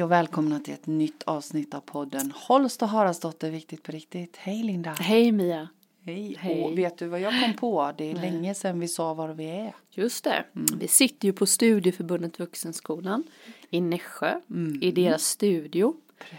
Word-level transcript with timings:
Hej 0.00 0.04
och 0.04 0.10
välkomna 0.10 0.60
till 0.60 0.74
ett 0.74 0.86
nytt 0.86 1.22
avsnitt 1.22 1.74
av 1.74 1.80
podden 1.80 2.32
Holst 2.36 2.82
och 2.82 2.88
Haraldsdotter 2.88 3.50
Viktigt 3.50 3.82
på 3.82 3.92
riktigt. 3.92 4.36
Hej 4.36 4.62
Linda. 4.62 4.90
Hej 4.90 5.32
Mia. 5.32 5.68
Hej. 6.04 6.36
Hej. 6.38 6.64
Och 6.64 6.78
vet 6.78 6.98
du 6.98 7.06
vad 7.06 7.20
jag 7.20 7.42
kom 7.44 7.54
på? 7.54 7.92
Det 7.98 8.10
är 8.10 8.14
länge 8.14 8.54
sedan 8.54 8.80
vi 8.80 8.88
sa 8.88 9.14
var 9.14 9.28
vi 9.28 9.44
är. 9.44 9.74
Just 9.90 10.24
det. 10.24 10.44
Vi 10.78 10.88
sitter 10.88 11.28
ju 11.28 11.32
på 11.32 11.46
Studieförbundet 11.46 12.38
Vuxenskolan 12.38 13.24
i 13.70 13.80
Nässjö 13.80 14.40
i 14.80 14.92
deras 14.92 15.24
studio 15.24 15.94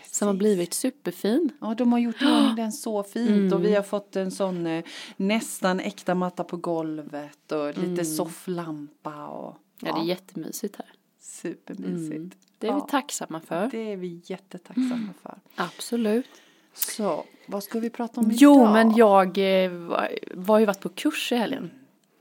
som 0.06 0.28
har 0.28 0.36
blivit 0.36 0.74
superfin. 0.74 1.50
Ja, 1.62 1.76
de 1.78 1.92
har 1.92 2.00
gjort 2.00 2.20
den 2.56 2.72
så 2.72 3.04
fint 3.04 3.54
och 3.54 3.66
vi 3.66 3.76
har 3.76 3.84
fått 3.84 4.16
en 4.16 4.32
sån 4.32 4.66
eh, 4.66 4.84
nästan 5.18 5.80
äkta 5.80 6.16
matta 6.16 6.44
på 6.44 6.58
golvet 6.58 7.52
och 7.52 7.78
lite 7.78 8.06
sofflampa 8.06 9.28
och 9.28 9.58
Ja, 9.84 9.94
det 9.94 10.02
är 10.02 10.06
jättemysigt 10.06 10.76
här. 10.76 10.88
supermysigt. 11.20 12.38
Det 12.62 12.68
är 12.68 12.74
vi 12.74 12.80
Ja. 12.80 12.88
tacksamma 12.92 13.40
för. 13.40 13.68
Det 13.72 13.92
är 13.92 13.98
vi 13.98 14.22
jättetacksamma 14.26 15.14
för. 15.24 15.36
Absolut. 15.56 16.30
Så, 16.74 17.24
vad 17.46 17.64
ska 17.64 17.80
vi 17.80 17.90
prata 17.90 18.22
om 18.22 18.30
Jo, 18.34 18.56
idag? 18.62 18.74
men 18.74 18.96
jag 18.96 19.64
eh, 19.64 19.72
var, 19.72 20.10
var 20.34 20.60
ju 20.60 20.66
varit 20.66 20.80
på 20.80 20.90
kurs 20.90 21.32
i 21.32 21.36
helgen. 21.36 21.72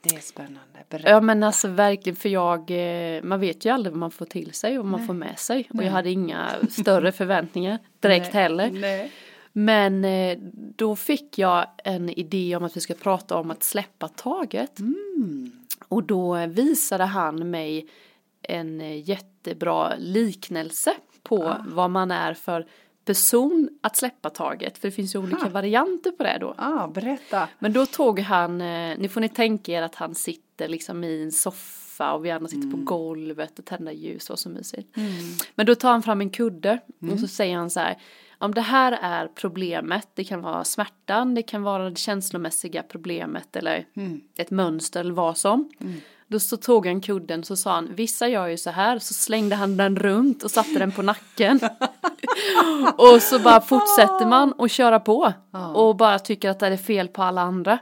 Det 0.00 0.14
är 0.14 0.20
spännande. 0.20 0.60
Berätta. 0.88 1.10
Ja 1.10 1.20
men 1.20 1.42
alltså 1.42 1.68
verkligen 1.68 2.16
för 2.16 2.28
jag, 2.28 2.70
eh, 2.70 3.22
man 3.22 3.40
vet 3.40 3.64
ju 3.64 3.70
aldrig 3.70 3.92
vad 3.92 4.00
man 4.00 4.10
får 4.10 4.26
till 4.26 4.52
sig 4.52 4.78
och 4.78 4.84
vad 4.84 4.90
man 4.90 5.06
får 5.06 5.14
med 5.14 5.38
sig. 5.38 5.68
Och 5.74 5.82
jag 5.82 5.90
hade 5.90 6.10
inga 6.10 6.48
större 6.70 7.12
förväntningar 7.22 7.78
direkt 8.00 8.32
Nej. 8.34 8.42
heller. 8.42 8.70
Nej. 8.70 9.12
Men 9.52 10.04
eh, 10.04 10.38
då 10.76 10.96
fick 10.96 11.38
jag 11.38 11.66
en 11.84 12.10
idé 12.10 12.56
om 12.56 12.64
att 12.64 12.76
vi 12.76 12.80
ska 12.80 12.94
prata 12.94 13.36
om 13.36 13.50
att 13.50 13.62
släppa 13.62 14.08
taget. 14.08 14.78
Mm. 14.78 15.52
Och 15.88 16.02
då 16.04 16.36
eh, 16.36 16.46
visade 16.46 17.04
han 17.04 17.50
mig 17.50 17.86
en 18.42 18.80
eh, 18.80 19.08
jättebra 19.08 19.94
liknelse 19.98 20.94
på 21.22 21.44
Ah. 21.44 21.64
vad 21.66 21.90
man 21.90 22.10
är 22.10 22.34
för 22.34 22.66
person 23.04 23.68
att 23.80 23.96
släppa 23.96 24.30
taget. 24.30 24.78
För 24.78 24.88
det 24.88 24.92
finns 24.92 25.14
ju 25.14 25.18
olika 25.18 25.48
varianter 25.48 26.10
på 26.10 26.22
det 26.22 26.38
då. 26.40 26.54
Ah, 26.58 26.86
berätta. 26.88 27.48
Men 27.58 27.72
då 27.72 27.86
tog 27.86 28.20
han, 28.20 28.60
eh, 28.60 28.98
nu 28.98 29.08
får 29.08 29.20
ni 29.20 29.28
tänka 29.28 29.72
er 29.72 29.82
att 29.82 29.94
han 29.94 30.14
sitter 30.14 30.68
liksom 30.68 31.04
i 31.04 31.22
en 31.22 31.32
soffa 31.32 32.12
och 32.12 32.24
vi 32.24 32.30
andra 32.30 32.48
sitter 32.48 32.70
på 32.70 32.76
golvet 32.76 33.58
och 33.58 33.64
tänder 33.64 33.92
ljus 33.92 34.30
och 34.30 34.38
så 34.38 34.48
mysigt. 34.48 34.96
Men 35.54 35.66
då 35.66 35.74
tar 35.74 35.90
han 35.90 36.02
fram 36.02 36.20
en 36.20 36.30
kudde 36.30 36.78
och 37.12 37.18
så 37.20 37.26
säger 37.28 37.56
han 37.56 37.70
så 37.70 37.80
här, 37.80 37.96
om 38.38 38.54
det 38.54 38.60
här 38.60 38.98
är 39.02 39.28
problemet, 39.28 40.08
det 40.14 40.24
kan 40.24 40.40
vara 40.42 40.64
smärtan, 40.64 41.34
det 41.34 41.42
kan 41.42 41.62
vara 41.62 41.90
det 41.90 41.96
känslomässiga 41.98 42.82
problemet 42.82 43.56
eller 43.56 43.86
ett 44.36 44.50
mönster 44.50 45.00
eller 45.00 45.14
vad 45.14 45.36
som. 45.38 45.70
Då 46.30 46.40
så 46.40 46.56
tog 46.56 46.86
han 46.86 47.00
kudden 47.00 47.44
så 47.44 47.56
sa 47.56 47.74
han, 47.74 47.94
vissa 47.94 48.28
gör 48.28 48.46
ju 48.46 48.56
så 48.56 48.70
här, 48.70 48.98
så 48.98 49.14
slängde 49.14 49.56
han 49.56 49.76
den 49.76 49.96
runt 49.96 50.42
och 50.42 50.50
satte 50.50 50.78
den 50.78 50.92
på 50.92 51.02
nacken. 51.02 51.60
och 52.96 53.22
så 53.22 53.38
bara 53.38 53.60
fortsätter 53.60 54.26
man 54.26 54.54
att 54.58 54.70
köra 54.70 55.00
på 55.00 55.32
och 55.74 55.96
bara 55.96 56.18
tycker 56.18 56.50
att 56.50 56.58
det 56.58 56.66
är 56.66 56.76
fel 56.76 57.08
på 57.08 57.22
alla 57.22 57.40
andra. 57.40 57.78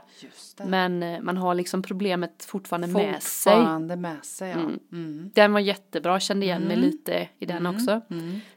Men 0.63 1.03
eh, 1.03 1.21
man 1.21 1.37
har 1.37 1.55
liksom 1.55 1.81
problemet 1.81 2.45
fortfarande 2.45 2.87
med 2.87 3.23
sig. 3.23 3.55
Fortfarande 3.55 3.95
med 3.95 4.25
sig, 4.25 4.49
ja. 4.49 4.57
Mm. 4.91 5.31
Den 5.33 5.53
var 5.53 5.59
jättebra, 5.59 6.19
kände 6.19 6.45
igen 6.45 6.61
mig 6.61 6.77
lite 6.77 7.27
i 7.39 7.45
den 7.45 7.65
också. 7.65 8.01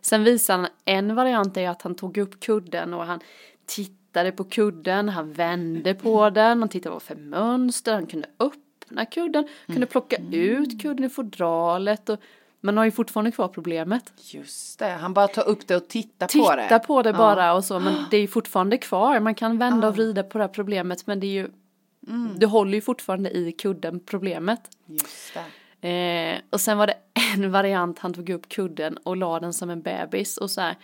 Sen 0.00 0.24
visade 0.24 0.58
han 0.58 0.68
en 0.84 1.14
variant 1.14 1.56
är 1.56 1.68
att 1.68 1.82
han 1.82 1.94
tog 1.94 2.18
upp 2.18 2.40
kudden 2.40 2.94
och 2.94 3.04
han 3.04 3.20
tittade 3.66 4.32
på 4.32 4.44
kudden, 4.44 5.08
han 5.08 5.32
vände 5.32 5.94
på 5.94 6.30
den, 6.34 6.60
han 6.60 6.68
tittade 6.68 6.92
vad 6.92 7.02
för 7.02 7.14
mönster, 7.14 7.94
han 7.94 8.06
kunde 8.06 8.28
öppna 8.92 9.06
kudden, 9.06 9.48
kunde 9.66 9.86
plocka 9.86 10.16
ut 10.32 10.82
kudden 10.82 11.04
i 11.04 11.08
fodralet 11.08 12.08
och 12.08 12.18
man 12.60 12.76
har 12.76 12.84
ju 12.84 12.90
fortfarande 12.90 13.32
kvar 13.32 13.48
problemet. 13.48 14.12
Just 14.16 14.78
det, 14.78 14.88
han 14.88 15.14
bara 15.14 15.28
tar 15.28 15.48
upp 15.48 15.66
det 15.66 15.76
och 15.76 15.88
tittar 15.88 16.26
på 16.26 16.56
det. 16.56 16.62
Titta 16.62 16.78
på 16.78 17.02
det 17.02 17.12
bara 17.12 17.54
och 17.54 17.64
så, 17.64 17.80
men 17.80 17.94
det 18.10 18.16
är 18.16 18.20
ju 18.20 18.28
fortfarande 18.28 18.78
kvar. 18.78 19.20
Man 19.20 19.34
kan 19.34 19.58
vända 19.58 19.88
och 19.88 19.94
vrida 19.94 20.22
på 20.22 20.38
det 20.38 20.44
här 20.44 20.48
problemet, 20.48 21.06
men 21.06 21.20
det 21.20 21.26
är 21.26 21.32
ju, 21.32 21.48
du 22.36 22.46
håller 22.46 22.74
ju 22.74 22.80
fortfarande 22.80 23.30
i 23.30 23.52
kudden 23.52 24.00
problemet. 24.00 24.60
Just 24.86 25.34
det. 25.34 25.88
Eh, 25.88 26.40
och 26.50 26.60
sen 26.60 26.78
var 26.78 26.86
det 26.86 26.94
en 27.34 27.50
variant, 27.50 27.98
han 27.98 28.14
tog 28.14 28.30
upp 28.30 28.48
kudden 28.48 28.96
och 28.96 29.16
la 29.16 29.40
den 29.40 29.52
som 29.52 29.70
en 29.70 29.82
bebis 29.82 30.36
och 30.36 30.50
så 30.50 30.60
här, 30.60 30.76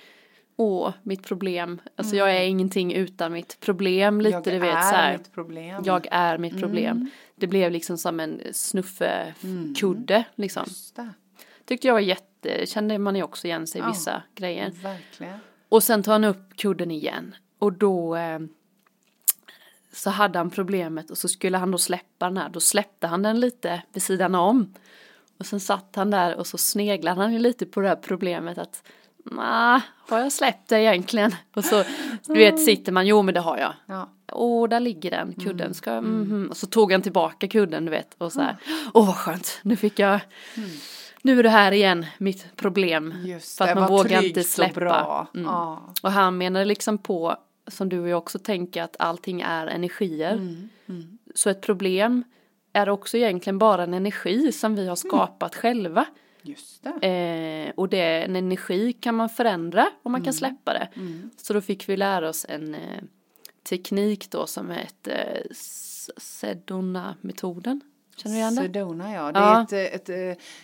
åh, 0.61 0.93
mitt 1.03 1.23
problem, 1.23 1.81
alltså 1.97 2.17
jag 2.17 2.37
är 2.37 2.43
ingenting 2.43 2.93
utan 2.93 3.33
mitt 3.33 3.61
problem, 3.61 4.21
lite 4.21 4.35
Jag 4.35 4.45
du 4.45 4.59
vet 4.59 4.73
så 4.85 4.95
här. 4.95 5.19
mitt 5.19 5.33
problem. 5.33 5.83
Jag 5.85 6.07
är 6.11 6.39
mitt 6.39 6.61
problem. 6.61 7.11
Det 7.35 7.47
blev 7.47 7.73
liksom 7.73 7.99
som 7.99 8.21
en 8.21 8.41
snuffekudde 8.53 10.25
liksom. 10.35 10.65
Just 10.67 10.97
det, 10.97 11.09
Tyckte 11.65 11.87
jag 11.87 11.95
var 11.95 12.01
jätte, 12.01 12.67
kände 12.67 12.99
man 12.99 13.17
ju 13.17 13.23
också 13.23 13.47
igen 13.47 13.67
sig 13.67 13.81
i 13.81 13.85
vissa 13.85 14.23
grejer. 14.35 14.71
verkligen. 14.71 15.39
Och 15.69 15.83
sen 15.83 16.03
tar 16.03 16.13
han 16.13 16.25
upp 16.25 16.57
kudden 16.57 16.91
igen. 16.91 17.35
Och 17.59 17.73
då 17.73 18.17
eh, 18.17 18.39
så 19.93 20.11
hade 20.11 20.39
han 20.39 20.51
problemet 20.51 21.11
och 21.11 21.19
så 21.19 21.29
skulle 21.29 21.59
han 21.59 21.71
då 21.71 21.79
släppa 21.79 22.27
den 22.27 22.37
här. 22.37 22.49
Då 22.49 22.61
släppte 22.61 23.07
han 23.07 23.23
den 23.23 23.41
lite 23.41 23.83
vid 23.93 24.03
sidan 24.03 24.35
om. 24.35 24.75
Och 25.39 25.47
sen 25.47 25.61
satt 25.61 25.97
han 25.97 26.11
där 26.11 26.37
och 26.37 26.47
så 26.47 26.59
sneglade 26.59 27.21
han 27.21 27.33
ju 27.33 27.39
lite 27.39 27.67
på 27.67 27.81
det 27.81 27.89
här 27.89 27.97
problemet 27.97 28.59
att 28.59 28.83
Nej, 29.31 29.81
har 30.09 30.19
jag 30.19 30.33
släppt 30.33 30.69
det 30.69 30.81
egentligen? 30.81 31.34
Och 31.55 31.65
så 31.65 31.84
du 32.27 32.34
vet 32.34 32.61
sitter 32.61 32.93
man, 32.93 33.06
jo 33.06 33.22
men 33.22 33.34
det 33.34 33.41
har 33.41 33.59
jag. 33.59 33.72
Ja. 33.87 34.09
Åh, 34.33 34.69
där 34.69 34.81
ligger 34.81 35.11
den 35.11 35.33
kudden. 35.33 35.75
Ska, 35.75 36.00
mhm. 36.00 36.47
Och 36.50 36.56
så 36.56 36.66
tog 36.66 36.93
han 36.93 37.03
tillbaka 37.03 37.49
kudden, 37.49 37.84
du 37.84 37.91
vet. 37.91 38.15
Och 38.19 38.33
så 38.33 38.41
här, 38.41 38.56
åh 38.94 39.06
vad 39.06 39.17
skönt, 39.17 39.61
nu 39.62 39.77
fick 39.77 39.99
jag, 39.99 40.21
nu 41.22 41.38
är 41.38 41.43
det 41.43 41.49
här 41.49 41.72
igen, 41.72 42.06
mitt 42.19 42.56
problem. 42.56 43.15
Just 43.25 43.59
för 43.59 43.65
att 43.65 43.75
det, 43.75 43.81
man 43.81 43.91
vågar 43.91 44.25
inte 44.25 44.41
och 44.41 44.47
släppa. 44.47 44.81
Bra. 44.81 45.27
Mm. 45.34 45.47
Ja. 45.47 45.94
Och 46.03 46.12
han 46.12 46.38
menade 46.38 46.65
liksom 46.65 46.99
på, 46.99 47.37
som 47.67 47.88
du 47.88 48.00
och 48.00 48.09
jag 48.09 48.19
också 48.19 48.38
tänker, 48.38 48.83
att 48.83 48.97
allting 48.99 49.41
är 49.41 49.67
energier. 49.67 50.33
Mm, 50.33 51.19
Så 51.34 51.50
ett 51.50 51.61
problem 51.61 52.25
är 52.72 52.88
också 52.88 53.17
egentligen 53.17 53.59
bara 53.59 53.83
en 53.83 53.94
energi 53.94 54.53
som 54.53 54.75
vi 54.75 54.88
har 54.88 54.97
skapat 54.97 55.55
själva. 55.55 56.05
Just 56.43 56.82
det. 57.00 57.06
Eh, 57.09 57.72
och 57.76 57.88
det, 57.88 58.22
en 58.25 58.37
energi 58.37 58.93
kan 58.93 59.15
man 59.15 59.28
förändra 59.28 59.88
och 60.03 60.10
man 60.10 60.21
kan 60.21 60.25
Mm. 60.25 60.32
släppa 60.32 60.72
det. 60.72 60.88
Så 61.37 61.53
då 61.53 61.60
fick 61.60 61.88
vi 61.88 61.97
lära 61.97 62.28
oss 62.28 62.47
en 62.49 62.75
eh, 62.75 62.81
teknik 63.69 64.31
då 64.31 64.47
som 64.47 64.71
heter 64.71 65.43
eh, 65.44 65.54
Sedona-metoden. 66.16 67.81
Känner 68.16 68.34
du 68.34 68.38
igen 68.41 68.54
det? 68.54 68.62
Sedona 68.62 69.12
ja, 69.15 69.32
det 69.32 69.38
Ja. 69.41 69.66
är, 69.78 69.84
ett, 69.94 70.09
ett, 70.09 70.09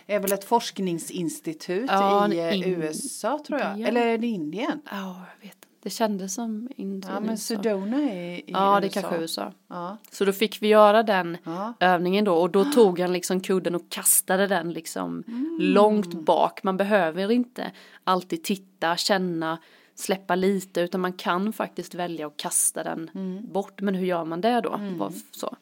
eh, 0.07 0.15
är 0.15 0.19
väl 0.19 0.31
ett 0.31 0.43
forskningsinstitut 0.43 1.85
Ja, 1.89 2.33
i 2.33 2.39
eh, 2.39 2.57
in- 2.57 2.63
USA 2.65 3.43
tror 3.47 3.59
jag. 3.59 3.71
Indien. 3.71 3.89
Eller 3.89 4.07
är 4.07 4.17
det 4.17 4.27
Indien? 4.27 4.81
Ja, 4.91 5.21
jag 5.39 5.47
vet. 5.47 5.57
Det 5.85 5.89
kändes 5.91 6.33
som 6.33 6.69
Indien. 6.75 7.13
Ja 7.13 7.19
men 7.19 7.29
USA. 7.29 7.55
Sedona 7.55 7.97
är 7.97 8.31
i 8.35 8.43
Ja, 8.47 8.79
det 8.79 8.87
USA. 8.87 9.01
kanske 9.01 9.15
är 9.17 9.21
USA. 9.21 9.51
Ja. 9.67 9.97
Så 10.11 10.25
då 10.25 10.31
fick 10.31 10.61
vi 10.61 10.67
göra 10.67 11.03
den 11.03 11.37
Ja. 11.43 11.73
övningen 11.79 12.25
då 12.25 12.35
och 12.35 12.49
då 12.49 12.63
tog 12.65 12.99
han 12.99 13.13
liksom 13.13 13.39
kudden 13.39 13.75
och 13.75 13.89
kastade 13.89 14.47
den 14.47 14.73
liksom 14.73 15.23
Mm. 15.27 15.57
långt 15.61 16.13
bak. 16.13 16.63
Man 16.63 16.77
behöver 16.77 17.31
inte 17.31 17.71
alltid 18.03 18.43
titta, 18.43 18.95
känna, 18.97 19.57
släppa 19.95 20.35
lite 20.35 20.81
utan 20.81 21.01
man 21.01 21.13
kan 21.13 21.53
faktiskt 21.53 21.95
välja 21.95 22.27
att 22.27 22.37
kasta 22.37 22.83
den 22.83 23.09
Mm. 23.15 23.51
bort. 23.53 23.81
Men 23.81 23.95
hur 23.95 24.05
gör 24.05 24.25
man 24.25 24.41
det 24.41 24.61
då? 24.61 24.79
Vad- 24.97 25.13
Så. 25.31 25.55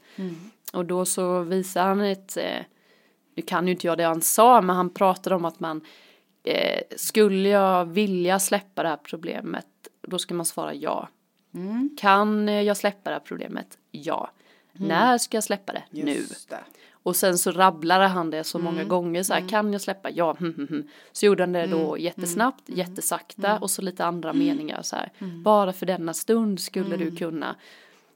Och 0.74 0.86
då 0.86 1.06
så 1.06 1.40
visar 1.42 1.86
han 1.88 2.02
ett, 2.02 2.38
eh, 2.38 2.44
nu 3.36 3.42
kan 3.42 3.68
ju 3.68 3.74
inte 3.74 3.88
jag 3.88 3.98
det 3.98 4.04
han 4.04 4.22
sa, 4.22 4.62
men 4.62 4.76
han 4.76 4.90
pratade 4.90 5.36
om 5.36 5.46
att 5.46 5.60
man 5.60 5.82
eh, 6.46 6.82
skulle 6.96 7.50
jag 7.50 7.86
vilja 7.86 8.40
släppa 8.40 8.84
det 8.84 8.90
här 8.90 8.98
problemet, 9.04 9.66
då 10.08 10.20
ska 10.20 10.34
man 10.34 10.46
svara 10.46 10.74
ja. 10.74 11.08
Mm. 11.54 11.90
Kan 12.00 12.48
jag 12.48 12.78
släppa 12.78 13.10
det 13.10 13.16
här 13.16 13.22
problemet? 13.26 13.78
Ja. 13.92 14.30
När 14.74 15.18
ska 15.18 15.38
jag 15.38 15.44
släppa 15.44 15.74
det? 15.74 15.84
Nu. 15.90 16.12
Just 16.14 16.50
det. 16.50 16.60
Och 16.92 17.16
sen 17.16 17.38
så 17.38 17.52
rabblade 17.52 18.08
han 18.08 18.30
det 18.30 18.44
så 18.44 18.58
Mm. 18.58 18.74
många 18.74 18.84
gånger 18.84 19.24
så 19.24 19.34
här, 19.34 19.50
kan 19.50 19.74
jag 19.74 19.82
släppa? 19.82 20.10
Ja, 20.10 20.36
hm, 20.40 20.54
hm, 20.58 20.68
hm. 20.70 20.90
Så 21.12 21.26
gjorde 21.26 21.44
han 21.44 21.52
det 21.52 21.66
då 21.68 21.88
Mm. 21.90 22.02
jättesnabbt, 22.06 22.70
jättesakta 22.70 23.60
och 23.60 23.70
så 23.72 23.82
lite 23.82 24.06
andra 24.06 24.34
meningar 24.34 24.82
så 24.82 24.96
här. 24.96 25.12
Mm. 25.20 25.44
Bara 25.44 25.74
för 25.74 25.86
denna 25.86 26.14
stund 26.14 26.60
skulle 26.60 26.98
du 26.98 27.16
kunna. 27.16 27.56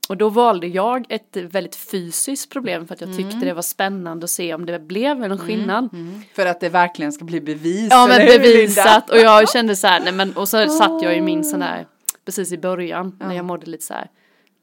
Och 0.10 0.18
då 0.18 0.30
valde 0.30 0.68
jag 0.68 1.06
ett 1.10 1.38
väldigt 1.38 1.76
fysiskt 1.76 2.52
problem 2.52 2.88
för 2.88 2.94
att 2.96 3.02
jag 3.02 3.10
tyckte 3.10 3.36
Mm. 3.36 3.40
det 3.48 3.54
var 3.54 3.62
spännande 3.62 4.24
att 4.24 4.30
se 4.30 4.54
om 4.54 4.66
det 4.66 4.80
blev 4.80 5.20
någon 5.20 5.38
skillnad. 5.38 5.90
För 6.36 6.46
att 6.46 6.60
det 6.60 6.70
verkligen 6.70 7.12
ska 7.12 7.26
bli 7.26 7.42
bevis. 7.42 7.88
Ja 7.92 8.08
men 8.08 8.26
bevisat 8.28 9.10
och 9.10 9.18
jag 9.18 9.50
kände 9.50 9.76
så 9.76 9.88
här, 9.88 10.00
nej 10.00 10.14
men 10.14 10.34
och 10.38 10.50
så 10.50 10.68
satt 10.70 11.02
jag 11.04 11.18
i 11.18 11.22
min 11.22 11.44
sån 11.44 11.62
här, 11.62 11.88
precis 12.26 12.52
i 12.52 12.58
början 12.58 13.18
när 13.20 13.36
jag 13.36 13.46
mådde 13.46 13.66
lite 13.66 13.84
så 13.84 13.94
här, 13.94 14.10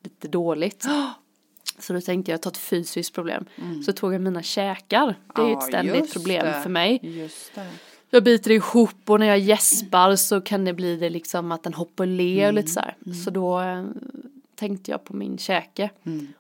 lite 0.04 0.28
dåligt. 0.28 0.86
Så 1.78 1.92
då 1.92 2.00
tänkte 2.00 2.30
jag 2.30 2.42
ta 2.42 2.50
ett 2.50 2.56
fysiskt 2.56 3.14
problem. 3.14 3.44
Så 3.86 3.92
tog 3.92 4.14
jag 4.14 4.20
mina 4.20 4.42
käkar, 4.42 5.14
det 5.36 5.42
är 5.42 5.46
ju 5.46 5.52
Ja, 5.52 5.58
ett 5.58 5.64
ständigt 5.64 6.12
problem 6.12 6.46
det. 6.46 6.60
för 6.62 6.70
mig. 6.70 7.00
Jag 8.10 8.24
biter 8.24 8.50
ihop 8.50 8.90
och 9.10 9.20
när 9.20 9.26
jag 9.26 9.38
gäspar 9.38 10.16
så 10.16 10.40
kan 10.40 10.64
det 10.64 10.72
bli 10.72 10.96
det 10.96 11.10
liksom 11.10 11.52
att 11.52 11.62
den 11.62 11.74
hoppar 11.74 12.04
och 12.04 12.08
ler 12.08 12.46
och 12.48 12.54
lite 12.54 12.70
så 12.70 12.80
här. 12.80 12.96
Så 13.24 13.30
då 13.30 13.60
eh, 13.60 13.84
tänkte 14.56 14.90
jag 14.90 15.04
på 15.04 15.16
min 15.16 15.38
käke. 15.38 15.90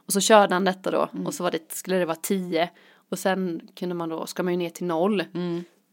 Och 0.06 0.12
så 0.12 0.20
körde 0.20 0.54
han 0.54 0.64
detta 0.64 0.90
då 0.90 1.08
och 1.26 1.34
så 1.34 1.42
var 1.42 1.50
det, 1.50 1.72
skulle 1.72 1.96
det 1.96 2.04
vara 2.06 2.16
10 2.22 2.70
och 3.08 3.18
sen 3.18 3.60
kunde 3.74 3.94
man 3.94 4.08
då, 4.08 4.26
ska 4.26 4.42
man 4.42 4.52
ju 4.52 4.56
ner 4.58 4.70
till 4.70 4.86
noll. 4.86 5.24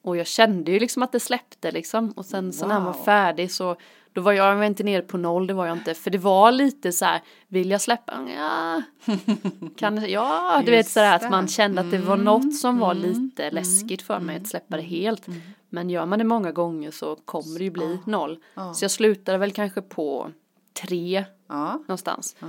Och 0.04 0.18
jag 0.18 0.28
kände 0.28 0.72
ju 0.72 0.80
liksom 0.80 1.04
att 1.04 1.12
det 1.12 1.20
släppte 1.20 1.72
liksom. 1.72 2.12
Och 2.12 2.26
sen 2.26 2.54
så 2.54 2.68
när 2.68 2.74
han 2.74 2.84
var 2.84 2.94
färdig 2.94 3.52
så 3.52 3.76
då 4.14 4.22
var 4.22 4.32
jag, 4.32 4.48
jag 4.52 4.56
var 4.56 4.64
inte 4.64 4.84
nere 4.84 5.02
på 5.02 5.18
noll, 5.18 5.48
det 5.48 5.54
var 5.54 5.68
jag 5.68 5.78
inte. 5.78 5.94
För 5.94 6.10
det 6.12 6.18
var 6.18 6.52
lite 6.52 6.92
så 6.92 7.06
här, 7.06 7.22
vill 7.48 7.72
jag 7.72 7.82
släppa? 7.82 8.28
Ja, 8.36 8.82
kan, 9.78 10.10
ja 10.10 10.62
du 10.66 10.72
vet 10.72 10.88
så 10.90 11.00
här 11.00 11.20
det. 11.20 11.26
att 11.26 11.32
man 11.32 11.48
kände 11.48 11.82
att 11.82 11.92
det 11.92 11.98
var 11.98 12.14
Mm, 12.14 12.26
något 12.26 12.56
som 12.56 12.80
var 12.80 12.92
mm, 12.92 13.04
lite 13.04 13.44
mm, 13.44 13.56
läskigt 13.56 14.02
för 14.02 14.20
mig 14.20 14.38
att 14.38 14.48
släppa 14.48 14.76
det 14.78 14.84
helt. 14.84 15.28
mm. 15.28 15.42
Men 15.70 15.90
gör 15.90 16.06
man 16.06 16.20
det 16.20 16.26
många 16.26 16.52
gånger 16.52 16.92
så 16.92 17.16
kommer 17.16 17.58
det 17.58 17.64
ju 17.64 17.72
bli 17.72 17.98
noll. 18.06 18.40
Så 18.76 18.84
jag 18.84 18.92
slutade 18.92 19.38
väl 19.38 19.52
kanske 19.52 19.82
på 19.82 20.32
tre 20.74 21.26
Ja. 21.50 21.72
någonstans. 21.88 22.36
ja. 22.40 22.48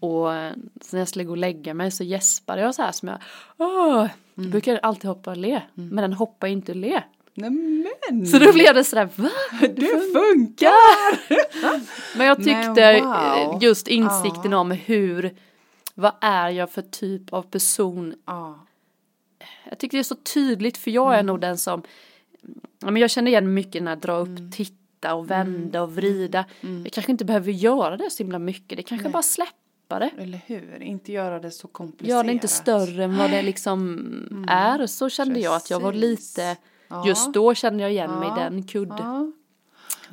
Och 0.00 0.34
eh, 0.34 0.52
när 0.92 0.98
jag 0.98 1.08
skulle 1.08 1.24
gå 1.24 1.30
och 1.30 1.36
lägga 1.36 1.74
mig 1.74 1.90
så 1.90 2.04
gäspade 2.04 2.60
jag 2.62 2.74
så 2.74 2.82
här 2.82 2.92
som 2.92 3.08
jag, 3.08 3.18
åh, 3.58 4.06
jag 4.34 4.50
brukar 4.50 4.76
alltid 4.82 5.04
hoppa 5.08 5.30
och 5.30 5.36
le, 5.36 5.62
men 5.74 5.96
den 5.96 6.12
hoppar 6.12 6.46
inte 6.48 6.72
och 6.72 6.76
le. 6.76 7.02
Nämen! 7.34 8.26
Så 8.26 8.38
då 8.38 8.52
blev 8.52 8.74
det 8.74 8.84
sådär, 8.84 9.08
va? 9.16 9.28
det 9.60 10.12
funkar! 10.12 11.18
Men 12.18 12.26
jag 12.26 12.38
Men 12.38 12.44
tyckte 12.46 13.00
wow. 13.00 13.14
eh, 13.14 13.58
just 13.62 13.88
insikten 13.88 14.52
om 14.52 14.70
hur, 14.70 15.36
vad 15.94 16.12
är 16.20 16.48
jag 16.50 16.70
för 16.70 16.82
typ 16.82 17.32
av 17.32 17.42
person? 17.42 18.14
Ja. 18.26 18.66
Jag 19.70 19.78
tycker 19.78 19.96
det 19.98 20.02
är 20.02 20.04
så 20.04 20.14
tydligt 20.14 20.76
för 20.78 20.90
jag 20.90 21.14
är 21.18 21.22
nog 21.22 21.40
den 21.40 21.58
som, 21.58 21.82
ja 22.80 22.90
men 22.90 22.96
jag 22.96 23.10
känner 23.10 23.30
igen 23.30 23.54
mycket 23.54 23.82
när 23.82 23.90
jag 23.90 23.98
drar 23.98 24.20
upp, 24.20 24.28
Mm. 24.28 24.50
titta 24.52 24.76
och 25.14 25.30
vända 25.30 25.82
och 25.82 25.94
vrida. 25.96 26.44
Jag 26.84 26.92
kanske 26.92 27.12
inte 27.12 27.24
behöver 27.24 27.52
göra 27.52 27.96
det 27.96 28.10
så 28.10 28.22
himla 28.22 28.38
mycket, 28.38 28.76
det 28.76 28.82
kanske 28.82 29.04
Nej. 29.06 29.12
bara 29.12 29.22
släppa 29.22 29.98
det. 29.98 30.10
Eller 30.18 30.40
hur? 30.46 30.82
Inte 30.82 31.12
göra 31.12 31.38
det 31.40 31.50
så 31.50 31.68
komplicerat. 31.68 32.08
Gör 32.16 32.24
det 32.24 32.32
inte 32.32 32.48
större 32.48 33.04
än 33.04 33.16
vad 33.16 33.30
det 33.30 33.42
liksom 33.42 34.44
är. 34.48 34.86
Så 34.86 35.08
kände 35.08 35.40
jag 35.40 35.54
att 35.54 35.70
jag 35.70 35.80
var 35.80 35.92
Mm. 35.92 36.00
Precis. 36.00 36.36
lite, 36.38 36.56
Ja. 36.88 37.06
just 37.06 37.32
då 37.34 37.54
kände 37.54 37.82
jag 37.82 37.92
igen 37.92 38.10
mig 38.18 38.28
i 38.28 38.30
Ja. 38.30 38.34
den 38.44 38.62
kuddvarianten. 38.62 39.32
Ja. 39.36 39.41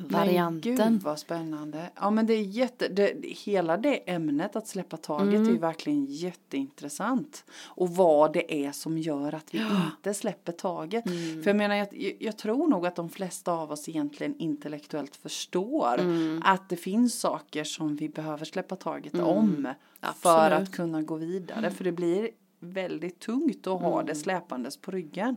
Men 0.08 0.60
gud 0.60 1.02
vad 1.02 1.18
spännande. 1.18 1.90
Ja 2.00 2.10
men 2.10 2.26
det 2.26 2.34
är 2.34 2.42
jätte, 2.42 2.88
det, 2.88 3.14
hela 3.22 3.76
det 3.76 4.10
ämnet 4.10 4.56
att 4.56 4.66
släppa 4.68 4.96
taget 4.96 5.34
Mm. 5.34 5.46
är 5.48 5.50
ju 5.52 5.58
verkligen 5.58 6.04
jätteintressant. 6.04 7.44
Och 7.64 7.90
vad 7.90 8.32
det 8.32 8.66
är 8.66 8.72
som 8.72 8.98
gör 8.98 9.34
att 9.34 9.54
vi 9.54 9.58
inte 9.86 10.14
släpper 10.14 10.52
taget. 10.52 11.06
Mm. 11.06 11.42
För 11.42 11.50
jag 11.50 11.56
menar 11.56 11.74
jag, 11.74 12.16
jag 12.18 12.38
tror 12.38 12.68
nog 12.68 12.86
att 12.86 12.96
de 12.96 13.08
flesta 13.08 13.52
av 13.52 13.72
oss 13.72 13.88
egentligen 13.88 14.34
intellektuellt 14.38 15.16
förstår 15.16 15.98
Mm. 16.00 16.42
att 16.44 16.68
det 16.68 16.76
finns 16.76 17.20
saker 17.20 17.64
som 17.64 17.96
vi 17.96 18.08
behöver 18.08 18.44
släppa 18.44 18.76
taget 18.76 19.14
om. 19.14 19.68
För 20.02 20.46
Absolut. 20.46 20.68
att 20.68 20.74
kunna 20.74 21.02
gå 21.02 21.16
vidare. 21.16 21.70
För 21.70 21.84
det 21.84 21.92
blir 21.92 22.28
väldigt 22.60 23.18
tungt 23.20 23.66
att 23.66 23.80
ha 23.80 23.94
Mm. 23.94 24.06
det 24.06 24.14
släpandes 24.14 24.76
på 24.76 24.90
ryggen. 24.90 25.36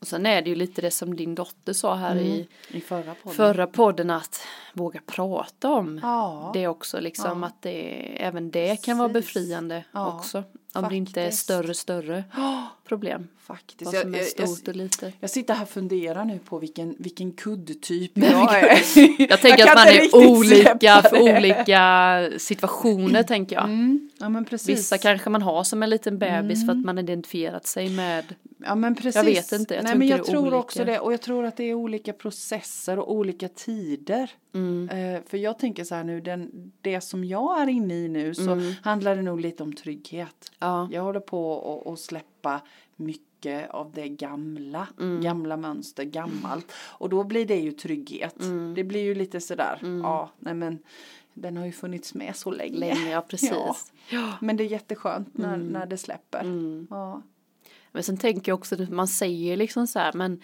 Och 0.00 0.06
sen 0.06 0.26
är 0.26 0.42
det 0.42 0.50
ju 0.50 0.56
lite 0.56 0.80
det 0.82 0.90
som 0.90 1.16
din 1.16 1.34
dotter 1.34 1.72
sa 1.72 1.94
här 1.94 2.16
i 2.16 2.48
I 2.68 2.80
förra 2.80 3.14
podden. 3.14 3.36
förra 3.36 3.66
podden 3.66 4.10
att 4.10 4.40
våga 4.72 5.00
prata 5.06 5.72
om 5.72 6.00
Ja. 6.02 6.50
det 6.54 6.66
också 6.68 7.00
liksom 7.00 7.40
Ja. 7.40 7.46
att 7.46 7.62
det 7.62 8.06
även 8.24 8.50
det 8.50 8.82
kan 8.84 8.98
vara 8.98 9.08
Precis. 9.08 9.34
befriande 9.34 9.84
Ja, 9.92 10.16
också. 10.16 10.42
Om 10.76 10.86
det 10.88 10.96
inte 10.96 11.20
är 11.20 11.24
faktiskt. 11.24 11.42
större 11.44 11.74
större 11.74 12.24
problem. 12.88 13.28
Faktiskt. 13.38 13.82
Vad 13.84 13.94
Jag, 13.94 14.02
som 14.02 14.14
är 14.14 14.18
jag, 14.18 14.26
jag, 14.38 14.48
stort 14.48 14.68
och 14.68 14.76
litet. 14.76 15.14
jag 15.20 15.30
sitter 15.30 15.54
här 15.54 15.62
och 15.62 15.68
funderar 15.68 16.24
nu 16.24 16.38
på 16.38 16.58
vilken, 16.58 16.96
vilken 16.98 17.32
kuddtyp 17.32 18.12
jag 18.14 18.58
är. 18.58 18.78
Jag 19.30 19.40
tänker 19.40 19.66
kan 19.66 19.78
att 19.78 19.84
man 19.84 19.94
är 19.94 20.16
olika 20.30 21.02
för 21.02 21.16
det. 21.24 21.36
olika 21.38 22.38
situationer 22.38 23.22
tänker 23.28 23.56
jag. 23.56 23.64
Mm, 23.64 24.10
ja 24.18 24.28
men 24.28 24.44
precis. 24.44 24.68
Vissa 24.68 24.98
kanske 24.98 25.30
man 25.30 25.42
har 25.42 25.64
som 25.64 25.82
en 25.82 25.90
liten 25.90 26.18
bebis 26.18 26.58
för 26.66 26.72
Mm. 26.72 26.78
att 26.80 26.84
man 26.86 26.98
identifierat 26.98 27.66
sig 27.66 27.88
med. 27.90 28.24
Ja 28.58 28.74
men 28.74 28.94
precis. 28.94 29.14
Jag 29.16 29.24
vet 29.24 29.52
inte, 29.52 29.74
jag 29.74 29.84
Nej 29.84 29.90
tror 29.92 29.98
men 29.98 30.08
jag 30.08 30.24
tror 30.24 30.40
olika. 30.42 30.56
också 30.56 30.84
det. 30.84 30.98
Och 30.98 31.12
jag 31.12 31.20
tror 31.20 31.44
att 31.44 31.56
det 31.56 31.64
är 31.64 31.74
olika 31.74 32.12
processer 32.12 32.98
och 32.98 33.12
olika 33.12 33.48
tider. 33.48 34.30
Mm. 34.54 34.88
Eh, 35.14 35.20
för 35.28 35.36
jag 35.38 35.58
tänker 35.58 35.84
så 35.84 35.94
här 35.94 36.04
nu, 36.04 36.20
den, 36.20 36.50
det 36.80 37.00
som 37.00 37.24
jag 37.24 37.62
är 37.62 37.66
inne 37.68 37.94
i 37.94 38.08
nu 38.08 38.34
så 38.34 38.50
Mm. 38.52 38.72
handlar 38.82 39.16
det 39.16 39.22
nog 39.22 39.40
lite 39.40 39.62
om 39.62 39.72
trygghet. 39.72 40.52
Ja. 40.64 40.88
Jag 40.92 41.02
håller 41.02 41.20
på 41.20 41.82
att- 41.86 41.98
släppa 42.00 42.60
mycket 42.96 43.70
av 43.70 43.92
det 43.92 44.08
gamla, 44.08 44.88
Mm. 45.00 45.20
gamla 45.22 45.56
mönster, 45.56 46.04
gammalt. 46.04 46.72
Och 46.76 47.08
då 47.08 47.24
blir 47.24 47.46
det 47.46 47.56
ju 47.60 47.72
trygghet. 47.72 48.40
Mm. 48.40 48.74
Det 48.74 48.84
blir 48.84 49.00
ju 49.02 49.14
lite 49.14 49.40
sådär, 49.40 49.78
ja, 50.02 50.30
nej 50.38 50.54
men 50.54 50.78
den 51.34 51.56
har 51.56 51.66
ju 51.66 51.72
funnits 51.72 52.14
med 52.14 52.36
så 52.36 52.50
länge. 52.50 52.78
Länge, 52.78 53.10
ja 53.10 53.20
precis. 53.28 53.50
Ja. 53.50 53.76
Ja. 54.10 54.32
Men 54.40 54.56
det 54.56 54.64
är 54.64 54.68
jätteskönt 54.68 55.38
när, 55.38 55.56
när 55.56 55.86
det 55.86 55.98
släpper. 55.98 56.40
Mm. 56.40 56.86
Ja. 56.90 57.22
Men 57.92 58.02
sen 58.02 58.16
tänker 58.16 58.52
jag 58.52 58.58
också 58.58 58.76
man 58.90 59.08
säger 59.08 59.56
liksom 59.56 59.86
så 59.86 59.98
här 59.98 60.12
men, 60.12 60.40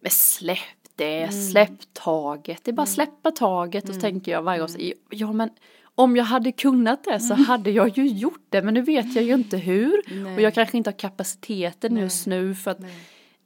men 0.00 0.10
släpp 0.10 0.58
det, 0.96 1.22
Mm. 1.22 1.32
släpp 1.32 1.92
taget. 1.92 2.64
Det 2.64 2.70
är 2.70 2.72
bara 2.72 2.86
släppa 2.86 3.30
taget 3.30 3.88
och 3.88 3.94
så 3.94 4.00
tänker 4.00 4.32
jag 4.32 4.42
varje 4.42 4.60
gång 4.60 4.68
Mm. 4.68 4.80
så, 4.80 4.92
ja 5.10 5.32
men 5.32 5.50
om 5.98 6.16
jag 6.16 6.24
hade 6.24 6.52
kunnat 6.52 7.04
det 7.04 7.20
så 7.20 7.34
hade 7.34 7.70
jag 7.70 7.98
ju 7.98 8.06
gjort 8.06 8.46
det 8.48 8.62
men 8.62 8.74
nu 8.74 8.82
vet 8.82 9.14
jag 9.14 9.24
ju 9.24 9.34
inte 9.34 9.56
hur. 9.56 10.22
Nej. 10.24 10.34
Och 10.34 10.40
jag 10.40 10.54
kanske 10.54 10.76
inte 10.76 10.90
har 10.90 10.98
kapaciteten 10.98 11.94
Nej. 11.94 12.02
just 12.02 12.26
nu 12.26 12.54
för 12.54 12.70
att 12.70 12.80
Nej. 12.80 12.94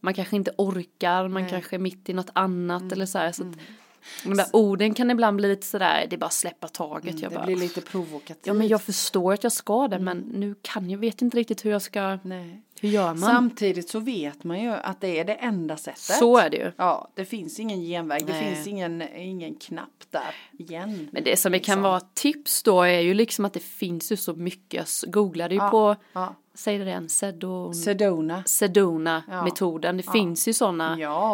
man 0.01 0.15
kanske 0.15 0.37
inte 0.37 0.53
orkar, 0.59 1.29
man. 1.29 1.37
Mm. 1.43 1.51
kanske 1.51 1.77
är 1.77 1.81
mitt 1.81 2.09
i 2.09 2.13
något 2.13 2.31
annat 2.33 2.93
eller 2.93 3.07
så 3.07 3.19
här. 3.19 3.33
Så 3.33 3.43
att, 3.43 3.57
de 4.25 4.35
där 4.35 4.47
orden 4.53 4.95
kan 4.95 5.11
ibland 5.11 5.37
bli 5.37 5.49
lite 5.49 5.67
sådär, 5.67 6.07
det 6.11 6.17
är 6.17 6.19
bara 6.19 6.31
släppa 6.31 6.69
taget. 6.69 7.05
jag 7.05 7.19
Mm, 7.19 7.31
det 7.31 7.35
bara, 7.37 7.47
blir 7.47 7.57
lite 7.57 7.81
provokativt. 7.81 8.47
ja 8.47 8.55
men 8.55 8.69
jag 8.69 8.83
förstår 8.83 9.33
att 9.33 9.43
jag 9.43 9.53
ska 9.53 9.89
det 9.89 9.99
men 9.99 10.19
nu 10.19 10.55
kan 10.63 10.91
jag, 10.91 10.99
vet 10.99 11.23
inte 11.23 11.37
riktigt 11.37 11.65
hur 11.65 11.71
jag 11.71 11.83
ska, 11.83 12.19
Nej. 12.23 12.63
Hur 12.81 12.89
gör 12.89 13.07
man? 13.15 13.19
Samtidigt 13.19 13.89
så 13.89 14.01
vet 14.01 14.45
man 14.45 14.61
ju 14.63 14.71
att 14.71 15.01
det 15.01 15.19
är 15.19 15.25
det 15.25 15.35
enda 15.35 15.77
sättet. 15.77 15.99
Så 16.01 16.39
är 16.39 16.51
det 16.51 16.57
ju. 16.57 16.73
Ja, 16.77 17.09
det 17.15 17.25
finns 17.25 17.61
ingen 17.61 17.81
genväg, 17.81 18.27
det 18.27 18.33
Nej. 18.33 18.55
finns 18.55 18.67
ingen, 18.67 19.03
ingen 19.17 19.55
knapp 19.55 19.89
där 20.11 20.35
igen. 20.59 21.09
Men 21.13 21.25
det 21.25 21.37
som 21.37 21.53
kan 21.53 21.57
Liksom. 21.59 21.83
vara 21.83 22.01
tips 22.01 22.63
då 22.63 22.83
är 22.83 23.01
ju 23.01 23.15
liksom 23.15 23.45
att 23.45 23.53
det 23.53 23.63
finns 23.63 24.13
ju 24.13 24.17
så 24.17 24.35
mycket, 24.35 24.89
jag 25.03 25.13
googlade 25.13 25.55
ju 25.55 25.61
Ja, 25.61 25.71
på, 25.71 25.97
Ja. 26.13 26.35
säg 26.55 26.79
det 26.79 27.09
Sedon, 27.09 27.75
Sedona. 27.75 28.43
Sedona 28.47 29.23
Ja. 29.31 29.81
det 29.93 30.03
finns 30.13 30.49
ju 30.49 30.53
sådana 30.53 30.93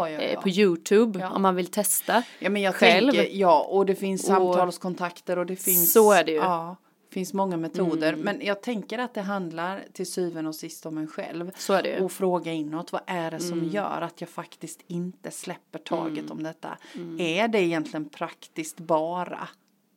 eh, 0.09 0.41
på 0.41 0.49
YouTube 0.49 1.27
om 1.27 1.43
man 1.43 1.55
vill 1.55 1.67
testa. 1.67 2.23
Ja 2.39 2.51
men 2.51 2.63
jag 2.63 2.75
själv. 2.75 3.13
tänker, 3.13 3.31
ja 3.37 3.61
och 3.71 3.87
det 3.87 3.95
finns 3.95 4.21
Och- 4.23 4.27
samtalskontakter 4.27 5.39
och 5.39 5.47
det 5.47 5.57
finns 5.57 5.93
Så 5.93 6.13
är 6.13 6.25
det 6.25 6.33
ju. 6.33 6.41
Finns 7.17 7.35
många 7.35 7.57
metoder. 7.57 8.13
Mm. 8.13 8.25
Men 8.25 8.47
jag 8.47 8.63
tänker 8.63 8.99
att 8.99 9.15
det 9.15 9.21
handlar 9.21 9.85
till 9.93 10.07
syvende 10.07 10.49
och 10.49 10.55
sist 10.55 10.87
om 10.87 10.99
en 10.99 11.07
själv. 11.07 11.51
Så 11.57 11.73
är 11.73 11.83
det. 11.83 11.93
Mm. 11.93 12.05
Och 12.05 12.13
fråga 12.13 12.53
inåt, 12.53 12.93
vad 12.93 13.03
är 13.07 13.31
det 13.31 13.41
som 13.41 13.65
gör 13.65 14.01
att 14.01 14.21
jag 14.21 14.31
faktiskt 14.31 14.81
inte 14.87 15.31
släpper 15.31 15.79
taget 15.79 16.31
om 16.31 16.43
detta? 16.43 16.79
Mm. 16.95 17.21
Är 17.21 17.49
det 17.49 17.61
egentligen 17.61 18.09
praktiskt 18.09 18.77
bara? 18.81 19.49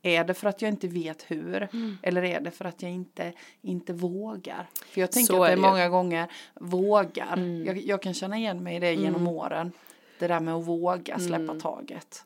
Är 0.01 0.23
det 0.23 0.33
för 0.33 0.49
att 0.49 0.61
jag 0.61 0.69
inte 0.69 0.87
vet 0.87 1.31
hur? 1.31 1.67
Mm. 1.73 1.97
Eller 2.01 2.23
är 2.23 2.41
det 2.41 2.51
för 2.51 2.65
att 2.65 2.81
jag 2.81 2.91
inte, 2.91 3.33
inte 3.61 3.93
vågar? 3.93 4.69
För 4.85 5.01
jag 5.01 5.11
tänker 5.11 5.33
Så 5.33 5.43
att 5.43 5.47
det 5.47 5.53
är 5.53 5.55
det. 5.55 5.61
Mm. 5.61 5.71
många 5.71 5.89
gånger 5.89 6.31
vågar. 6.53 7.37
Jag, 7.65 7.77
jag 7.77 8.01
kan 8.01 8.13
känna 8.13 8.37
igen 8.37 8.63
mig 8.63 8.75
i 8.75 8.79
det 8.79 8.93
genom 8.93 9.27
åren. 9.27 9.71
Det 10.19 10.27
där 10.27 10.39
med 10.39 10.53
att 10.53 10.65
våga 10.65 11.19
släppa 11.19 11.43
Mm. 11.43 11.59
taget. 11.59 12.23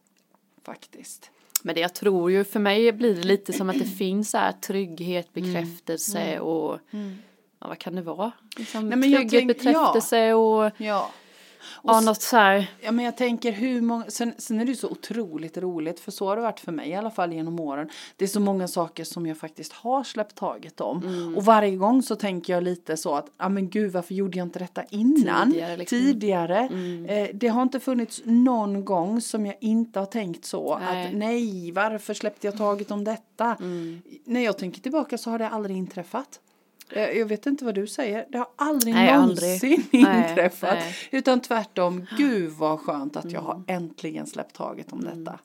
Faktiskt. 0.63 1.31
Men 1.65 1.75
det 1.75 1.81
jag 1.81 1.93
tror 1.93 2.31
ju 2.31 2.43
för 2.43 2.59
mig 2.59 2.91
blir 2.91 3.15
det 3.15 3.23
lite 3.23 3.53
som 3.53 3.69
att 3.69 3.79
det 3.79 3.85
finns 3.85 4.31
så 4.31 4.37
här 4.37 4.51
trygghet, 4.51 5.29
Mm. 5.35 5.53
bekräftelse 5.53 6.39
och 6.39 6.79
ja, 7.59 7.67
vad 7.67 7.79
kan 7.79 7.95
det 7.95 8.01
vara? 8.01 8.31
Liksom 8.57 8.89
Nej, 8.89 9.01
trygghet, 9.01 9.29
tänk- 9.31 9.47
bekräftelse 9.47 10.33
och 10.33 10.71
Ja. 10.77 11.09
Ja, 11.83 11.99
s- 11.99 12.05
något 12.05 12.21
så 12.21 12.37
här. 12.37 12.71
Ja 12.81 12.91
men 12.91 13.05
jag 13.05 13.17
tänker 13.17 13.51
hur 13.51 13.81
många, 13.81 14.05
sen, 14.07 14.33
sen 14.37 14.59
är 14.59 14.65
det 14.65 14.71
ju 14.71 14.75
så 14.77 14.89
otroligt 14.89 15.57
roligt 15.57 15.99
för 15.99 16.11
så 16.11 16.27
har 16.27 16.35
det 16.35 16.41
varit 16.41 16.59
för 16.59 16.71
mig 16.71 16.89
i 16.89 16.95
alla 16.95 17.11
fall 17.11 17.33
genom 17.33 17.59
åren. 17.59 17.89
Det 18.15 18.25
är 18.25 18.29
så 18.29 18.39
många 18.39 18.67
saker 18.67 19.03
som 19.03 19.25
jag 19.27 19.37
faktiskt 19.37 19.73
har 19.73 20.03
släppt 20.03 20.35
taget 20.35 20.81
om. 20.81 21.03
Mm. 21.03 21.37
Och 21.37 21.45
varje 21.45 21.75
gång 21.75 22.01
så 22.03 22.15
tänker 22.15 22.53
jag 22.53 22.63
lite 22.63 22.97
så 22.97 23.15
att, 23.15 23.25
ja 23.37 23.49
men 23.49 23.69
gud 23.69 23.91
varför 23.91 24.13
gjorde 24.13 24.37
jag 24.37 24.45
inte 24.45 24.59
detta 24.59 24.83
innan? 24.89 25.51
Tidigare, 25.51 25.77
liksom. 25.77 25.97
Tidigare. 25.99 26.57
Mm. 26.71 27.05
Eh, 27.05 27.29
det 27.33 27.47
har 27.47 27.61
inte 27.61 27.79
funnits 27.79 28.21
någon 28.25 28.85
gång 28.85 29.21
som 29.21 29.45
jag 29.45 29.55
inte 29.61 29.99
har 29.99 30.05
tänkt 30.05 30.45
så 30.45 30.77
Nej. 30.79 31.07
att 31.07 31.13
nej 31.13 31.71
varför 31.71 32.13
släppte 32.13 32.47
jag 32.47 32.57
taget 32.57 32.91
om 32.91 33.03
detta? 33.03 33.55
Mm. 33.59 34.01
När 34.25 34.39
jag 34.41 34.57
tänker 34.57 34.81
tillbaka 34.81 35.17
så 35.17 35.29
har 35.29 35.39
det 35.39 35.49
aldrig 35.49 35.77
inträffat. 35.77 36.39
Eh, 36.95 37.09
Jag 37.17 37.25
vet 37.25 37.45
inte 37.45 37.65
vad 37.65 37.75
du 37.75 37.87
säger. 37.87 38.25
Det 38.29 38.37
har 38.37 38.47
aldrig 38.55 38.93
Nej, 38.93 39.09
aldrig. 39.09 39.47
någonsin 39.49 39.83
Nej, 39.91 40.29
inträffat. 40.29 40.73
nej. 40.73 40.95
Utan 41.11 41.41
tvärtom, 41.41 42.05
gud 42.17 42.51
vad 42.51 42.79
skönt 42.79 43.15
att 43.15 43.31
jag 43.31 43.41
har 43.41 43.53
Mm. 43.53 43.65
äntligen 43.67 44.27
släppt 44.27 44.55
taget 44.55 44.93
om 44.93 45.01
detta. 45.03 45.39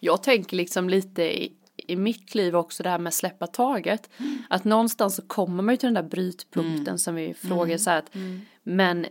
Jag 0.00 0.22
tänker 0.22 0.56
liksom 0.56 0.88
lite 0.88 1.22
i, 1.42 1.52
i 1.76 1.96
mitt 1.96 2.34
liv 2.34 2.56
också 2.56 2.82
det 2.82 2.90
här 2.90 2.98
med 2.98 3.14
släppa 3.14 3.46
taget. 3.46 4.10
Att 4.50 4.64
någonstans 4.64 5.16
så 5.16 5.22
kommer 5.22 5.62
man 5.62 5.72
ju 5.72 5.76
till 5.76 5.86
den 5.86 5.94
där 5.94 6.10
brytpunkten 6.10 6.98
som 6.98 7.14
vi 7.14 7.34
frågar 7.34 7.78
så 7.78 7.90
här 7.90 7.98
att, 7.98 8.14
men 8.62 9.06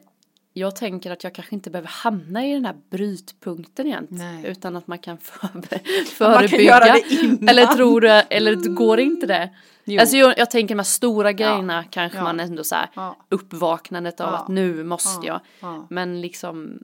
jag 0.57 0.75
tänker 0.75 1.11
att 1.11 1.23
jag 1.23 1.33
kanske 1.33 1.55
inte 1.55 1.69
behöver 1.69 1.89
hamna 1.89 2.45
i 2.45 2.53
den 2.53 2.65
här 2.65 2.75
brytpunkten 2.89 3.87
egentligen. 3.87 4.45
Utan 4.45 4.75
att 4.75 4.87
man 4.87 4.99
kan 4.99 5.17
förbe- 5.17 5.51
Man 5.53 5.59
kan 5.69 6.05
förebygga. 6.05 6.79
eller 7.49 7.65
tror 7.75 8.01
du, 8.01 8.09
eller 8.09 8.55
går 8.55 8.99
inte 8.99 9.25
det? 9.25 9.49
Jo. 9.85 10.01
Alltså 10.01 10.17
jag, 10.17 10.37
jag 10.37 10.51
tänker 10.51 10.75
de 10.75 10.79
här 10.79 10.83
stora 10.83 11.31
grejerna 11.31 11.83
kanske 11.83 12.17
Ja. 12.17 12.23
man 12.23 12.39
ändå 12.39 12.63
så 12.63 12.75
här 12.75 12.89
Ja. 12.95 13.15
uppvaknandet 13.29 14.19
av 14.19 14.31
Ja. 14.33 14.37
att 14.37 14.47
nu 14.47 14.83
måste 14.83 15.27
jag. 15.27 15.39
Ja. 15.59 15.87
Men 15.89 16.21
liksom 16.21 16.79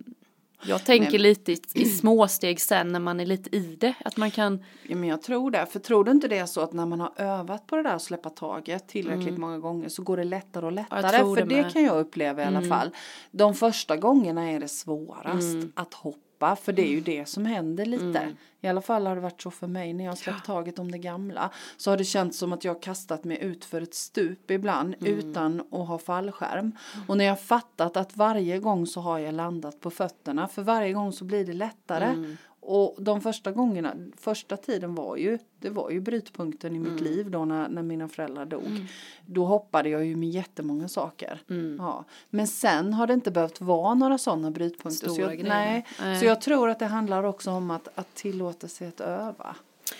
Jag 0.64 0.86
tänker 0.86 1.12
Nej. 1.12 1.20
lite 1.20 1.52
i, 1.52 1.60
i 1.74 1.86
småsteg 1.86 2.62
sen 2.62 2.92
när 2.92 3.00
man 3.00 3.20
är 3.20 3.26
lite 3.26 3.56
i 3.56 3.76
det. 3.80 3.94
Att 4.06 4.18
man 4.18 4.32
kan. 4.32 4.64
Ja 4.88 4.96
men 4.96 5.10
jag 5.10 5.22
tror 5.22 5.52
det. 5.52 5.66
För 5.66 5.80
tror 5.80 6.04
du 6.04 6.12
inte 6.12 6.28
det 6.28 6.38
är 6.38 6.46
så 6.46 6.62
att 6.62 6.74
när 6.74 6.86
man 6.86 7.00
har 7.00 7.12
övat 7.16 7.68
på 7.68 7.76
det 7.76 7.84
där 7.84 7.96
att 7.96 8.02
släppa 8.02 8.30
taget 8.30 8.88
tillräckligt 8.88 9.28
mm. 9.28 9.42
många 9.42 9.60
gånger 9.60 9.90
så 9.90 10.04
går 10.04 10.18
det 10.18 10.24
lättare 10.24 10.66
och 10.66 10.72
lättare. 10.72 11.18
För 11.18 11.36
det, 11.36 11.64
det 11.64 11.72
kan 11.74 11.84
jag 11.84 12.00
uppleva 12.00 12.42
i 12.42 12.46
alla 12.46 12.58
mm. 12.58 12.70
fall. 12.70 12.90
De 13.32 13.56
första 13.56 13.98
gångerna 13.98 14.52
är 14.52 14.60
det 14.60 14.68
svårast 14.68 15.54
mm. 15.54 15.72
att 15.76 15.94
hoppa 15.94 16.31
släppa 16.42 16.56
för 16.56 16.74
det 16.74 16.82
är 16.82 16.88
ju 16.88 16.98
mm. 16.98 17.04
det 17.04 17.26
som 17.26 17.46
händer 17.46 17.86
lite. 17.86 18.20
Mm. 18.20 18.38
I 18.62 18.68
alla 18.68 18.82
fall 18.82 19.08
har 19.08 19.16
det 19.16 19.22
varit 19.22 19.42
så 19.42 19.52
för 19.52 19.68
mig 19.68 19.94
när 19.94 20.06
jag 20.06 20.18
släppt 20.18 20.46
taget 20.46 20.80
om 20.80 20.92
det 20.92 20.98
gamla. 20.98 21.52
Så 21.78 21.90
har 21.90 21.98
det 21.98 22.06
känts 22.06 22.38
som 22.38 22.54
att 22.54 22.64
jag 22.64 22.82
kastat 22.82 23.24
mig 23.24 23.38
ut 23.42 23.66
för 23.66 23.82
ett 23.82 23.94
stup 23.94 24.52
ibland 24.52 24.96
mm. 25.00 25.20
utan 25.20 25.62
att 25.72 25.88
ha 25.88 25.98
fallskärm. 25.98 26.60
Mm. 26.60 27.06
Och 27.08 27.18
när 27.18 27.26
jag 27.26 27.40
fattat 27.40 27.98
att 27.98 28.18
varje 28.18 28.60
gång 28.60 28.88
så 28.88 29.02
har 29.02 29.20
jag 29.20 29.34
landat 29.34 29.80
på 29.80 29.90
fötterna 29.90 30.48
för 30.48 30.64
varje 30.64 30.94
gång 30.94 31.12
så 31.12 31.26
blir 31.26 31.46
det 31.46 31.54
lättare. 31.54 32.38
Och 32.62 32.96
de 33.00 33.22
första 33.22 33.52
gångerna, 33.52 33.96
första 34.18 34.58
tiden 34.58 34.96
var 34.96 35.18
ju, 35.18 35.40
det 35.60 35.70
var 35.70 35.90
ju 35.90 36.00
brytpunkten 36.00 36.76
i 36.76 36.80
mitt 36.80 37.00
mm. 37.00 37.04
liv 37.04 37.32
då 37.32 37.46
när, 37.46 37.70
när 37.70 37.84
mina 37.84 38.08
föräldrar 38.08 38.46
dog. 38.46 38.66
Mm. 38.66 38.86
Då 39.26 39.46
hoppade 39.46 39.90
jag 39.90 40.06
ju 40.06 40.16
med 40.16 40.30
jättemånga 40.30 40.88
saker. 40.88 41.42
Mm. 41.50 41.76
Ja. 41.80 42.06
Men 42.30 42.48
sen 42.48 42.94
har 42.94 43.08
det 43.08 43.14
inte 43.14 43.32
behövt 43.32 43.62
vara 43.62 43.94
några 43.94 44.18
sådana 44.18 44.52
brytpunkter. 44.52 45.10
Stora 45.10 45.16
så 45.16 45.22
jag, 45.22 45.44
nej, 45.44 45.86
nej. 46.00 46.20
Så 46.20 46.26
jag 46.26 46.42
tror 46.42 46.70
att 46.70 46.80
det 46.80 46.86
handlar 46.86 47.24
också 47.24 47.52
om 47.52 47.72
att, 47.72 47.88
att 47.96 48.16
tillåta 48.16 48.68
sig 48.68 48.88
att 48.88 49.02
öva. 49.02 49.56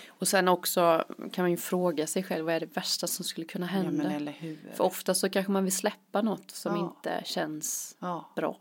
Och 0.08 0.28
sen 0.28 0.48
också 0.48 1.04
kan 1.32 1.42
man 1.42 1.50
ju 1.50 1.56
fråga 1.56 2.06
sig 2.06 2.22
själv 2.22 2.44
vad 2.44 2.54
är 2.54 2.60
det 2.60 2.76
värsta 2.76 3.06
som 3.06 3.24
skulle 3.24 3.46
kunna 3.46 3.66
hända. 3.66 4.12
Ja, 4.26 4.32
För 4.74 4.84
ofta 4.84 5.14
så 5.14 5.30
kanske 5.30 5.52
man 5.52 5.64
vill 5.64 5.76
släppa 5.76 6.22
något 6.22 6.50
som 6.50 6.76
ja. 6.76 6.82
inte 6.82 7.22
känns 7.24 7.96
ja. 7.98 8.30
bra. 8.36 8.56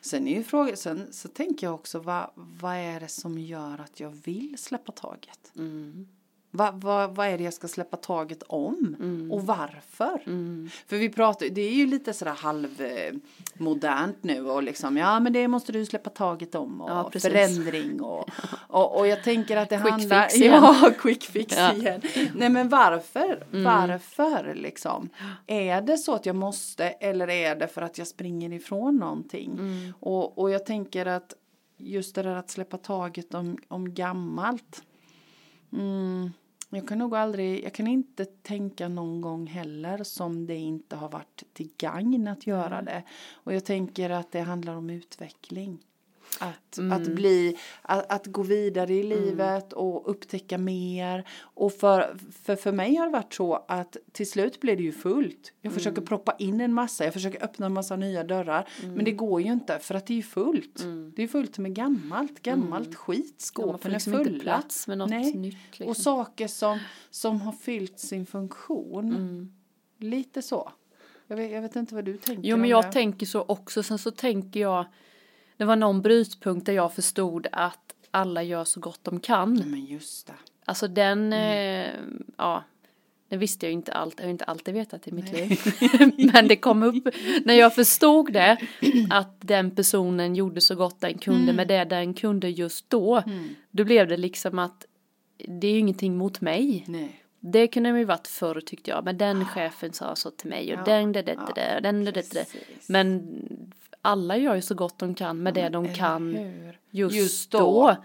Sen 0.00 0.28
är 0.28 0.36
ju 0.36 0.44
frågan, 0.44 0.76
sen 0.76 1.12
så 1.12 1.28
tänker 1.28 1.66
jag 1.66 1.74
också 1.74 1.98
vad, 1.98 2.30
vad 2.34 2.76
är 2.76 3.00
det 3.00 3.08
som 3.08 3.38
gör 3.38 3.80
att 3.80 4.00
jag 4.00 4.10
vill 4.10 4.58
släppa 4.58 4.92
taget? 4.92 5.52
Mm. 5.56 6.08
Vad 6.50 6.80
va, 6.80 7.06
va 7.06 7.26
är 7.26 7.38
det 7.38 7.44
jag 7.44 7.54
ska 7.54 7.68
släppa 7.68 7.96
taget 7.96 8.42
om? 8.42 8.96
Mm. 9.00 9.32
Och 9.32 9.46
varför? 9.46 10.22
Mm. 10.26 10.70
För 10.86 10.96
vi 10.96 11.08
pratar, 11.08 11.46
det 11.48 11.60
är 11.60 11.72
ju 11.72 11.86
lite 11.86 12.12
sådär 12.12 12.32
halvmodernt 12.32 14.22
nu 14.22 14.50
och 14.50 14.62
liksom, 14.62 14.96
ja 14.96 15.20
men 15.20 15.32
det 15.32 15.48
måste 15.48 15.72
du 15.72 15.86
släppa 15.86 16.10
taget 16.10 16.54
om 16.54 16.80
och 16.80 16.90
ja, 16.90 17.10
förändring 17.20 18.02
och, 18.02 18.28
och, 18.68 18.98
och 18.98 19.06
jag 19.06 19.24
tänker 19.24 19.56
att 19.56 19.68
det 19.68 19.76
quick 19.76 19.90
handlar, 19.90 20.22
fix 20.22 20.36
igen. 20.40 20.52
ja 20.62 20.90
quick 20.98 21.24
fix 21.24 21.56
ja. 21.56 21.72
igen. 21.72 22.02
Nej 22.34 22.48
men 22.48 22.68
varför? 22.68 23.46
Mm. 23.52 23.64
Varför 23.64 24.54
liksom? 24.54 25.08
Är 25.46 25.80
det 25.80 25.98
så 25.98 26.14
att 26.14 26.26
jag 26.26 26.36
måste 26.36 26.84
eller 26.88 27.30
är 27.30 27.56
det 27.56 27.68
för 27.68 27.82
att 27.82 27.98
jag 27.98 28.06
springer 28.06 28.52
ifrån 28.52 28.96
någonting? 28.96 29.52
Mm. 29.52 29.94
Och, 30.00 30.38
och 30.38 30.50
jag 30.50 30.66
tänker 30.66 31.06
att 31.06 31.34
just 31.78 32.14
det 32.14 32.22
där 32.22 32.36
att 32.36 32.50
släppa 32.50 32.76
taget 32.76 33.34
om, 33.34 33.58
om 33.68 33.94
gammalt 33.94 34.82
Mm, 35.72 36.32
jag 36.70 36.88
kan 36.88 36.98
nog 36.98 37.14
aldrig, 37.14 37.64
jag 37.64 37.74
kan 37.74 37.86
inte 37.86 38.24
tänka 38.24 38.88
någon 38.88 39.20
gång 39.20 39.46
heller 39.46 40.04
som 40.04 40.46
det 40.46 40.56
inte 40.56 40.96
har 40.96 41.08
varit 41.08 41.42
till 41.52 41.70
gagn 41.78 42.28
att 42.28 42.46
göra 42.46 42.82
det. 42.82 43.02
Och 43.32 43.54
jag 43.54 43.64
tänker 43.64 44.10
att 44.10 44.32
det 44.32 44.40
handlar 44.40 44.74
om 44.74 44.90
utveckling. 44.90 45.78
Att, 46.38 46.78
mm. 46.78 46.92
att 46.92 47.08
bli, 47.08 47.58
att, 47.82 48.12
att, 48.12 48.26
gå 48.26 48.42
vidare 48.42 48.94
i 48.94 49.00
mm. 49.00 49.18
livet 49.18 49.72
mm. 49.72 49.84
och 49.84 50.10
upptäcka 50.10 50.58
mer. 50.58 51.28
Och 51.40 51.72
för, 51.72 52.16
för, 52.42 52.56
för 52.56 52.72
mig 52.72 52.96
har 52.96 53.06
det 53.06 53.12
varit 53.12 53.34
så 53.34 53.64
att 53.68 53.96
till 54.12 54.30
slut 54.30 54.60
blir 54.60 54.76
det 54.76 54.82
ju 54.82 54.92
fullt. 54.92 55.52
Jag 55.60 55.72
försöker 55.72 55.98
mm. 55.98 56.06
proppa 56.06 56.36
in 56.38 56.60
en 56.60 56.74
massa, 56.74 57.04
jag 57.04 57.12
försöker 57.12 57.44
öppna 57.44 57.66
en 57.66 57.72
massa 57.72 57.96
nya 57.96 58.24
dörrar. 58.24 58.68
Men 58.82 59.04
det 59.04 59.10
mm. 59.10 59.16
går 59.16 59.40
ju 59.40 59.52
inte 59.52 59.78
för 59.78 59.94
att 59.94 60.06
det 60.06 60.18
är 60.18 60.22
fullt. 60.22 60.80
Mm. 60.80 61.12
Det 61.16 61.22
är 61.22 61.28
fullt 61.28 61.58
med 61.58 61.74
gammalt, 61.74 62.42
gammalt 62.42 62.94
skit. 62.94 63.34
Skåpen 63.40 63.78
ja, 63.82 63.88
liksom 63.88 64.12
är 64.12 64.18
fulla. 64.18 64.30
Inte 64.30 64.42
plats 64.44 64.88
med 64.88 64.98
något 64.98 65.10
Nej. 65.10 65.34
nytt. 65.34 65.56
Liksom. 65.70 65.86
Och 65.86 65.96
saker 65.96 66.46
som, 66.48 66.78
som 67.10 67.40
har 67.40 67.52
fyllt 67.52 67.98
sin 67.98 68.26
funktion. 68.26 69.52
Lite 69.98 70.42
så. 70.42 70.72
Jag 71.26 71.36
vet, 71.36 71.50
jag 71.52 71.62
vet, 71.62 71.76
inte 71.76 71.94
vad 71.94 72.04
du 72.04 72.16
tänker 72.16 72.48
Jo 72.48 72.56
men 72.56 72.70
jag 72.70 72.84
det. 72.84 72.92
tänker 72.92 73.26
så 73.26 73.42
också. 73.42 73.82
Sen 73.82 73.98
så 73.98 74.10
tänker 74.10 74.60
jag 74.60 74.86
det 75.58 75.64
var 75.64 75.76
någon 75.76 76.02
brytpunkt 76.02 76.66
där 76.66 76.72
jag 76.72 76.94
förstod 76.94 77.46
att 77.52 77.94
alla 78.10 78.42
gör 78.42 78.64
så 78.64 78.80
gott 78.80 79.00
de 79.02 79.20
kan. 79.20 79.54
Men 79.54 79.84
just 79.84 80.26
det. 80.26 80.34
Alltså 80.64 80.88
den, 80.88 81.32
mm. 81.32 81.90
eh, 81.90 81.94
ja, 82.36 82.64
det 83.28 83.36
visste 83.36 83.66
jag 83.66 83.72
inte 83.72 83.92
allt, 83.92 84.14
jag 84.18 84.26
har 84.26 84.30
inte 84.30 84.44
alltid 84.44 84.74
vetat 84.74 85.08
i 85.08 85.12
mitt 85.12 85.32
Nej. 85.32 85.48
liv. 85.48 85.60
Men 86.32 86.48
det 86.48 86.56
kom 86.56 86.82
upp 86.82 87.08
när 87.44 87.54
jag 87.54 87.74
förstod 87.74 88.32
det, 88.32 88.56
att 89.10 89.36
den 89.40 89.70
personen 89.70 90.34
gjorde 90.34 90.60
så 90.60 90.74
gott 90.74 91.00
den 91.00 91.18
kunde 91.18 91.42
mm. 91.42 91.56
med 91.56 91.68
det 91.68 91.84
den 91.84 92.14
kunde 92.14 92.48
just 92.48 92.90
då. 92.90 93.16
Mm. 93.26 93.48
Då 93.70 93.84
blev 93.84 94.08
det 94.08 94.16
liksom 94.16 94.58
att 94.58 94.86
det 95.36 95.66
är 95.66 95.72
ju 95.72 95.78
ingenting 95.78 96.16
mot 96.16 96.40
mig. 96.40 96.84
Nej. 96.88 97.24
Det 97.40 97.68
kunde 97.68 97.98
ju 97.98 98.04
varit 98.04 98.26
förr 98.26 98.60
tyckte 98.60 98.90
jag, 98.90 99.04
men 99.04 99.18
den 99.18 99.44
chefen 99.44 99.92
sa 99.92 100.16
så 100.16 100.30
till 100.30 100.50
mig 100.50 100.74
och 100.74 100.80
ja. 100.80 100.84
den, 100.84 101.12
det, 101.12 101.22
det, 101.22 101.34
det, 101.34 101.52
det, 101.54 101.80
den, 101.82 102.04
det, 102.04 102.12
det, 102.12 102.32
det. 102.32 102.46
Men 102.86 103.22
alla 104.02 104.36
gör 104.36 104.54
ju 104.54 104.62
så 104.62 104.74
gott 104.74 104.98
de 104.98 105.14
kan 105.14 105.42
med 105.42 105.54
det 105.54 105.68
de 105.68 105.94
kan 105.94 106.36
just, 106.90 107.16
just 107.16 107.50
då. 107.50 107.58
då. 107.58 107.96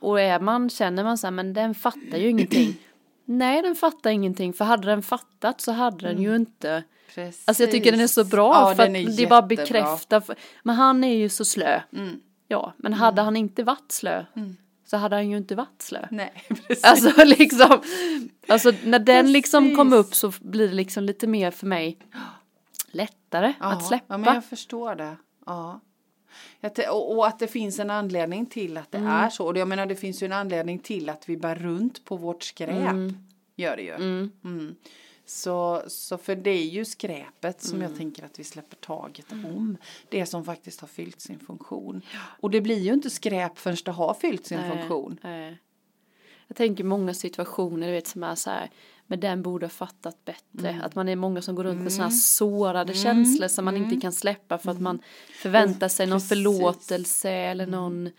Och 0.00 0.20
är 0.20 0.40
man, 0.40 0.70
känner 0.70 1.04
man 1.04 1.18
så 1.18 1.26
här, 1.26 1.32
men 1.32 1.52
den 1.52 1.74
fattar 1.74 2.18
ju 2.18 2.28
ingenting. 2.28 2.76
Nej, 3.24 3.62
den 3.62 3.74
fattar 3.74 4.10
ingenting, 4.10 4.52
för 4.52 4.64
hade 4.64 4.86
den 4.86 5.02
fattat 5.02 5.60
så 5.60 5.72
hade 5.72 6.08
den 6.08 6.22
ju 6.22 6.28
mm. 6.28 6.40
inte 6.40 6.84
Precis. 7.14 7.48
Alltså 7.48 7.62
jag 7.62 7.70
tycker 7.70 7.92
den 7.92 8.00
är 8.00 8.06
så 8.06 8.24
bra 8.24 8.54
ja, 8.54 8.74
för 8.74 8.82
att 8.82 9.16
det 9.16 9.26
bara 9.26 9.42
bekräftar. 9.42 10.22
Men 10.62 10.76
han 10.76 11.04
är 11.04 11.16
ju 11.16 11.28
så 11.28 11.44
slö. 11.44 11.80
Mm. 11.92 12.20
Ja, 12.48 12.72
men 12.76 12.92
hade 12.92 13.20
mm. 13.20 13.24
han 13.24 13.36
inte 13.36 13.62
varit 13.62 13.92
slö 13.92 14.24
mm. 14.36 14.56
så 14.86 14.96
hade 14.96 15.16
han 15.16 15.30
ju 15.30 15.36
inte 15.36 15.54
varit 15.54 15.82
slö. 15.82 16.06
Nej, 16.10 16.32
precis. 16.48 16.84
Alltså 16.84 17.24
liksom, 17.24 17.80
alltså 18.48 18.72
när 18.84 18.98
den 18.98 19.32
liksom 19.32 19.76
kom 19.76 19.92
upp 19.92 20.14
så 20.14 20.32
blir 20.40 20.68
det 20.68 20.74
liksom 20.74 21.04
lite 21.04 21.26
mer 21.26 21.50
för 21.50 21.66
mig 21.66 21.98
lättare 22.90 23.54
ja, 23.60 23.72
att 23.72 23.86
släppa. 23.86 24.04
Ja, 24.14 24.18
men 24.18 24.34
jag 24.34 24.44
förstår 24.44 24.94
det. 24.94 25.16
Ja. 25.46 25.80
Och 26.90 27.26
att 27.26 27.38
det 27.38 27.48
finns 27.48 27.78
en 27.78 27.90
anledning 27.90 28.46
till 28.46 28.76
att 28.76 28.92
det 28.92 28.98
mm. 28.98 29.10
är 29.10 29.30
så. 29.30 29.46
Och 29.46 29.58
jag 29.58 29.68
menar 29.68 29.86
det 29.86 29.96
finns 29.96 30.22
ju 30.22 30.24
en 30.24 30.32
anledning 30.32 30.78
till 30.78 31.08
att 31.08 31.28
vi 31.28 31.36
bär 31.36 31.54
runt 31.54 32.04
på 32.04 32.16
vårt 32.16 32.42
skräp. 32.42 32.70
Mm. 32.70 33.18
Gör 33.56 33.76
det 33.76 33.82
ju. 33.82 33.94
Mm. 33.94 34.30
mm. 34.44 34.76
Så, 35.28 35.82
så 35.86 36.18
för 36.18 36.36
det 36.36 36.50
är 36.50 36.66
ju 36.66 36.84
skräpet 36.84 37.62
som 37.62 37.80
jag 37.80 37.86
mm. 37.86 37.98
tänker 37.98 38.24
att 38.24 38.38
vi 38.38 38.44
släpper 38.44 38.76
taget 38.76 39.32
mm. 39.32 39.46
om. 39.46 39.76
Det 40.08 40.26
som 40.26 40.44
faktiskt 40.44 40.80
har 40.80 40.88
fyllt 40.88 41.20
sin 41.20 41.38
funktion. 41.38 42.02
Och 42.40 42.50
det 42.50 42.60
blir 42.60 42.78
ju 42.78 42.92
inte 42.92 43.10
skräp 43.10 43.58
förrän 43.58 43.76
det 43.84 43.90
har 43.90 44.14
fyllt 44.14 44.46
sin 44.46 44.58
nej, 44.58 44.70
funktion. 44.70 45.18
Nej. 45.22 45.58
Jag 46.46 46.56
tänker 46.56 46.84
många 46.84 47.14
situationer, 47.14 47.86
du 47.86 47.92
vet 47.92 48.06
som 48.06 48.22
är 48.22 48.34
så 48.34 48.50
här 48.50 48.70
men 49.06 49.20
den 49.20 49.42
borde 49.42 49.66
ha 49.66 49.70
fattat 49.70 50.24
bättre. 50.24 50.68
Mm. 50.68 50.82
Att 50.82 50.94
man 50.94 51.08
är 51.08 51.16
många 51.16 51.42
som 51.42 51.54
går 51.54 51.64
runt 51.64 51.74
med 51.74 51.80
mm. 51.80 51.90
sådana 51.90 52.10
sårade 52.10 52.92
mm. 52.92 53.02
känslor 53.02 53.48
som 53.48 53.64
man 53.64 53.76
inte 53.76 53.88
mm. 53.88 54.00
kan 54.00 54.12
släppa 54.12 54.58
för 54.58 54.70
att 54.70 54.80
man 54.80 54.98
förväntar 55.32 55.88
sig 55.88 56.06
någon 56.06 56.20
förlåtelse 56.20 57.30
eller 57.30 57.64
mm. 57.64 57.80
någon 57.80 58.10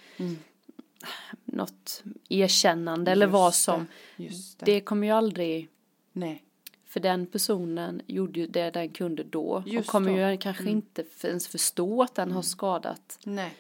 något 1.46 2.03
erkännande 2.29 3.12
eller 3.12 3.27
vad 3.27 3.56
som. 3.56 3.88
Det. 4.17 4.24
det. 4.24 4.65
det 4.65 4.82
kommer 4.82 5.08
ju 5.08 5.13
aldrig. 5.13 5.70
Nej. 6.13 6.44
För 6.86 7.00
den 7.00 7.25
personen 7.25 8.01
gjorde 8.08 8.39
ju 8.39 8.48
det 8.48 8.72
den 8.72 8.89
kunde 8.89 9.24
då 9.24 9.63
Just 9.65 9.88
och 9.88 9.91
kommer 9.91 10.25
då. 10.25 10.32
ju 10.32 10.38
kanske 10.38 10.63
mm. 10.63 10.75
inte 10.75 11.03
ens 11.24 11.48
förstå 11.48 12.03
att 12.03 12.15
den 12.15 12.32
har 12.32 12.41
skadat 12.41 13.20
Nej. 13.24 13.58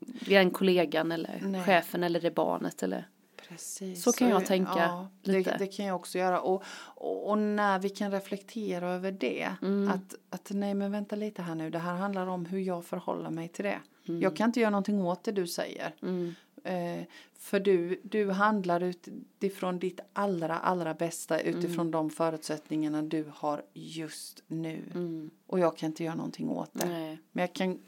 den 0.00 0.50
kollegan 0.50 1.12
eller 1.12 1.40
Nej. 1.42 1.64
chefen 1.64 2.02
eller 2.04 2.20
det 2.20 2.30
barnet 2.30 2.82
eller 2.82 3.08
Precis. 3.48 4.02
Så 4.02 4.12
kan 4.12 4.28
jag 4.28 4.46
tänka 4.46 4.72
ja, 4.76 5.08
lite. 5.22 5.50
Det, 5.50 5.56
det, 5.58 5.66
kan 5.66 5.86
jag 5.86 5.96
också 5.96 6.18
göra. 6.18 6.40
Och, 6.40 6.62
och, 6.84 7.30
och, 7.30 7.38
när 7.38 7.78
vi 7.78 7.88
kan 7.88 8.10
reflektera 8.10 8.90
över 8.90 9.12
det. 9.12 9.50
Mm. 9.62 9.90
Att, 9.90 10.14
att 10.30 10.50
nej 10.54 10.74
men 10.74 10.92
vänta 10.92 11.16
lite 11.16 11.42
här 11.42 11.54
nu. 11.54 11.70
Det 11.70 11.78
här 11.78 11.94
handlar 11.94 12.26
om 12.26 12.46
hur 12.46 12.58
jag 12.58 12.84
förhåller 12.84 13.30
mig 13.30 13.48
till 13.48 13.64
det. 13.64 13.80
Mm. 14.08 14.22
Jag 14.22 14.36
kan 14.36 14.48
inte 14.48 14.60
göra 14.60 14.70
någonting 14.70 15.02
åt 15.02 15.24
det 15.24 15.32
du 15.32 15.46
säger. 15.46 15.94
Mm. 16.02 16.34
Eh, 16.64 17.04
för 17.38 17.60
du, 17.60 18.00
du 18.02 18.30
handlar 18.30 18.82
utifrån 18.82 19.78
ditt 19.78 20.00
allra, 20.12 20.58
allra 20.58 20.94
bästa 20.94 21.40
utifrån 21.40 21.80
mm. 21.80 21.90
de 21.90 22.10
förutsättningarna 22.10 23.02
du 23.02 23.32
har 23.34 23.62
just 23.72 24.42
nu. 24.46 24.82
Mm. 24.94 25.30
Och 25.46 25.58
jag 25.58 25.76
kan 25.76 25.86
inte 25.86 26.04
göra 26.04 26.14
någonting 26.14 26.50
åt 26.50 26.70
det. 26.72 26.86
Nej. 26.86 27.18
Men 27.32 27.42
jag 27.42 27.52
kan 27.52 27.78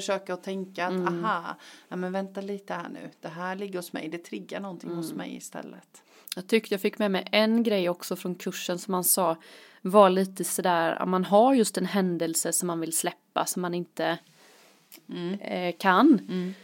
försöka 0.00 0.34
att 0.34 0.42
tänka 0.42 0.86
att 0.86 0.92
mm. 0.92 1.24
aha, 1.24 1.56
ja, 1.88 1.96
men 1.96 2.12
vänta 2.12 2.40
lite 2.40 2.74
här 2.74 2.88
nu, 2.88 3.10
det 3.20 3.28
här 3.28 3.56
ligger 3.56 3.78
hos 3.78 3.92
mig, 3.92 4.08
det 4.08 4.18
triggar 4.18 4.60
någonting 4.60 4.90
mm. 4.90 4.96
hos 4.96 5.12
mig 5.12 5.36
istället. 5.36 6.02
Jag 6.36 6.46
tyckte 6.46 6.74
jag 6.74 6.80
fick 6.80 6.98
med 6.98 7.10
mig 7.10 7.28
en 7.32 7.62
grej 7.62 7.88
också 7.88 8.16
från 8.16 8.34
kursen 8.34 8.78
som 8.78 8.92
man 8.92 9.04
sa 9.04 9.36
var 9.82 10.10
lite 10.10 10.44
sådär, 10.44 11.06
man 11.06 11.24
har 11.24 11.54
just 11.54 11.78
en 11.78 11.86
händelse 11.86 12.52
som 12.52 12.66
man 12.66 12.80
vill 12.80 12.96
släppa 12.96 13.46
som 13.46 13.62
man 13.62 13.74
inte 13.74 14.18
mm. 15.08 15.40
eh, 15.40 15.74
kan. 15.78 16.20
Mm. 16.28 16.54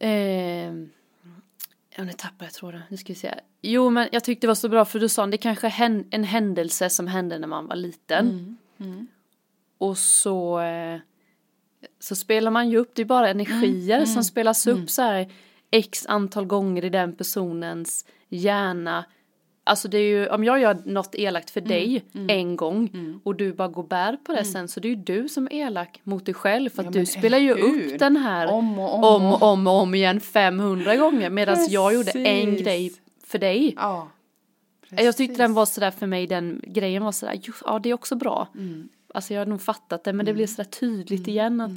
Eh, 0.00 0.88
Ja, 1.98 2.04
nu 2.04 2.12
tappade 2.12 2.44
jag 2.44 2.52
tråden. 2.52 2.82
Nu 2.88 2.96
ska 2.96 3.12
vi 3.12 3.18
se. 3.18 3.34
Jo, 3.62 3.90
men 3.90 4.08
jag 4.12 4.24
tyckte 4.24 4.46
det 4.46 4.48
var 4.48 4.54
så 4.54 4.68
bra 4.68 4.84
för 4.84 4.98
du 4.98 5.08
sa 5.08 5.26
det 5.26 5.38
kanske 5.38 5.66
är 5.66 6.04
en 6.10 6.24
händelse 6.24 6.90
som 6.90 7.06
hände 7.06 7.38
när 7.38 7.48
man 7.48 7.66
var 7.66 7.76
liten. 7.76 8.28
Mm. 8.28 8.56
Mm. 8.78 9.06
Och 9.78 9.98
så 9.98 10.60
eh, 10.60 11.00
så 11.98 12.16
spelar 12.16 12.50
man 12.50 12.70
ju 12.70 12.78
upp, 12.78 12.90
det 12.94 13.02
är 13.02 13.06
bara 13.06 13.28
energier 13.28 13.96
mm, 13.96 14.06
som 14.06 14.24
spelas 14.24 14.66
upp 14.66 14.90
så 14.90 15.02
här 15.02 15.32
x 15.70 16.06
antal 16.08 16.44
gånger 16.44 16.84
i 16.84 16.88
den 16.88 17.16
personens 17.16 18.04
hjärna 18.28 19.04
Alltså 19.68 19.88
det 19.88 19.98
är 19.98 20.08
ju, 20.08 20.28
om 20.28 20.44
jag 20.44 20.60
gör 20.60 20.78
något 20.84 21.14
elakt 21.14 21.50
för 21.50 21.60
mm, 21.60 21.68
dig 21.68 22.04
mm, 22.14 22.30
en 22.30 22.56
gång 22.56 22.90
mm. 22.94 23.20
och 23.24 23.34
du 23.34 23.52
bara 23.52 23.68
går 23.68 23.82
bär 23.82 24.16
på 24.16 24.32
det 24.32 24.38
mm. 24.38 24.52
sen 24.52 24.68
så 24.68 24.80
det 24.80 24.88
är 24.88 24.90
ju 24.90 24.96
du 24.96 25.28
som 25.28 25.46
är 25.46 25.66
elak 25.66 26.00
mot 26.02 26.26
dig 26.26 26.34
själv 26.34 26.70
för 26.70 26.82
att 26.82 26.94
ja, 26.94 27.00
du 27.00 27.06
spelar 27.06 27.38
ju 27.38 27.54
hur? 27.54 27.92
upp 27.92 27.98
den 27.98 28.16
här 28.16 28.46
om 28.46 28.78
och 28.78 28.94
om, 28.94 29.04
om, 29.04 29.32
och 29.32 29.42
om, 29.42 29.66
och 29.66 29.72
om 29.72 29.94
igen 29.94 30.20
500 30.20 30.96
gånger 30.96 31.30
medan 31.30 31.66
jag 31.68 31.94
gjorde 31.94 32.10
en 32.10 32.56
grej 32.56 32.92
för 33.26 33.38
dig. 33.38 33.74
Ja, 33.76 34.08
jag 34.90 35.16
tyckte 35.16 35.42
den 35.42 35.54
var 35.54 35.66
sådär 35.66 35.90
för 35.90 36.06
mig, 36.06 36.26
den 36.26 36.60
grejen 36.66 37.04
var 37.04 37.12
sådär, 37.12 37.40
ja 37.64 37.78
det 37.78 37.90
är 37.90 37.94
också 37.94 38.16
bra. 38.16 38.48
Mm. 38.54 38.88
Alltså 39.16 39.34
jag 39.34 39.40
har 39.40 39.46
nog 39.46 39.62
fattat 39.62 40.04
det 40.04 40.12
men 40.12 40.26
det 40.26 40.34
blir 40.34 40.46
sådär 40.46 40.64
tydligt 40.64 41.28
igen 41.28 41.60
att 41.60 41.72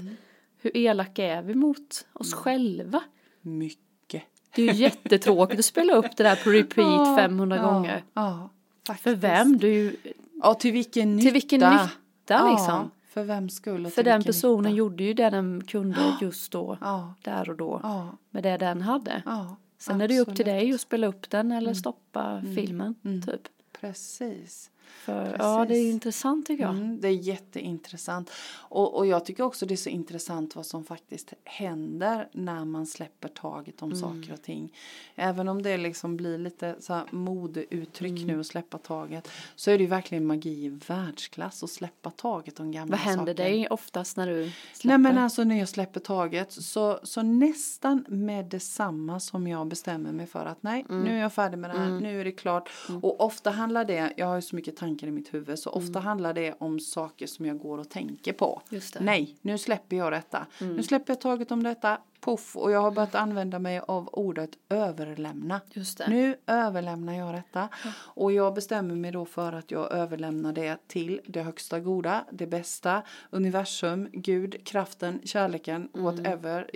hur 0.62 0.77
elaka 0.77 1.24
är 1.24 1.41
vi 1.41 1.55
mot 1.55 2.05
oss 2.13 2.34
själva? 2.34 3.03
Mycket 3.41 4.24
det 4.55 4.62
är 4.62 4.74
ju 4.74 4.81
jättetråkigt 4.81 5.60
att 5.60 5.65
spela 5.65 5.93
upp 5.93 6.17
det 6.17 6.24
där 6.24 6.36
på 6.36 6.50
repeat 6.50 7.08
ja, 7.08 7.15
500 7.15 7.58
ja, 7.58 7.72
gånger. 7.72 8.03
Ja, 8.13 8.50
faktiskt. 8.88 9.03
För 9.03 9.15
vem? 9.15 9.58
Du, 9.58 9.96
ja, 10.43 10.53
till 10.53 10.72
vilken 10.72 11.15
nytta? 11.15 11.24
Till 11.24 11.34
vilken 11.34 11.60
nytta 11.60 11.89
ja, 12.27 12.51
liksom. 12.51 12.91
För 13.10 13.24
vems 13.24 13.55
skull? 13.55 13.88
För 13.88 14.03
den 14.03 14.24
personen 14.24 14.63
nytta? 14.63 14.75
gjorde 14.75 15.03
ju 15.03 15.13
det 15.13 15.29
den 15.29 15.63
kunde 15.63 16.17
just 16.22 16.51
då, 16.51 16.77
där 17.22 17.50
och 17.50 17.58
då. 17.58 17.81
Med 18.29 18.43
det 18.43 18.58
den 18.58 18.81
hade. 18.81 19.22
Sen 19.25 19.31
absolut. 19.77 20.01
är 20.01 20.08
det 20.08 20.13
ju 20.13 20.19
upp 20.19 20.36
till 20.36 20.46
dig 20.46 20.74
att 20.74 20.81
spela 20.81 21.08
upp 21.08 21.29
den 21.29 21.51
eller 21.51 21.67
mm. 21.67 21.75
stoppa 21.75 22.25
mm. 22.25 22.55
filmen, 22.55 22.96
mm. 23.05 23.22
typ. 23.22 23.41
Precis. 23.79 24.72
För, 25.00 25.36
ja, 25.39 25.65
det 25.65 25.77
är 25.77 25.89
intressant 25.89 26.48
tycker 26.48 26.63
jag. 26.63 26.75
Mm, 26.75 27.01
det 27.01 27.08
är 27.08 27.12
jätteintressant. 27.12 28.32
Och, 28.51 28.98
och 28.98 29.06
jag 29.06 29.25
tycker 29.25 29.44
också 29.44 29.65
det 29.65 29.74
är 29.74 29.75
så 29.75 29.89
intressant 29.89 30.56
vad 30.56 30.65
som 30.65 30.84
faktiskt 30.84 31.34
händer 31.44 32.27
när 32.32 32.65
man 32.65 32.86
släpper 32.86 33.27
taget 33.27 33.82
om 33.82 33.91
mm. 33.91 34.01
saker 34.01 34.34
och 34.34 34.41
ting. 34.41 34.74
Även 35.15 35.48
om 35.48 35.62
det 35.62 35.77
liksom 35.77 36.18
blir 36.18 36.38
lite 36.38 36.75
så 36.79 36.94
här 36.94 37.06
modeuttryck 37.12 38.12
mm. 38.12 38.27
nu 38.27 38.39
att 38.39 38.48
släppa 38.48 38.77
taget 38.77 39.29
så 39.56 39.72
är 39.72 39.77
det 39.77 39.84
ju 39.84 39.89
verkligen 39.89 40.25
magi 40.25 40.65
i 40.65 40.70
världsklass 40.88 41.63
att 41.63 41.70
släppa 41.70 42.12
taget 42.12 42.60
om 42.60 42.72
gamla 42.72 42.98
saker. 42.98 43.10
Vad 43.10 43.18
händer 43.18 43.34
saker. 43.34 43.44
dig 43.44 43.68
oftast 43.68 44.18
när 44.18 44.27
du 44.27 44.51
släpper? 44.74 44.88
Nej 44.88 44.98
men 44.98 45.18
alltså 45.24 45.44
när 45.44 45.60
jag 45.60 45.70
släpper 45.70 46.00
taget 46.00 46.51
så, 46.51 47.00
så 47.03 47.22
nästan 47.22 48.06
med 48.08 48.46
detsamma 48.46 49.20
som 49.20 49.48
jag 49.48 49.68
bestämmer 49.68 50.12
mig 50.12 50.27
för 50.27 50.46
att 50.46 50.63
nej, 50.63 50.86
mm. 50.89 51.03
nu 51.03 51.18
är 51.18 51.22
jag 51.22 51.34
färdig 51.34 51.58
med 51.58 51.70
det 51.70 51.77
här, 51.77 51.88
mm. 51.88 52.03
nu 52.03 52.22
är 52.22 52.25
det 52.25 52.32
klart. 52.32 52.70
Mm. 52.89 53.03
Och 53.03 53.22
ofta 53.22 53.51
handlar 53.51 53.86
det, 53.86 54.13
jag 54.18 54.25
har 54.25 54.36
ju 54.36 54.41
så 54.41 54.56
mycket 54.56 54.75
tankar 54.75 54.88
i 54.98 55.12
mitt 55.12 55.34
huvud 55.34 55.60
så 55.60 55.69
ofta 55.69 56.00
mm. 56.00 56.03
handlar 56.03 56.34
det 56.34 56.53
om 56.60 56.79
saker 56.79 57.27
som 57.27 57.46
jag 57.46 57.60
går 57.60 57.77
och 57.77 57.89
tänker 57.89 58.34
på. 58.34 58.62
Nej, 59.00 59.38
nu 59.41 59.58
släpper 59.58 59.96
jag 59.96 60.12
detta. 60.12 60.48
Mm. 60.62 60.75
Nu 60.75 60.84
släpper 60.84 61.13
jag 61.13 61.22
taget 61.22 61.51
om 61.51 61.63
detta. 61.63 61.98
Puff, 62.22 62.55
och 62.55 62.72
jag 62.72 62.81
har 62.81 62.91
börjat 62.91 63.15
använda 63.15 63.60
mig 63.60 63.79
av 63.79 64.10
ordet 64.12 64.50
överlämna. 64.69 65.62
Nu 66.08 66.36
överlämnar 66.48 67.13
jag 67.13 67.34
detta. 67.36 67.69
Ja. 67.84 67.91
Och 67.98 68.31
jag 68.31 68.53
bestämmer 68.53 68.96
mig 68.96 69.12
då 69.12 69.25
för 69.25 69.53
att 69.53 69.72
jag 69.72 69.91
överlämnar 69.91 70.53
det 70.53 70.88
till 70.88 71.22
det 71.25 71.41
högsta 71.41 71.79
goda, 71.79 72.25
det 72.31 72.48
bästa, 72.48 73.03
universum, 73.29 74.10
Gud, 74.13 74.65
kraften, 74.65 75.22
kärleken, 75.24 75.89
mm. 75.93 76.05
whatever, 76.05 76.69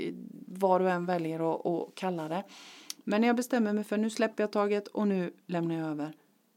vad 0.48 0.82
du 0.82 0.90
än 0.90 1.06
väljer 1.06 1.54
att, 1.54 1.96
kalla 1.96 2.28
det. 2.28 2.44
Men 3.04 3.24
jag 3.24 3.36
bestämmer 3.36 3.74
mig 3.74 3.84
för 3.84 3.98
nu 3.98 4.10
släpper 4.10 4.44
jag 4.44 4.52
taget 4.52 4.88
och 4.88 5.08
nu 5.08 5.34
lämnar 5.48 5.76
jag 5.76 5.88
över 5.88 6.14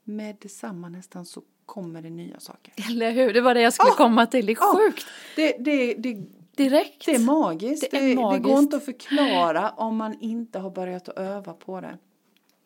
med 0.06 0.36
detsamma 0.40 0.88
nästan 0.88 1.26
så 1.26 1.42
kommer 1.66 2.02
det 2.02 2.10
nya 2.10 2.40
saker. 2.40 2.74
Eller 2.88 3.10
hur, 3.10 3.32
det 3.32 3.40
var 3.40 3.54
det 3.54 3.60
jag 3.60 3.72
skulle 3.72 3.90
oh, 3.90 3.96
komma 3.96 4.26
till, 4.26 4.46
det 4.46 4.52
är 4.52 4.56
oh, 4.56 4.76
sjukt. 4.76 5.06
Det, 5.36 5.56
det, 5.58 5.94
det, 5.94 6.26
Direkt. 6.56 7.06
Det 7.06 7.14
är 7.14 7.18
magiskt. 7.18 7.90
Det, 7.90 7.96
är 7.96 8.16
magiskt. 8.16 8.44
det 8.44 8.50
går 8.50 8.58
inte 8.58 8.76
att 8.76 8.84
förklara 8.84 9.70
om 9.70 9.96
man 9.96 10.20
inte 10.20 10.58
har 10.58 10.70
börjat 10.70 11.08
att 11.08 11.18
öva 11.18 11.52
på 11.52 11.80
det. 11.80 11.98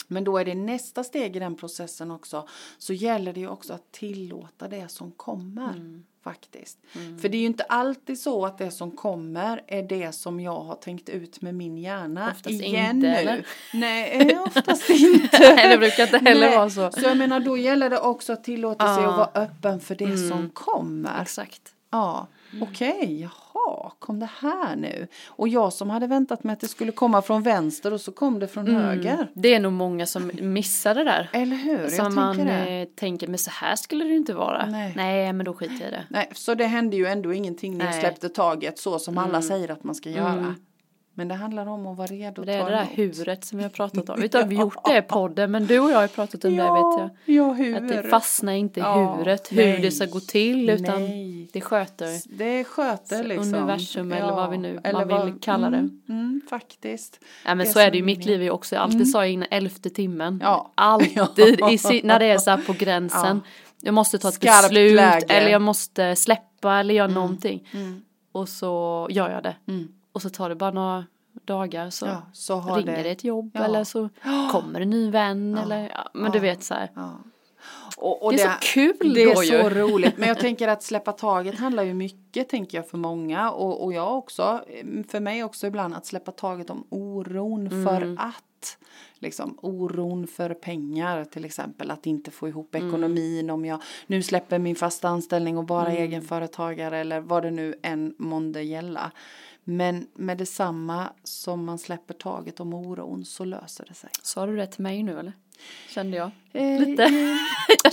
Men 0.06 0.24
då 0.24 0.38
är 0.38 0.44
det 0.44 0.54
nästa 0.54 1.04
steg 1.04 1.36
i 1.36 1.38
den 1.38 1.56
processen 1.56 2.10
också. 2.10 2.48
Så 2.78 2.92
gäller 2.92 3.32
det 3.32 3.40
ju 3.40 3.48
också 3.48 3.72
att 3.72 3.92
tillåta 3.92 4.68
det 4.68 4.90
som 4.90 5.12
kommer. 5.12 5.74
Mm. 5.74 6.04
Faktiskt. 6.24 6.78
Mm. 6.94 7.18
För 7.18 7.28
det 7.28 7.36
är 7.36 7.40
ju 7.40 7.46
inte 7.46 7.62
alltid 7.64 8.20
så 8.20 8.46
att 8.46 8.58
det 8.58 8.70
som 8.70 8.90
kommer 8.90 9.62
är 9.66 9.82
det 9.82 10.12
som 10.14 10.40
jag 10.40 10.60
har 10.60 10.74
tänkt 10.74 11.08
ut 11.08 11.40
med 11.40 11.54
min 11.54 11.78
hjärna. 11.78 12.30
Oftast 12.30 12.60
igen 12.60 12.96
inte 12.96 13.08
nu. 13.08 13.14
eller? 13.14 13.46
Nej, 13.74 14.30
eh, 14.32 14.42
oftast 14.42 14.90
inte. 14.90 15.38
Nej, 15.38 15.68
det 15.68 15.78
brukar 15.78 16.02
inte 16.02 16.18
heller 16.18 16.46
Nej. 16.46 16.56
vara 16.56 16.70
så. 16.70 16.90
Så 16.90 17.00
jag 17.00 17.16
menar 17.16 17.40
då 17.40 17.56
gäller 17.56 17.90
det 17.90 17.98
också 17.98 18.32
att 18.32 18.44
tillåta 18.44 18.96
sig 18.96 19.04
att 19.04 19.16
vara 19.16 19.30
öppen 19.34 19.80
för 19.80 19.94
det 19.94 20.04
mm. 20.04 20.28
som 20.28 20.50
kommer. 20.50 21.22
Exakt. 21.22 21.74
Ja, 21.90 22.26
mm. 22.52 22.62
okej, 22.62 22.98
okay, 22.98 23.28
jaha, 23.80 23.92
kom 23.98 24.20
det 24.20 24.30
här 24.40 24.76
nu? 24.76 25.06
Och 25.26 25.48
jag 25.48 25.72
som 25.72 25.90
hade 25.90 26.06
väntat 26.06 26.44
mig 26.44 26.52
att 26.52 26.60
det 26.60 26.68
skulle 26.68 26.92
komma 26.92 27.22
från 27.22 27.42
vänster 27.42 27.92
och 27.92 28.00
så 28.00 28.12
kom 28.12 28.38
det 28.38 28.48
från 28.48 28.68
mm. 28.68 28.82
höger. 28.82 29.28
Det 29.34 29.54
är 29.54 29.60
nog 29.60 29.72
många 29.72 30.06
som 30.06 30.30
missar 30.40 30.94
det 30.94 31.04
där. 31.04 31.30
Eller 31.32 31.56
hur, 31.56 31.88
Som 31.88 32.04
jag 32.04 32.12
man 32.12 32.36
tänker, 32.36 32.70
det. 32.70 32.96
tänker, 32.96 33.26
men 33.26 33.38
så 33.38 33.50
här 33.50 33.76
skulle 33.76 34.04
det 34.04 34.14
inte 34.14 34.34
vara. 34.34 34.66
Nej. 34.66 34.92
Nej, 34.96 35.32
men 35.32 35.46
då 35.46 35.54
skiter 35.54 35.74
jag 35.80 35.88
i 35.88 35.90
det. 35.90 36.04
Nej, 36.10 36.28
så 36.32 36.54
det 36.54 36.66
hände 36.66 36.96
ju 36.96 37.06
ändå 37.06 37.32
ingenting 37.32 37.78
när 37.78 37.86
jag 37.86 37.94
släppte 37.94 38.28
taget 38.28 38.78
så 38.78 38.98
som 38.98 39.14
mm. 39.18 39.24
alla 39.24 39.42
säger 39.42 39.70
att 39.70 39.84
man 39.84 39.94
ska 39.94 40.10
göra. 40.10 40.54
Mm. 41.10 41.28
Men 41.28 41.28
det 41.28 41.34
handlar 41.34 41.66
om 41.66 41.86
att 41.86 41.96
vara 41.96 42.06
redo 42.06 42.42
att 42.42 42.46
Det 42.46 42.52
är 42.52 42.64
det 42.64 42.70
där 42.70 42.88
huret 42.94 43.44
som 43.44 43.58
vi 43.58 43.64
har 43.64 43.70
pratat 43.70 44.10
om. 44.10 44.20
Vi 44.20 44.56
har 44.56 44.62
gjort 44.62 44.84
det 44.84 44.98
i 44.98 45.02
podden 45.02 45.50
men 45.50 45.66
du 45.66 45.78
och 45.78 45.90
jag 45.90 45.98
har 45.98 46.08
pratat 46.08 46.44
om 46.44 46.54
ja, 46.54 46.64
det 46.64 46.70
vet 46.70 47.10
jag. 47.26 47.36
Ja, 47.36 47.52
hur. 47.52 47.76
Att 47.76 47.88
det 47.88 48.02
fastnar 48.02 48.52
inte 48.52 48.80
i 48.80 48.82
ja, 48.82 49.14
huret 49.14 49.52
hur 49.52 49.56
nej, 49.56 49.80
det 49.80 49.90
ska 49.90 50.06
gå 50.06 50.20
till 50.20 50.70
utan 50.70 51.02
nej. 51.02 51.48
det 51.52 51.60
sköter. 51.60 52.36
Det 52.38 52.64
sköter 52.64 53.24
liksom. 53.24 53.54
Universum 53.54 54.10
ja, 54.10 54.16
eller 54.16 54.32
vad 54.32 54.50
vi 54.50 54.58
nu 54.58 54.80
eller 54.84 55.06
man 55.06 55.08
vill 55.08 55.32
vad, 55.32 55.42
kalla 55.42 55.70
det. 55.70 55.76
Mm, 55.76 56.00
mm, 56.08 56.40
faktiskt. 56.50 57.20
Ja 57.44 57.54
men 57.54 57.66
så 57.66 57.78
är 57.78 57.90
det 57.90 57.96
ju 57.96 58.04
mitt 58.04 58.24
liv 58.24 58.42
är 58.42 58.50
också. 58.50 58.76
Alltid 58.76 58.96
mm. 58.96 59.06
sa 59.06 59.24
jag 59.24 59.32
innan 59.32 59.48
elfte 59.50 59.90
timmen. 59.90 60.40
Ja. 60.42 60.72
Alltid 60.74 61.60
i, 61.70 62.00
när 62.04 62.18
det 62.18 62.26
är 62.26 62.38
så 62.38 62.50
här 62.50 62.58
på 62.58 62.72
gränsen. 62.72 63.40
Jag 63.80 63.94
måste 63.94 64.18
ta 64.18 64.28
ett 64.28 64.34
Skarpt 64.34 64.62
beslut 64.62 64.92
läge. 64.92 65.26
eller 65.28 65.50
jag 65.50 65.62
måste 65.62 66.16
släppa 66.16 66.78
eller 66.78 66.94
göra 66.94 67.04
mm. 67.04 67.14
någonting. 67.14 67.68
Mm. 67.72 68.02
Och 68.32 68.48
så 68.48 69.06
gör 69.10 69.30
jag 69.30 69.42
det. 69.42 69.56
Och 70.12 70.22
så 70.22 70.30
tar 70.30 70.48
det 70.48 70.54
bara 70.54 70.70
några 70.70 71.06
dagar 71.44 71.90
så, 71.90 72.06
ja, 72.06 72.22
så 72.32 72.60
ringer 72.60 72.96
det, 72.96 73.02
det 73.02 73.10
ett 73.10 73.24
jobb 73.24 73.50
ja. 73.54 73.64
eller 73.64 73.84
så 73.84 74.08
kommer 74.52 74.80
en 74.80 74.90
ny 74.90 75.10
vän 75.10 75.54
ja. 75.56 75.62
eller 75.62 75.88
ja, 75.88 76.10
men 76.14 76.32
du 76.32 76.38
vet 76.38 76.62
så 76.62 76.74
här. 76.74 76.90
Och, 77.96 78.24
och 78.24 78.32
det 78.32 78.42
är 78.42 78.48
det, 78.48 78.52
så 78.52 78.72
kul 78.72 79.14
Det 79.14 79.22
är 79.22 79.34
så 79.34 79.42
ju. 79.42 79.70
roligt. 79.70 80.18
Men 80.18 80.28
jag 80.28 80.38
tänker 80.38 80.68
att 80.68 80.82
släppa 80.82 81.12
taget 81.12 81.58
handlar 81.58 81.82
ju 81.82 81.94
mycket 81.94 82.48
tänker 82.48 82.78
jag 82.78 82.88
för 82.88 82.98
många 82.98 83.50
och, 83.50 83.84
och 83.84 83.92
jag 83.92 84.18
också, 84.18 84.64
för 85.08 85.20
mig 85.20 85.44
också 85.44 85.66
ibland 85.66 85.94
att 85.94 86.06
släppa 86.06 86.32
taget 86.32 86.70
om 86.70 86.86
oron 86.88 87.66
mm. 87.66 87.86
för 87.86 88.16
att 88.18 88.78
liksom 89.18 89.58
oron 89.62 90.26
för 90.26 90.54
pengar 90.54 91.24
till 91.24 91.44
exempel 91.44 91.90
att 91.90 92.06
inte 92.06 92.30
få 92.30 92.48
ihop 92.48 92.74
mm. 92.74 92.88
ekonomin 92.88 93.44
mm. 93.44 93.54
om 93.54 93.64
jag 93.64 93.82
nu 94.06 94.22
släpper 94.22 94.58
min 94.58 94.76
fasta 94.76 95.08
anställning 95.08 95.58
och 95.58 95.64
bara 95.64 95.90
mm. 95.90 96.02
egenföretagare 96.02 96.98
eller 96.98 97.20
vad 97.20 97.42
det 97.42 97.50
nu 97.50 97.74
än 97.82 98.14
månde 98.18 98.62
gälla. 98.62 99.12
Men 99.64 100.06
med 100.14 100.38
detsamma 100.38 101.08
som 101.24 101.64
man 101.64 101.78
släpper 101.78 102.14
taget 102.14 102.60
om 102.60 102.74
oron 102.74 103.24
så 103.24 103.44
löser 103.44 103.84
det 103.88 103.94
sig. 103.94 104.10
Sa 104.22 104.46
du 104.46 104.56
det 104.56 104.66
till 104.66 104.82
mig 104.82 105.02
nu 105.02 105.18
eller? 105.18 105.32
Kände 105.88 106.16
jag. 106.16 106.30
Eh, 106.52 106.80
Lite. 106.80 107.02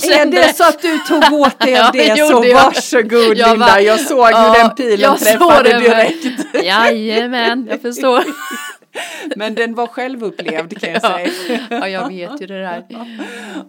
Jag 0.01 0.21
är 0.21 0.25
det 0.25 0.55
så 0.55 0.63
att 0.63 0.81
du 0.81 0.97
tog 0.97 1.33
åt 1.33 1.59
dig 1.59 1.79
av 1.87 1.91
det 1.91 2.17
så 2.17 2.45
jag. 2.45 2.53
varsågod 2.63 3.37
jag 3.37 3.49
Linda. 3.49 3.81
Jag 3.81 3.99
såg 3.99 4.31
ja, 4.31 4.53
hur 4.53 4.63
den 4.63 4.75
pilen 4.75 5.17
träffade 5.17 5.79
direkt. 5.79 6.55
Jajamän, 6.63 7.67
jag 7.69 7.81
förstår. 7.81 8.23
Men 9.35 9.55
den 9.55 9.75
var 9.75 9.87
självupplevd 9.87 10.79
kan 10.79 10.91
jag 10.93 11.01
säga. 11.01 11.29
Ja, 11.69 11.87
jag 11.87 12.07
vet 12.07 12.41
ju 12.41 12.47
det 12.47 12.59
där. 12.61 12.85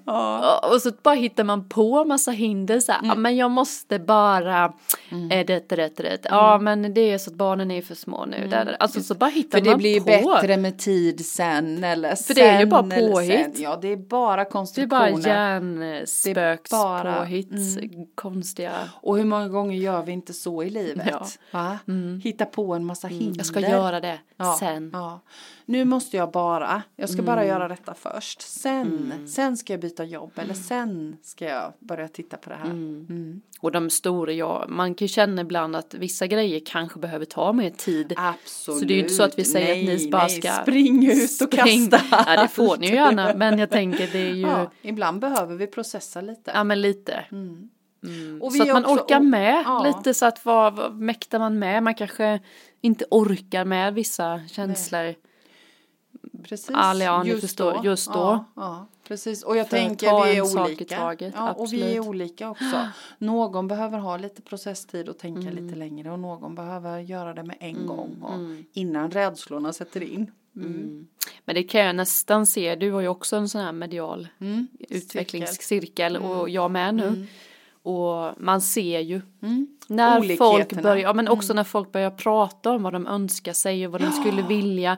Ja. 0.04 0.70
Och 0.72 0.82
så 0.82 0.90
bara 1.02 1.14
hittar 1.14 1.44
man 1.44 1.68
på 1.68 2.04
massa 2.04 2.30
hinder 2.30 2.80
så 2.80 2.92
här, 2.92 3.04
mm. 3.04 3.22
men 3.22 3.36
jag 3.36 3.50
måste 3.50 3.98
bara, 3.98 4.72
mm. 5.10 5.30
äh, 5.30 5.46
det, 5.46 5.68
det, 5.68 5.96
det, 5.96 6.18
ja 6.24 6.54
mm. 6.54 6.64
men 6.64 6.94
det 6.94 7.00
är 7.00 7.18
så 7.18 7.30
att 7.30 7.36
barnen 7.36 7.70
är 7.70 7.82
för 7.82 7.94
små 7.94 8.24
nu. 8.24 8.36
Mm. 8.36 8.68
Alltså 8.80 9.00
så 9.00 9.14
bara 9.14 9.30
hittar 9.30 9.58
man 9.58 9.64
på. 9.64 9.70
För 9.70 9.76
det 9.76 9.78
blir 9.78 10.00
på. 10.00 10.34
bättre 10.34 10.56
med 10.56 10.78
tid 10.78 11.26
sen 11.26 11.84
eller 11.84 12.14
För 12.14 12.34
det 12.34 12.40
är 12.40 12.60
ju 12.60 12.66
bara 12.66 12.82
påhitt. 12.82 13.58
Ja, 13.58 13.78
det 13.82 13.88
är 13.92 13.96
bara 13.96 14.44
konstruktioner. 14.44 15.22
Det 15.22 15.30
är 15.30 15.60
bara 15.60 15.74
hjärnspökspåhitt, 15.90 17.50
mm. 17.50 18.06
konstiga. 18.14 18.72
Och 19.00 19.18
hur 19.18 19.24
många 19.24 19.48
gånger 19.48 19.76
gör 19.76 20.02
vi 20.02 20.12
inte 20.12 20.32
så 20.32 20.62
i 20.62 20.70
livet? 20.70 21.38
Ja. 21.50 21.78
Mm. 21.88 22.20
Hitta 22.24 22.44
på 22.44 22.74
en 22.74 22.84
massa 22.84 23.08
hinder. 23.08 23.38
Jag 23.38 23.46
ska 23.46 23.60
göra 23.60 24.00
det 24.00 24.18
sen. 24.58 24.90
Ja 24.92 25.17
nu 25.64 25.84
måste 25.84 26.16
jag 26.16 26.30
bara, 26.30 26.82
jag 26.96 27.08
ska 27.08 27.18
mm. 27.18 27.26
bara 27.26 27.46
göra 27.46 27.68
detta 27.68 27.94
först. 27.94 28.40
Sen, 28.42 29.12
mm. 29.12 29.26
sen 29.26 29.56
ska 29.56 29.72
jag 29.72 29.80
byta 29.80 30.04
jobb 30.04 30.32
eller 30.34 30.44
mm. 30.44 30.56
sen 30.56 31.16
ska 31.22 31.44
jag 31.44 31.72
börja 31.78 32.08
titta 32.08 32.36
på 32.36 32.50
det 32.50 32.56
här. 32.56 32.64
Mm. 32.64 33.06
mm. 33.10 33.40
Och 33.60 33.72
de 33.72 33.90
stora, 33.90 34.32
ja, 34.32 34.64
man 34.68 34.94
kan 34.94 35.04
ju 35.04 35.08
känna 35.08 35.42
ibland 35.42 35.76
att 35.76 35.94
vissa 35.94 36.26
grejer 36.26 36.60
kanske 36.66 36.98
behöver 36.98 37.24
ta 37.24 37.52
mer 37.52 37.70
tid. 37.70 38.14
Absolut. 38.16 38.80
Så 38.80 38.84
det 38.84 38.92
är 38.92 38.96
ju 38.96 39.02
inte 39.02 39.14
så 39.14 39.22
att 39.22 39.38
vi 39.38 39.44
säger 39.44 39.74
nej, 39.74 39.94
att 39.94 40.00
ni 40.00 40.10
bara 40.10 40.28
ska 40.28 40.52
spring 40.62 41.06
ut 41.06 41.42
och 41.42 41.54
spring. 41.54 41.90
kasta. 41.90 42.24
Ja 42.26 42.42
det 42.42 42.48
får 42.48 42.76
ni 42.76 42.86
ju 42.86 42.94
gärna 42.94 43.34
men 43.34 43.58
jag 43.58 43.70
tänker 43.70 44.08
det 44.12 44.18
är 44.18 44.34
ju. 44.34 44.40
Ja, 44.40 44.70
ibland 44.82 45.20
behöver 45.20 45.54
vi 45.54 45.66
processa 45.66 46.20
lite. 46.20 46.50
Ja 46.54 46.64
men 46.64 46.80
lite. 46.80 47.24
Mm. 47.30 47.68
Mm. 48.04 48.50
så 48.50 48.62
att 48.62 48.68
man 48.68 48.84
också, 48.84 49.04
orkar 49.04 49.20
med 49.20 49.62
ja. 49.66 49.82
lite 49.86 50.14
så 50.14 50.26
att 50.26 50.44
vad, 50.44 50.76
vad 50.76 50.94
mäktar 50.94 51.38
man 51.38 51.58
med? 51.58 51.82
Man 51.82 51.94
kanske 51.94 52.40
inte 52.80 53.04
orkar 53.10 53.64
med 53.64 53.94
vissa 53.94 54.40
känslor. 54.48 55.02
Nej. 55.02 55.18
Precis, 56.42 56.70
ja, 56.70 57.24
just, 57.24 57.40
förstår, 57.40 57.72
då. 57.72 57.80
just 57.84 58.12
då. 58.12 58.18
Ja, 58.18 58.44
ja, 58.56 58.86
precis, 59.04 59.42
och 59.42 59.56
jag 59.56 59.68
För 59.68 59.76
tänker 59.76 60.24
vi 60.24 60.36
är 60.36 60.58
olika. 60.58 60.96
Taget, 60.96 61.34
ja, 61.36 61.52
och 61.52 61.72
vi 61.72 61.96
är 61.96 62.00
olika 62.00 62.50
också. 62.50 62.88
Någon 63.18 63.68
behöver 63.68 63.98
ha 63.98 64.16
lite 64.16 64.42
processtid 64.42 65.08
och 65.08 65.18
tänka 65.18 65.48
mm. 65.48 65.64
lite 65.64 65.78
längre 65.78 66.10
och 66.10 66.18
någon 66.18 66.54
behöver 66.54 67.00
göra 67.00 67.34
det 67.34 67.42
med 67.42 67.56
en 67.60 67.76
mm. 67.76 67.86
gång 67.86 68.22
och 68.22 68.34
mm. 68.34 68.64
innan 68.72 69.10
rädslorna 69.10 69.72
sätter 69.72 70.02
in. 70.02 70.30
Mm. 70.56 70.68
mm. 70.68 71.08
Men 71.44 71.54
det 71.54 71.62
kan 71.62 71.80
jag 71.80 71.96
nästan 71.96 72.46
se, 72.46 72.74
du 72.74 72.92
har 72.92 73.00
ju 73.00 73.08
också 73.08 73.36
en 73.36 73.48
sån 73.48 73.60
här 73.60 73.72
medial 73.72 74.28
mm. 74.38 74.68
utvecklingscirkel 74.78 76.16
och 76.16 76.50
jag 76.50 76.70
med 76.70 76.94
nu. 76.94 77.26
Och 77.82 78.34
man 78.42 78.60
ser 78.60 79.00
ju 79.00 79.20
när 79.88 80.36
folk 80.36 80.82
börjar, 80.82 80.96
ja 80.96 81.12
men 81.12 81.28
också 81.28 81.54
när 81.54 81.64
folk 81.64 81.92
börjar 81.92 82.10
prata 82.10 82.70
om 82.70 82.82
vad 82.82 82.92
de 82.92 83.06
önskar 83.06 83.52
sig 83.52 83.86
och 83.86 83.92
vad 83.92 84.00
de 84.00 84.12
skulle 84.12 84.42
vilja 84.42 84.96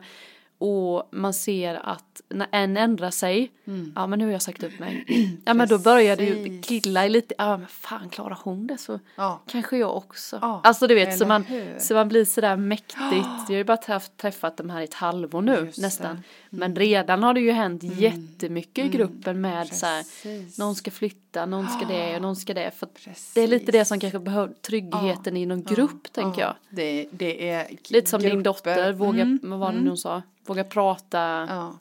och 0.61 1.09
man 1.11 1.33
ser 1.33 1.75
att 1.75 2.21
när 2.29 2.47
en 2.51 2.77
ändrar 2.77 3.11
sig, 3.11 3.51
mm. 3.65 3.93
ja 3.95 4.07
men 4.07 4.19
nu 4.19 4.25
har 4.25 4.31
jag 4.31 4.41
sagt 4.41 4.63
upp 4.63 4.79
mig. 4.79 5.05
Ja 5.45 5.53
men 5.53 5.67
då 5.67 5.79
börjar 5.79 6.15
det 6.15 6.23
ju 6.23 6.61
killa 6.61 7.07
lite, 7.07 7.35
ja 7.37 7.57
men 7.57 7.67
fan 7.67 8.09
klarar 8.09 8.39
hon 8.43 8.67
det 8.67 8.77
så 8.77 8.99
ja. 9.15 9.41
kanske 9.47 9.77
jag 9.77 9.97
också. 9.97 10.39
Ja. 10.41 10.61
Alltså 10.63 10.87
du 10.87 10.95
vet 10.95 11.17
så 11.17 11.25
man, 11.25 11.45
så 11.79 11.93
man 11.93 12.07
blir 12.07 12.25
sådär 12.25 12.55
mäktigt. 12.55 12.99
Jag 13.47 13.47
har 13.47 13.57
ju 13.57 13.63
bara 13.63 13.99
träffat 14.17 14.57
dem 14.57 14.69
här 14.69 14.81
i 14.81 14.83
ett 14.83 14.93
halvår 14.93 15.41
nu 15.41 15.63
Just 15.65 15.81
nästan. 15.81 16.11
Mm. 16.11 16.23
Men 16.49 16.75
redan 16.75 17.23
har 17.23 17.33
det 17.33 17.39
ju 17.39 17.51
hänt 17.51 17.83
mm. 17.83 17.99
jättemycket 17.99 18.77
i 18.77 18.81
mm. 18.81 18.97
gruppen 18.97 19.41
med 19.41 19.67
Precis. 19.67 19.79
så 19.79 19.85
här, 19.85 20.59
någon 20.59 20.75
ska 20.75 20.91
flytta, 20.91 21.45
någon 21.45 21.67
ska 21.67 21.85
det 21.85 22.15
och 22.15 22.21
någon 22.21 22.35
ska 22.35 22.53
det. 22.53 22.71
För 22.71 22.87
det 23.33 23.41
är 23.41 23.47
lite 23.47 23.71
det 23.71 23.85
som 23.85 23.99
kanske 23.99 24.19
behöver 24.19 24.53
tryggheten 24.53 25.37
i 25.37 25.45
någon 25.45 25.63
grupp 25.63 26.13
tänker 26.13 26.41
jag. 26.41 26.53
Det, 26.69 27.07
det 27.11 27.49
är 27.49 27.67
Lite 27.89 28.09
som 28.09 28.19
grupper. 28.19 28.35
din 28.35 28.43
dotter, 28.43 28.93
våga, 28.93 29.21
mm. 29.21 29.39
vad 29.43 29.59
var 29.59 29.71
det 29.71 29.89
hon 29.89 29.97
sa? 29.97 30.21
Våga 30.51 30.63
prata. 30.63 31.45
Ja. 31.49 31.77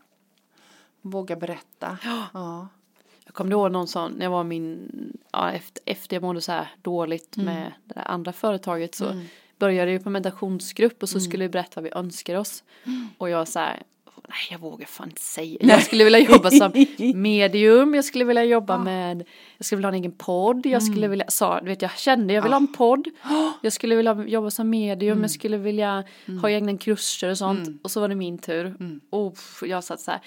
Våga 1.01 1.37
berätta. 1.37 1.99
Ja. 2.33 2.69
Jag 3.25 3.35
kommer 3.35 3.51
ihåg 3.51 3.73
någon 3.73 3.89
sån, 3.89 4.13
när 4.13 4.25
jag 4.25 4.31
var 4.31 4.45
min, 4.45 4.91
ja, 5.33 5.51
efter, 5.51 5.83
efter 5.87 6.17
jag 6.17 6.23
mådde 6.23 6.41
så 6.41 6.53
här 6.53 6.69
dåligt 6.83 7.37
mm. 7.37 7.55
med 7.55 7.73
det 7.85 7.95
där 7.95 8.11
andra 8.11 8.33
företaget 8.33 8.95
så 8.95 9.09
mm. 9.09 9.25
började 9.59 9.93
jag 9.93 10.05
på 10.05 10.11
meditationsgrupp 10.11 11.03
och 11.03 11.09
så 11.09 11.19
mm. 11.19 11.29
skulle 11.29 11.45
vi 11.45 11.49
berätta 11.49 11.81
vad 11.81 11.85
vi 11.85 11.91
önskar 11.95 12.35
oss. 12.35 12.65
Mm. 12.85 13.09
Och 13.19 13.31
jag 13.31 13.49
så 13.49 13.59
här, 13.59 13.83
nej 14.29 14.39
jag 14.51 14.59
vågar 14.59 14.87
fan 14.87 15.09
inte 15.09 15.21
säga. 15.21 15.59
Jag 15.61 15.83
skulle 15.83 16.05
vilja 16.05 16.19
jobba 16.19 16.51
som 16.51 16.73
medium, 17.15 17.95
jag 17.95 18.05
skulle 18.05 18.25
vilja 18.25 18.45
jobba 18.45 18.75
ja. 18.75 18.85
med, 18.85 19.25
jag 19.57 19.67
skulle 19.67 19.77
vilja 19.77 19.89
ha 19.89 19.95
en 19.95 20.01
egen 20.01 20.13
podd, 20.13 20.67
jag 20.67 20.83
skulle 20.83 21.07
mm. 21.07 21.11
vilja, 21.11 21.25
sa, 21.29 21.61
du 21.61 21.67
vet 21.67 21.83
jag 21.83 21.99
kände 21.99 22.35
jag 22.35 22.43
vill 22.43 22.51
ja. 22.51 22.57
ha 22.57 22.61
en 22.61 22.73
podd, 22.73 23.09
jag 23.63 23.73
skulle 23.73 23.97
vilja 23.97 24.25
jobba 24.27 24.51
som 24.51 24.71
medium, 24.71 25.13
mm. 25.13 25.23
jag 25.23 25.31
skulle 25.31 25.57
vilja 25.57 26.05
mm. 26.27 26.41
ha 26.41 26.51
egna 26.51 26.79
kurser 26.79 27.31
och 27.31 27.39
sånt. 27.39 27.67
Mm. 27.67 27.79
Och 27.83 27.91
så 27.91 28.01
var 28.01 28.09
det 28.09 28.15
min 28.15 28.39
tur. 28.39 28.67
Mm. 28.67 29.01
Och 29.11 29.39
jag 29.63 29.85
satt 29.85 30.01
så 30.01 30.11
här, 30.11 30.21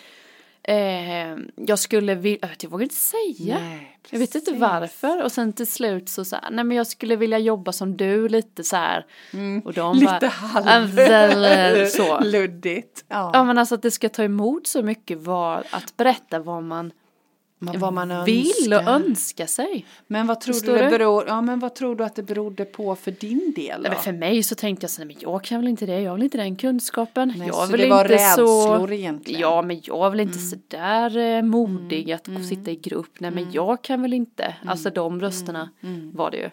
Eh, 0.63 1.38
jag 1.56 1.80
skulle 1.80 2.15
vilja, 2.15 2.49
jag 2.60 2.69
vågar 2.69 2.84
inte 2.84 2.95
säga. 2.95 3.60
Nej, 3.60 3.99
jag 4.10 4.19
vet 4.19 4.36
inte 4.36 4.54
varför. 4.54 5.23
Och 5.23 5.32
sen 5.32 5.54
till 5.54 5.67
slut 5.67 6.10
så 6.10 6.26
så 6.26 6.36
här, 6.36 6.52
nej 6.52 6.63
men 6.63 6.78
jag 6.78 6.88
skulle 6.88 7.15
vilja 7.15 7.39
jobba 7.39 7.71
som 7.71 7.97
du 7.97 8.30
lite 8.30 8.63
så 8.63 8.76
här. 8.76 9.06
Mm, 9.34 9.60
och 9.60 9.73
de 9.73 9.95
lite 9.95 10.17
bara, 10.21 10.30
halv. 10.30 10.99
Äh, 10.99 11.88
så. 11.88 12.19
Luddigt. 12.23 13.06
Ja. 13.08 13.32
ja 13.34 13.43
men 13.43 13.58
alltså 13.58 13.76
att 13.76 13.82
det 13.82 13.91
ska 13.91 14.10
ta 14.10 14.23
emot 14.23 14.67
så 14.67 14.84
mycket 14.84 15.17
var 15.17 15.63
att 15.71 15.97
berätta 15.97 16.39
vad 16.39 16.63
man 16.63 16.91
vad 17.65 17.93
man 17.93 18.26
vill 18.26 18.73
och 18.73 18.88
önskar 18.88 19.45
sig. 19.45 19.86
Men 20.08 20.28
vad 20.28 20.41
tror 20.41 20.54
Förstår 20.54 20.73
du 20.73 20.84
det 20.84 20.89
beror, 20.89 21.28
ja 21.28 21.41
men 21.41 21.60
vad 21.60 21.76
tror 21.76 21.95
du 21.95 22.04
att 22.04 22.15
det 22.15 22.23
berodde 22.23 22.65
på 22.65 22.95
för 22.95 23.12
din 23.12 23.54
del 23.56 23.84
då? 23.84 23.89
Nej, 23.89 23.97
för 23.97 24.12
mig 24.12 24.43
så 24.43 24.56
tänkte 24.56 24.84
jag 24.84 24.91
så 24.91 25.06
men 25.06 25.15
jag 25.19 25.43
kan 25.43 25.60
väl 25.60 25.67
inte 25.67 25.86
det, 25.86 26.02
jag 26.02 26.12
har 26.12 26.17
väl 26.17 26.23
inte 26.23 26.38
den 26.38 26.56
kunskapen. 26.56 27.34
Nej, 27.38 27.47
jag 27.47 27.67
så 27.67 27.78
det 27.78 27.89
var 27.89 28.06
rädslor 28.06 28.88
så, 28.88 28.93
egentligen? 28.93 29.41
Ja 29.41 29.62
men 29.62 29.82
jag 29.84 30.06
är 30.06 30.10
väl 30.10 30.19
inte 30.19 30.39
mm. 30.39 30.49
sådär 30.49 31.17
eh, 31.17 31.41
modig 31.41 32.04
mm. 32.04 32.15
att 32.15 32.28
mm. 32.28 32.43
sitta 32.43 32.71
i 32.71 32.76
grupp, 32.76 33.19
nej 33.19 33.32
men 33.32 33.43
mm. 33.43 33.54
jag 33.54 33.82
kan 33.82 34.02
väl 34.02 34.13
inte, 34.13 34.43
mm. 34.43 34.69
alltså 34.69 34.89
de 34.89 35.21
rösterna 35.21 35.69
mm. 35.84 36.12
var 36.13 36.32
det 36.32 36.38
ju. 36.38 36.49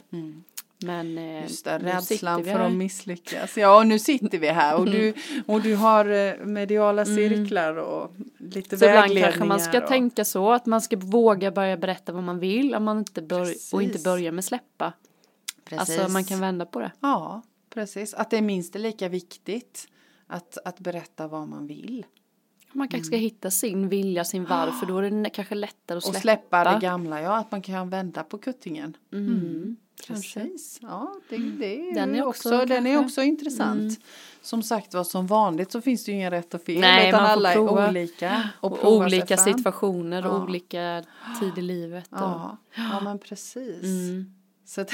Men 0.82 1.18
eh, 1.18 1.42
Just 1.42 1.64
det, 1.64 1.78
rädslan 1.78 2.44
för 2.44 2.60
att 2.60 2.72
misslyckas. 2.72 3.56
Ja, 3.56 3.78
och 3.78 3.86
nu 3.86 3.98
sitter 3.98 4.38
vi 4.38 4.48
här 4.48 4.76
och 4.76 4.86
du, 4.86 5.14
och 5.46 5.62
du 5.62 5.76
har 5.76 6.04
eh, 6.04 6.36
mediala 6.44 7.04
cirklar 7.04 7.76
och 7.76 8.12
lite 8.38 8.78
så 8.78 8.84
vägledningar. 8.84 9.28
ibland 9.28 9.34
kanske 9.34 9.44
man 9.44 9.60
ska 9.60 9.82
och... 9.82 9.88
tänka 9.88 10.24
så, 10.24 10.52
att 10.52 10.66
man 10.66 10.80
ska 10.80 10.96
våga 10.96 11.50
börja 11.50 11.76
berätta 11.76 12.12
vad 12.12 12.22
man 12.22 12.38
vill 12.38 12.74
om 12.74 12.84
man 12.84 12.98
inte 12.98 13.22
bör, 13.22 13.54
och 13.72 13.82
inte 13.82 13.98
börja 13.98 14.32
med 14.32 14.44
släppa. 14.44 14.92
Precis. 15.64 15.98
Alltså 15.98 16.12
man 16.12 16.24
kan 16.24 16.40
vända 16.40 16.66
på 16.66 16.80
det. 16.80 16.92
Ja, 17.00 17.42
precis. 17.74 18.14
Att 18.14 18.30
det 18.30 18.36
är 18.36 18.42
minst 18.42 18.74
lika 18.74 19.08
viktigt 19.08 19.88
att, 20.26 20.58
att 20.64 20.80
berätta 20.80 21.28
vad 21.28 21.48
man 21.48 21.66
vill. 21.66 22.06
Man 22.72 22.88
kanske 22.88 23.06
ska 23.06 23.16
mm. 23.16 23.22
hitta 23.22 23.50
sin 23.50 23.88
vilja, 23.88 24.24
sin 24.24 24.44
varför, 24.44 24.86
då 24.86 24.98
är 24.98 25.10
det 25.10 25.30
kanske 25.30 25.54
lättare 25.54 25.98
att 25.98 26.04
släppa. 26.04 26.16
Och 26.16 26.22
släppa 26.22 26.64
det 26.64 26.78
gamla, 26.80 27.20
ja, 27.20 27.36
att 27.36 27.50
man 27.50 27.62
kan 27.62 27.90
vända 27.90 28.22
på 28.22 28.38
kuttingen. 28.38 28.96
Mm. 29.12 29.26
Mm. 29.26 29.76
Precis, 30.06 30.78
ja 30.82 31.14
det, 31.28 31.36
mm. 31.36 31.58
det 31.58 31.90
är 31.90 31.94
den 31.94 32.14
är 32.14 32.24
också, 32.24 32.54
också 32.54 32.66
den 32.66 32.86
är 32.86 32.98
också 32.98 33.22
intressant. 33.22 33.80
Mm. 33.80 33.96
Som 34.42 34.62
sagt 34.62 34.94
var 34.94 35.04
som 35.04 35.26
vanligt 35.26 35.72
så 35.72 35.80
finns 35.80 36.04
det 36.04 36.12
ju 36.12 36.16
inga 36.16 36.30
rätt 36.30 36.54
och 36.54 36.62
fel 36.62 36.80
Nej, 36.80 37.08
utan 37.08 37.24
alla 37.24 37.52
prova. 37.52 37.84
är 37.84 37.88
olika. 37.88 38.48
Och, 38.60 38.72
och 38.72 38.92
olika 38.92 39.36
situationer 39.36 40.26
och 40.26 40.34
ja. 40.34 40.42
olika 40.42 41.04
tid 41.40 41.58
i 41.58 41.62
livet. 41.62 42.12
Och. 42.12 42.18
Ja. 42.18 42.56
ja 42.74 43.00
men 43.00 43.18
precis. 43.18 43.84
Mm. 43.84 44.34
Så 44.64 44.84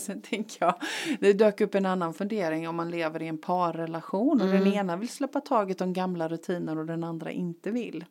sen 0.00 0.22
tänker 0.22 0.64
jag, 0.64 0.74
det 1.20 1.32
dök 1.32 1.60
upp 1.60 1.74
en 1.74 1.86
annan 1.86 2.14
fundering 2.14 2.68
om 2.68 2.76
man 2.76 2.90
lever 2.90 3.22
i 3.22 3.26
en 3.26 3.38
parrelation 3.38 4.40
och 4.40 4.48
mm. 4.48 4.64
den 4.64 4.72
ena 4.72 4.96
vill 4.96 5.08
släppa 5.08 5.40
taget 5.40 5.80
om 5.80 5.92
gamla 5.92 6.28
rutiner 6.28 6.78
och 6.78 6.86
den 6.86 7.04
andra 7.04 7.30
inte 7.30 7.70
vill. 7.70 8.04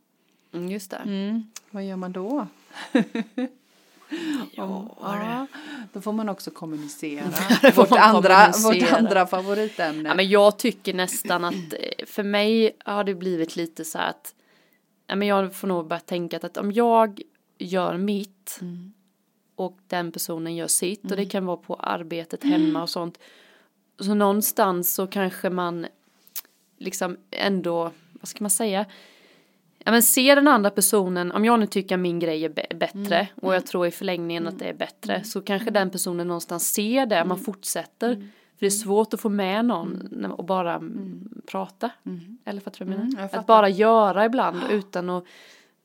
Mm, 0.53 0.69
just 0.69 0.91
det. 0.91 0.97
Mm. 0.97 1.43
Vad 1.71 1.85
gör 1.85 1.95
man 1.95 2.11
då? 2.11 2.47
Ja, 4.51 4.97
ja, 5.01 5.47
då 5.93 6.01
får 6.01 6.13
man 6.13 6.29
också 6.29 6.51
kommunicera. 6.51 7.23
vårt, 7.75 7.91
andra, 7.91 8.51
kommunicera. 8.51 8.89
vårt 8.89 8.99
andra 8.99 9.27
favoritämne. 9.27 10.09
Ja, 10.09 10.15
men 10.15 10.29
jag 10.29 10.59
tycker 10.59 10.93
nästan 10.93 11.45
att 11.45 11.73
eh, 11.73 12.05
för 12.05 12.23
mig 12.23 12.77
har 12.85 13.03
det 13.03 13.15
blivit 13.15 13.55
lite 13.55 13.85
så 13.85 13.99
att 13.99 14.35
ja, 15.07 15.15
men 15.15 15.27
jag 15.27 15.55
får 15.55 15.67
nog 15.67 15.87
börja 15.87 15.99
tänka 15.99 16.39
att, 16.43 16.57
om 16.57 16.71
jag 16.71 17.21
gör 17.57 17.97
mitt 17.97 18.57
mm. 18.61 18.93
och 19.55 19.77
den 19.87 20.11
personen 20.11 20.55
gör 20.55 20.67
sitt 20.67 21.03
mm. 21.03 21.11
och 21.11 21.17
det 21.17 21.23
mm. 21.23 21.29
kan 21.29 21.45
vara 21.45 21.57
på 21.57 21.75
arbetet 21.75 22.43
hemma 22.43 22.81
och 22.81 22.89
sånt. 22.89 23.19
Så 23.99 24.13
någonstans 24.13 24.93
så 24.93 25.07
kanske 25.07 25.49
man 25.49 25.87
liksom 26.77 27.17
ändå, 27.31 27.91
vad 28.13 28.27
ska 28.27 28.43
man 28.43 28.51
säga, 28.51 28.85
ja 29.83 29.91
men 29.91 30.03
se 30.03 30.35
den 30.35 30.47
andra 30.47 30.69
personen, 30.69 31.31
om 31.31 31.45
jag 31.45 31.59
nu 31.59 31.65
tycker 31.65 31.97
min 31.97 32.19
grej 32.19 32.45
är 32.45 32.75
bättre 32.75 33.15
mm. 33.15 33.27
och 33.35 33.53
jag 33.53 33.57
mm. 33.57 33.67
tror 33.67 33.87
i 33.87 33.91
förlängningen 33.91 34.43
mm. 34.43 34.53
att 34.53 34.59
det 34.59 34.69
är 34.69 34.73
bättre 34.73 35.13
mm. 35.13 35.25
så 35.25 35.41
kanske 35.41 35.71
den 35.71 35.89
personen 35.89 36.27
någonstans 36.27 36.73
ser 36.73 37.05
det, 37.05 37.15
man 37.15 37.37
mm. 37.37 37.45
fortsätter. 37.45 38.11
Mm. 38.11 38.29
För 38.59 38.59
det 38.59 38.65
är 38.65 38.69
svårt 38.69 39.13
att 39.13 39.21
få 39.21 39.29
med 39.29 39.65
någon 39.65 40.25
och 40.25 40.45
bara 40.45 40.81
prata. 41.51 41.89
Eller 42.45 42.61
fattar 42.61 42.79
du 42.79 42.85
vad 42.85 42.93
jag 42.93 43.05
menar? 43.05 43.21
Jag 43.21 43.39
att 43.39 43.47
bara 43.47 43.69
göra 43.69 44.25
ibland 44.25 44.57
utan 44.69 45.09
att 45.09 45.23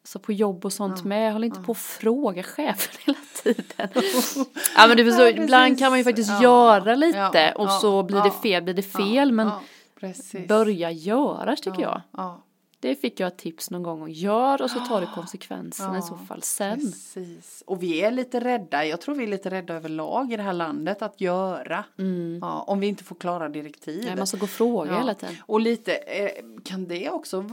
så 0.04 0.18
på 0.18 0.32
jobb 0.32 0.64
och 0.64 0.72
sånt 0.72 0.98
ja, 0.98 1.08
med, 1.08 1.28
jag 1.28 1.32
håller 1.32 1.46
inte 1.46 1.60
ja. 1.60 1.64
på 1.64 1.72
att 1.72 1.78
fråga 1.78 2.42
chefen 2.42 2.94
hela 3.06 3.18
tiden. 3.42 3.88
ja 4.76 4.86
men 4.88 4.96
du 4.96 5.04
förstår, 5.04 5.26
ja, 5.26 5.42
ibland 5.42 5.78
kan 5.78 5.90
man 5.90 5.98
ju 5.98 6.04
faktiskt 6.04 6.30
ja, 6.30 6.42
göra 6.42 6.94
lite 6.94 7.52
och 7.56 7.70
så 7.70 8.02
blir 8.02 8.22
det 8.22 8.30
fel, 8.30 8.62
blir 8.62 8.74
det 8.74 8.82
fel 8.82 9.32
men 9.32 9.50
börja 10.48 10.90
göra 10.90 11.56
tycker 11.56 11.82
jag. 11.82 12.02
Det 12.80 12.94
fick 12.94 13.20
jag 13.20 13.26
ett 13.26 13.38
tips 13.38 13.70
någon 13.70 13.82
gång 13.82 14.02
och 14.02 14.10
gör 14.10 14.62
och 14.62 14.70
så 14.70 14.80
tar 14.80 15.00
du 15.00 15.06
konsekvenserna 15.14 15.94
ja, 15.94 15.98
i 15.98 16.02
så 16.02 16.16
fall 16.16 16.42
sen. 16.42 16.80
Precis. 16.80 17.62
Och 17.66 17.82
vi 17.82 18.00
är 18.00 18.10
lite 18.10 18.40
rädda, 18.40 18.84
jag 18.84 19.00
tror 19.00 19.14
vi 19.14 19.24
är 19.24 19.28
lite 19.28 19.50
rädda 19.50 19.74
överlag 19.74 20.32
i 20.32 20.36
det 20.36 20.42
här 20.42 20.52
landet 20.52 21.02
att 21.02 21.20
göra. 21.20 21.84
Mm. 21.98 22.38
Ja, 22.42 22.64
om 22.66 22.80
vi 22.80 22.86
inte 22.86 23.04
får 23.04 23.16
klara 23.16 23.48
direktiv. 23.48 24.04
Nej, 24.04 24.16
man 24.16 24.26
ska 24.26 24.36
gå 24.36 24.44
och 24.44 24.50
fråga 24.50 24.90
ja. 24.90 24.98
hela 24.98 25.14
tiden. 25.14 25.36
Och 25.46 25.60
lite, 25.60 25.94
eh, 25.94 26.30
kan 26.64 26.88
det 26.88 27.10
också 27.10 27.44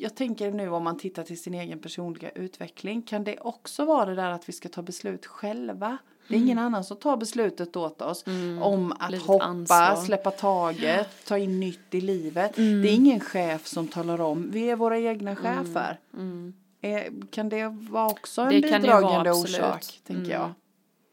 jag 0.00 0.14
tänker 0.14 0.50
nu 0.50 0.68
om 0.68 0.84
man 0.84 0.98
tittar 0.98 1.22
till 1.22 1.42
sin 1.42 1.54
egen 1.54 1.78
personliga 1.78 2.30
utveckling, 2.30 3.02
kan 3.02 3.24
det 3.24 3.38
också 3.38 3.84
vara 3.84 4.04
det 4.04 4.14
där 4.14 4.30
att 4.30 4.48
vi 4.48 4.52
ska 4.52 4.68
ta 4.68 4.82
beslut 4.82 5.26
själva? 5.26 5.98
Det 6.30 6.36
är 6.36 6.38
ingen 6.38 6.58
mm. 6.58 6.66
annan 6.66 6.84
som 6.84 6.96
tar 6.96 7.16
beslutet 7.16 7.76
åt 7.76 8.02
oss 8.02 8.26
mm. 8.26 8.62
om 8.62 8.92
att 8.98 9.10
Lite 9.10 9.24
hoppa, 9.24 9.44
ansvar. 9.44 9.96
släppa 9.96 10.30
taget, 10.30 11.08
ta 11.26 11.38
in 11.38 11.60
nytt 11.60 11.94
i 11.94 12.00
livet. 12.00 12.58
Mm. 12.58 12.82
Det 12.82 12.88
är 12.88 12.94
ingen 12.94 13.20
chef 13.20 13.66
som 13.66 13.88
talar 13.88 14.20
om, 14.20 14.50
vi 14.50 14.70
är 14.70 14.76
våra 14.76 14.98
egna 14.98 15.30
mm. 15.30 15.42
chefer. 15.42 15.98
Mm. 16.14 16.54
Är, 16.80 17.30
kan 17.30 17.48
det 17.48 17.68
vara 17.68 18.06
också 18.06 18.42
en 18.42 18.48
det 18.48 18.60
bidragande 18.60 19.30
orsak, 19.30 20.00
tänker 20.06 20.32
jag? 20.32 20.50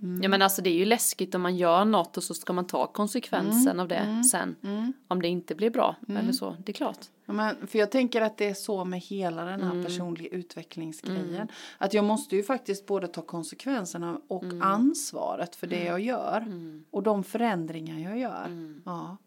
Mm. 0.02 0.24
Ja 0.24 0.30
men 0.30 0.42
alltså 0.42 0.62
det 0.62 0.70
är 0.70 0.78
ju 0.78 0.86
läskigt 0.86 1.36
om 1.36 1.42
man 1.42 1.58
gör 1.58 1.86
något 1.86 2.18
och 2.18 2.24
så 2.24 2.34
ska 2.34 2.54
man 2.54 2.68
ta 2.68 2.88
konsekvensen 2.88 3.68
mm. 3.68 3.80
av 3.80 3.88
det 3.88 3.96
mm. 3.96 4.24
sen. 4.24 4.56
Mm. 4.64 4.94
Om 5.08 5.22
det 5.22 5.28
inte 5.28 5.56
blir 5.56 5.70
bra 5.70 5.96
eller 6.08 6.20
mm. 6.20 6.34
så, 6.34 6.56
det 6.66 6.72
är 6.72 6.74
klart. 6.74 6.98
Ja, 7.26 7.34
men, 7.34 7.68
för 7.68 7.80
jag 7.80 7.92
tänker 7.92 8.22
att 8.22 8.38
det 8.38 8.50
är 8.50 8.54
så 8.54 8.86
med 8.86 9.00
hela 9.00 9.44
den 9.46 9.62
här 9.62 9.72
mm. 9.72 9.86
personliga 9.86 10.30
utvecklingsgrejen. 10.30 11.48
Att 11.78 11.94
jag 11.94 12.06
måste 12.06 12.36
ju 12.36 12.44
faktiskt 12.44 12.86
både 12.86 13.08
ta 13.08 13.22
konsekvenserna 13.22 14.22
och 14.28 14.44
ansvaret 14.62 15.56
för 15.56 15.68
det 15.68 15.84
jag 15.84 16.00
gör. 16.00 16.46
Och 16.92 17.04
de 17.04 17.24
förändringar 17.24 18.00
jag 18.00 18.20
gör. 18.20 18.80
Ja. 18.86 19.18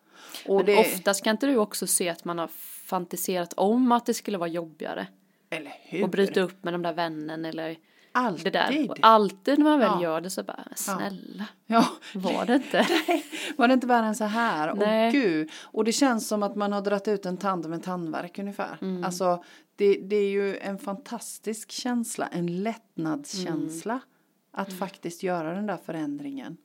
Och 0.47 0.57
men 0.57 0.67
det... 0.67 0.81
oftast 0.81 1.25
kan 1.25 1.31
inte 1.31 1.47
du 1.47 1.57
också 1.57 1.87
se 1.87 2.09
att 2.09 2.25
man 2.25 2.39
har 2.39 2.49
fantiserat 2.85 3.53
om 3.53 3.93
att 3.93 4.07
det 4.07 4.15
skulle 4.15 4.39
vara 4.39 4.49
jobbigare. 4.49 5.07
Eller 5.51 5.73
hur? 5.83 6.03
Och 6.03 6.09
bryta 6.09 6.41
upp 6.41 6.65
med 6.65 6.75
de 6.75 6.83
där 6.83 6.93
vännen 6.93 7.45
eller 7.45 7.77
Alltid. 8.13 8.45
Det 8.45 8.51
där. 8.51 8.91
Och 8.91 8.99
alltid 9.03 9.59
när 9.59 9.65
man 9.65 9.79
väl 9.79 9.89
ja. 9.89 10.03
gör 10.03 10.21
det 10.21 10.31
så 10.31 10.43
bara, 10.43 10.65
snälla. 10.75 11.47
Ja. 11.67 11.87
Var 12.15 12.47
det 12.47 12.55
inte? 12.55 12.87
Nej, 13.09 13.25
var 13.57 13.69
det 13.69 13.75
inte 13.75 13.87
värre 13.87 14.07
än 14.07 14.15
så 14.15 14.25
här? 14.25 14.75
Nej. 14.75 15.07
Och 15.07 15.13
gud. 15.13 15.51
Och 15.63 15.85
det 15.85 15.93
känns 15.93 16.29
som 16.29 16.43
att 16.43 16.57
man 16.57 16.73
har 16.73 16.81
dragit 16.81 17.09
ut 17.09 17.27
en 17.27 17.37
tand 17.37 17.69
med 17.69 17.83
tandvärk 17.83 18.39
ungefär. 18.39 18.79
Mm. 18.81 19.05
Alltså 19.05 19.45
det, 19.77 19.95
det 19.95 20.17
är 20.17 20.31
ju 20.31 20.57
en 20.57 20.79
fantastisk 20.79 21.71
känsla, 21.71 22.27
en 22.27 22.63
lättnadskänsla. 22.63 23.93
Mm. 23.93 24.05
Att 24.53 24.69
mm. 24.69 24.79
faktiskt 24.79 25.23
göra 25.23 25.55
den 25.55 25.67
där 25.67 25.77
förändringen. 25.77 26.57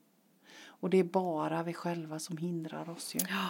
Och 0.66 0.90
det 0.90 0.98
är 0.98 1.04
bara 1.04 1.62
vi 1.62 1.72
själva 1.72 2.18
som 2.18 2.36
hindrar 2.36 2.90
oss 2.90 3.14
ju. 3.14 3.18
Ja. 3.28 3.48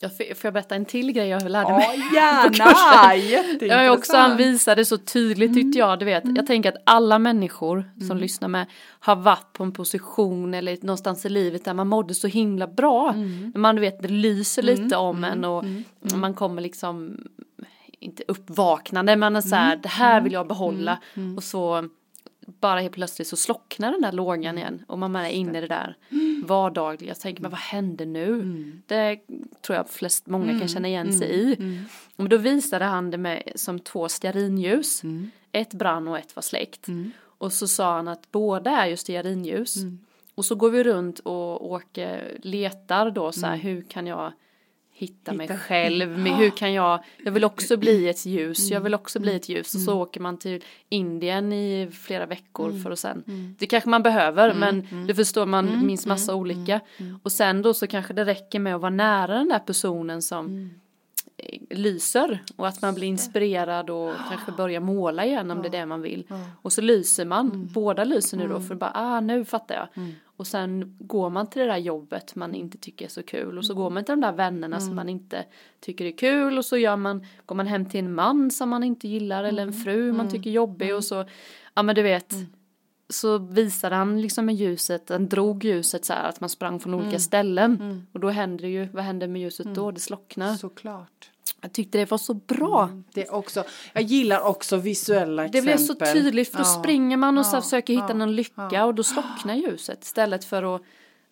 Jag 0.00 0.16
får 0.16 0.26
jag 0.42 0.52
berätta 0.52 0.74
en 0.74 0.84
till 0.84 1.12
grej 1.12 1.28
jag 1.28 1.50
lärde 1.50 1.72
mig? 1.72 2.02
Ja, 2.12 2.20
gärna! 2.20 3.14
Jätteintressant. 3.14 3.86
Jag 3.86 3.98
också, 3.98 4.16
han 4.16 4.36
visade 4.36 4.84
så 4.84 4.98
tydligt 4.98 5.54
tyckte 5.54 5.78
jag, 5.78 5.98
du 5.98 6.04
vet. 6.04 6.24
Mm. 6.24 6.36
Jag 6.36 6.46
tänker 6.46 6.68
att 6.68 6.82
alla 6.86 7.18
människor 7.18 7.90
som 7.96 8.10
mm. 8.10 8.18
lyssnar 8.18 8.48
med 8.48 8.66
har 9.00 9.16
varit 9.16 9.52
på 9.52 9.64
en 9.64 9.72
position 9.72 10.54
eller 10.54 10.78
någonstans 10.80 11.26
i 11.26 11.28
livet 11.28 11.64
där 11.64 11.74
man 11.74 11.88
mådde 11.88 12.14
så 12.14 12.26
himla 12.26 12.66
bra. 12.66 13.12
Mm. 13.12 13.52
Man 13.56 13.74
du 13.74 13.80
vet, 13.80 14.02
det 14.02 14.08
lyser 14.08 14.62
lite 14.62 14.82
mm. 14.82 15.00
om 15.00 15.24
en 15.24 15.44
och 15.44 15.64
mm. 15.64 15.84
Mm. 16.08 16.20
man 16.20 16.34
kommer 16.34 16.62
liksom 16.62 17.16
inte 18.00 18.22
uppvaknande 18.28 19.16
men 19.16 19.42
så 19.42 19.56
här, 19.56 19.76
det 19.76 19.88
här 19.88 20.20
vill 20.20 20.32
jag 20.32 20.48
behålla 20.48 20.98
och 21.36 21.44
så 21.44 21.88
bara 22.60 22.80
helt 22.80 22.94
plötsligt 22.94 23.28
så 23.28 23.36
slocknar 23.36 23.92
den 23.92 24.02
där 24.02 24.12
lågan 24.12 24.44
mm. 24.44 24.58
igen 24.58 24.84
och 24.86 24.98
man 24.98 25.16
är 25.16 25.28
inne 25.28 25.58
i 25.58 25.60
det 25.60 25.66
där 25.66 25.96
mm. 26.10 26.44
vardagliga. 26.46 27.10
Jag 27.10 27.20
tänker, 27.20 27.42
men 27.42 27.50
vad 27.50 27.60
hände 27.60 28.06
nu? 28.06 28.34
Mm. 28.34 28.82
Det 28.86 29.20
tror 29.62 29.76
jag 29.76 29.88
flest, 29.90 30.26
många 30.26 30.46
kan 30.46 30.56
mm. 30.56 30.68
känna 30.68 30.88
igen 30.88 31.12
sig 31.12 31.28
i. 31.28 31.54
Mm. 31.54 31.84
Och 32.16 32.28
då 32.28 32.36
visade 32.36 32.84
han 32.84 33.10
det 33.10 33.18
med 33.18 33.42
som 33.54 33.78
två 33.78 34.08
stearinljus. 34.08 35.02
Ett 35.52 35.74
brann 35.74 36.08
och 36.08 36.18
ett 36.18 36.36
var 36.36 36.42
släckt. 36.42 36.86
Och 37.20 37.52
så 37.52 37.68
sa 37.68 37.96
han 37.96 38.08
att 38.08 38.32
båda 38.32 38.70
är 38.70 38.86
ju 38.86 38.96
stearinljus. 38.96 39.76
Och 40.34 40.44
så 40.44 40.54
går 40.54 40.70
vi 40.70 40.84
runt 40.84 41.18
och 41.18 41.70
åker, 41.70 42.38
letar 42.42 43.10
då 43.10 43.32
så 43.32 43.46
här, 43.46 43.56
hur 43.56 43.82
kan 43.82 44.06
jag 44.06 44.32
hitta, 44.98 45.32
hitta. 45.32 45.32
mig 45.32 45.58
själv, 45.58 46.18
med 46.18 46.36
hur 46.36 46.50
kan 46.50 46.72
jag, 46.72 47.04
jag 47.24 47.32
vill 47.32 47.44
också 47.44 47.76
bli 47.76 48.08
ett 48.08 48.26
ljus, 48.26 48.70
jag 48.70 48.80
vill 48.80 48.94
också 48.94 49.20
bli 49.20 49.36
ett 49.36 49.48
ljus. 49.48 49.74
Och 49.74 49.80
så 49.80 49.90
mm. 49.90 50.02
åker 50.02 50.20
man 50.20 50.38
till 50.38 50.64
Indien 50.88 51.52
i 51.52 51.90
flera 51.92 52.26
veckor 52.26 52.70
mm. 52.70 52.82
för 52.82 52.90
att 52.90 52.98
sen, 52.98 53.22
mm. 53.26 53.56
det 53.58 53.66
kanske 53.66 53.90
man 53.90 54.02
behöver 54.02 54.54
men 54.54 55.06
du 55.06 55.14
förstår 55.14 55.46
man 55.46 55.86
minns 55.86 56.06
massa 56.06 56.34
olika. 56.34 56.80
Och 57.22 57.32
sen 57.32 57.62
då 57.62 57.74
så 57.74 57.86
kanske 57.86 58.14
det 58.14 58.24
räcker 58.24 58.58
med 58.60 58.74
att 58.74 58.80
vara 58.80 58.90
nära 58.90 59.34
den 59.34 59.48
där 59.48 59.58
personen 59.58 60.22
som 60.22 60.70
lyser. 61.70 62.42
Och 62.56 62.68
att 62.68 62.82
man 62.82 62.94
blir 62.94 63.08
inspirerad 63.08 63.90
och 63.90 64.12
kanske 64.28 64.52
börjar 64.52 64.80
måla 64.80 65.26
igen 65.26 65.50
om 65.50 65.62
det 65.62 65.68
är 65.68 65.72
det 65.72 65.86
man 65.86 66.02
vill. 66.02 66.26
Och 66.62 66.72
så 66.72 66.80
lyser 66.80 67.24
man, 67.24 67.68
båda 67.72 68.04
lyser 68.04 68.36
nu 68.36 68.48
då 68.48 68.60
för 68.60 68.74
bara, 68.74 68.92
ah 68.94 69.20
nu 69.20 69.44
fattar 69.44 69.74
jag. 69.74 70.04
Och 70.38 70.46
sen 70.46 70.96
går 70.98 71.30
man 71.30 71.46
till 71.46 71.60
det 71.60 71.68
där 71.68 71.76
jobbet 71.76 72.34
man 72.34 72.54
inte 72.54 72.78
tycker 72.78 73.04
är 73.04 73.08
så 73.08 73.22
kul 73.22 73.58
och 73.58 73.64
så 73.64 73.74
går 73.74 73.90
man 73.90 74.04
till 74.04 74.12
de 74.12 74.20
där 74.20 74.32
vännerna 74.32 74.76
mm. 74.76 74.86
som 74.86 74.96
man 74.96 75.08
inte 75.08 75.44
tycker 75.80 76.04
är 76.04 76.10
kul 76.18 76.58
och 76.58 76.64
så 76.64 76.76
gör 76.76 76.96
man, 76.96 77.26
går 77.46 77.56
man 77.56 77.66
hem 77.66 77.86
till 77.86 78.00
en 78.00 78.14
man 78.14 78.50
som 78.50 78.68
man 78.68 78.82
inte 78.82 79.08
gillar 79.08 79.44
eller 79.44 79.62
en 79.62 79.68
mm. 79.68 79.80
fru 79.80 80.12
man 80.12 80.20
mm. 80.20 80.32
tycker 80.32 80.50
är 80.50 80.54
jobbig 80.54 80.94
och 80.94 81.04
så, 81.04 81.24
ja 81.74 81.82
men 81.82 81.94
du 81.94 82.02
vet, 82.02 82.32
mm. 82.32 82.46
så 83.08 83.38
visade 83.38 83.96
han 83.96 84.20
liksom 84.20 84.46
med 84.46 84.54
ljuset, 84.54 85.08
han 85.08 85.28
drog 85.28 85.64
ljuset 85.64 86.04
så 86.04 86.12
här 86.12 86.28
att 86.28 86.40
man 86.40 86.50
sprang 86.50 86.80
från 86.80 86.94
olika 86.94 87.18
ställen 87.18 88.06
och 88.12 88.20
då 88.20 88.28
händer 88.28 88.68
ju, 88.68 88.88
vad 88.92 89.04
händer 89.04 89.26
med 89.26 89.42
ljuset 89.42 89.74
då? 89.74 89.90
Det 89.90 90.00
slocknar. 90.00 90.54
Såklart. 90.54 91.30
Jag 91.60 91.72
tyckte 91.72 91.98
det 91.98 92.10
var 92.10 92.18
så 92.18 92.34
bra. 92.34 92.82
Mm, 92.82 93.04
det 93.14 93.28
också, 93.28 93.64
jag 93.92 94.02
gillar 94.02 94.40
också 94.40 94.76
visuella 94.76 95.44
exempel. 95.44 95.60
Det 95.60 95.62
blev 95.62 95.86
så 95.86 95.94
tydligt 95.94 96.48
för 96.48 96.58
då 96.58 96.64
ja, 96.64 96.80
springer 96.80 97.16
man 97.16 97.38
och 97.38 97.44
ja, 97.44 97.50
så 97.50 97.62
försöker 97.62 97.92
hitta 97.92 98.08
ja, 98.08 98.14
någon 98.14 98.36
lycka 98.36 98.84
och 98.84 98.94
då 98.94 99.02
slocknar 99.02 99.54
ljuset 99.54 100.04
istället 100.04 100.44
för 100.44 100.76
att 100.76 100.82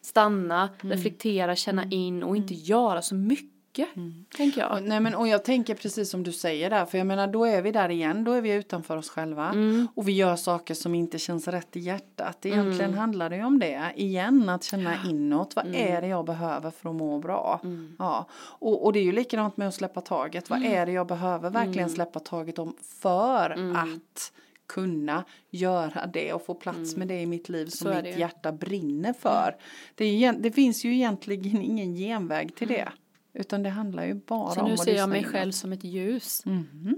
stanna, 0.02 0.68
mm. 0.82 0.96
reflektera, 0.96 1.56
känna 1.56 1.82
mm. 1.82 1.92
in 1.92 2.22
och 2.22 2.36
inte 2.36 2.54
göra 2.54 3.02
så 3.02 3.14
mycket 3.14 3.55
mycket, 3.76 3.96
mm. 3.96 4.24
tänker 4.36 4.60
jag. 4.60 4.72
Och, 4.72 4.82
nej, 4.82 5.00
men, 5.00 5.14
och 5.14 5.28
jag 5.28 5.44
tänker 5.44 5.74
precis 5.74 6.10
som 6.10 6.22
du 6.22 6.32
säger 6.32 6.70
där, 6.70 6.86
för 6.86 6.98
jag 6.98 7.06
menar 7.06 7.26
då 7.26 7.44
är 7.44 7.62
vi 7.62 7.72
där 7.72 7.88
igen, 7.88 8.24
då 8.24 8.32
är 8.32 8.40
vi 8.40 8.52
utanför 8.52 8.96
oss 8.96 9.10
själva 9.10 9.48
mm. 9.48 9.88
och 9.94 10.08
vi 10.08 10.12
gör 10.12 10.36
saker 10.36 10.74
som 10.74 10.94
inte 10.94 11.18
känns 11.18 11.48
rätt 11.48 11.76
i 11.76 11.80
hjärtat. 11.80 12.46
Egentligen 12.46 12.90
mm. 12.90 12.98
handlar 12.98 13.30
det 13.30 13.36
ju 13.36 13.44
om 13.44 13.58
det, 13.58 13.92
igen 13.96 14.48
att 14.48 14.64
känna 14.64 14.94
inåt, 15.04 15.56
vad 15.56 15.66
mm. 15.66 15.94
är 15.94 16.00
det 16.00 16.06
jag 16.06 16.24
behöver 16.24 16.70
för 16.70 16.90
att 16.90 16.96
må 16.96 17.18
bra? 17.18 17.60
Mm. 17.64 17.96
Ja. 17.98 18.26
Och, 18.34 18.84
och 18.84 18.92
det 18.92 18.98
är 18.98 19.04
ju 19.04 19.12
likadant 19.12 19.56
med 19.56 19.68
att 19.68 19.74
släppa 19.74 20.00
taget, 20.00 20.50
vad 20.50 20.58
mm. 20.58 20.72
är 20.72 20.86
det 20.86 20.92
jag 20.92 21.06
behöver 21.06 21.50
verkligen 21.50 21.90
släppa 21.90 22.20
taget 22.20 22.58
om 22.58 22.76
för 23.02 23.50
att 23.76 24.32
kunna 24.66 25.24
göra 25.50 26.06
det 26.06 26.32
och 26.32 26.46
få 26.46 26.54
plats 26.54 26.94
mm. 26.94 26.98
med 26.98 27.08
det 27.08 27.20
i 27.20 27.26
mitt 27.26 27.48
liv 27.48 27.66
som 27.66 27.90
mitt 28.02 28.18
hjärta 28.18 28.52
brinner 28.52 29.12
för. 29.12 29.48
Mm. 29.48 29.60
Det, 29.94 30.04
är, 30.04 30.32
det, 30.32 30.52
finns 30.52 30.84
ju 30.84 30.94
egentligen 30.94 31.62
ingen 31.62 31.94
genväg 31.94 32.54
till 32.54 32.68
det. 32.68 32.88
Utan 33.36 33.62
det 33.62 33.70
handlar 33.70 34.06
ju 34.06 34.14
bara 34.14 34.54
så 34.54 34.60
om 34.60 34.72
att 34.72 34.78
Så 34.78 34.84
nu 34.84 34.90
ser 34.90 34.96
jag 34.96 35.08
mig 35.08 35.24
själv 35.24 35.52
som 35.52 35.72
ett 35.72 35.84
ljus. 35.84 36.42
Mm. 36.46 36.96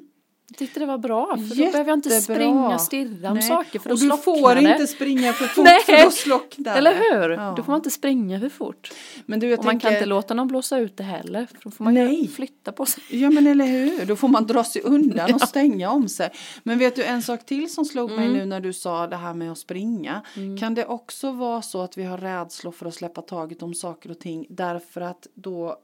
Jag 0.50 0.58
tyckte 0.58 0.80
det 0.80 0.86
var 0.86 0.98
bra 0.98 1.36
för 1.36 1.42
Jättebra. 1.42 1.66
då 1.66 1.72
behöver 1.72 1.90
jag 1.90 1.96
inte 1.98 2.20
springa 2.20 2.74
och 2.74 2.80
stirra 2.80 3.28
om 3.28 3.34
Nej. 3.34 3.42
saker 3.42 3.78
för 3.78 3.88
då. 3.88 3.94
Och 3.94 4.00
du 4.00 4.22
får 4.22 4.58
inte 4.58 4.86
springa 4.86 5.32
för 5.32 5.46
fort 5.46 5.64
Nej. 5.64 5.80
för 5.86 6.04
då 6.04 6.10
slocknar 6.10 6.76
Eller 6.76 6.94
hur? 6.94 7.30
Ja. 7.30 7.54
Då 7.56 7.62
får 7.62 7.72
man 7.72 7.78
inte 7.78 7.90
springa 7.90 8.40
för 8.40 8.48
fort. 8.48 8.92
Men 9.26 9.40
du, 9.40 9.48
jag 9.48 9.58
och 9.58 9.64
tänker... 9.64 9.74
man 9.74 9.80
kan 9.80 9.92
inte 9.92 10.06
låta 10.06 10.34
någon 10.34 10.48
blåsa 10.48 10.78
ut 10.78 10.96
det 10.96 11.02
heller 11.02 11.46
för 11.46 11.58
då 11.64 11.70
får 11.70 11.84
man 11.84 11.94
Nej. 11.94 12.28
flytta 12.28 12.72
på 12.72 12.86
sig. 12.86 13.02
Ja 13.10 13.30
men 13.30 13.46
eller 13.46 13.64
hur, 13.64 14.06
då 14.06 14.16
får 14.16 14.28
man 14.28 14.46
dra 14.46 14.64
sig 14.64 14.82
undan 14.82 15.34
och 15.34 15.40
stänga 15.48 15.90
om 15.90 16.08
sig. 16.08 16.30
Men 16.62 16.78
vet 16.78 16.96
du 16.96 17.04
en 17.04 17.22
sak 17.22 17.46
till 17.46 17.72
som 17.72 17.84
slog 17.84 18.10
mm. 18.10 18.24
mig 18.24 18.38
nu 18.38 18.46
när 18.46 18.60
du 18.60 18.72
sa 18.72 19.06
det 19.06 19.16
här 19.16 19.34
med 19.34 19.52
att 19.52 19.58
springa. 19.58 20.22
Mm. 20.36 20.58
Kan 20.58 20.74
det 20.74 20.86
också 20.86 21.32
vara 21.32 21.62
så 21.62 21.82
att 21.82 21.98
vi 21.98 22.04
har 22.04 22.18
rädslor 22.18 22.72
för 22.72 22.86
att 22.86 22.94
släppa 22.94 23.22
taget 23.22 23.62
om 23.62 23.74
saker 23.74 24.10
och 24.10 24.18
ting 24.18 24.46
därför 24.48 25.00
att 25.00 25.26
då 25.34 25.76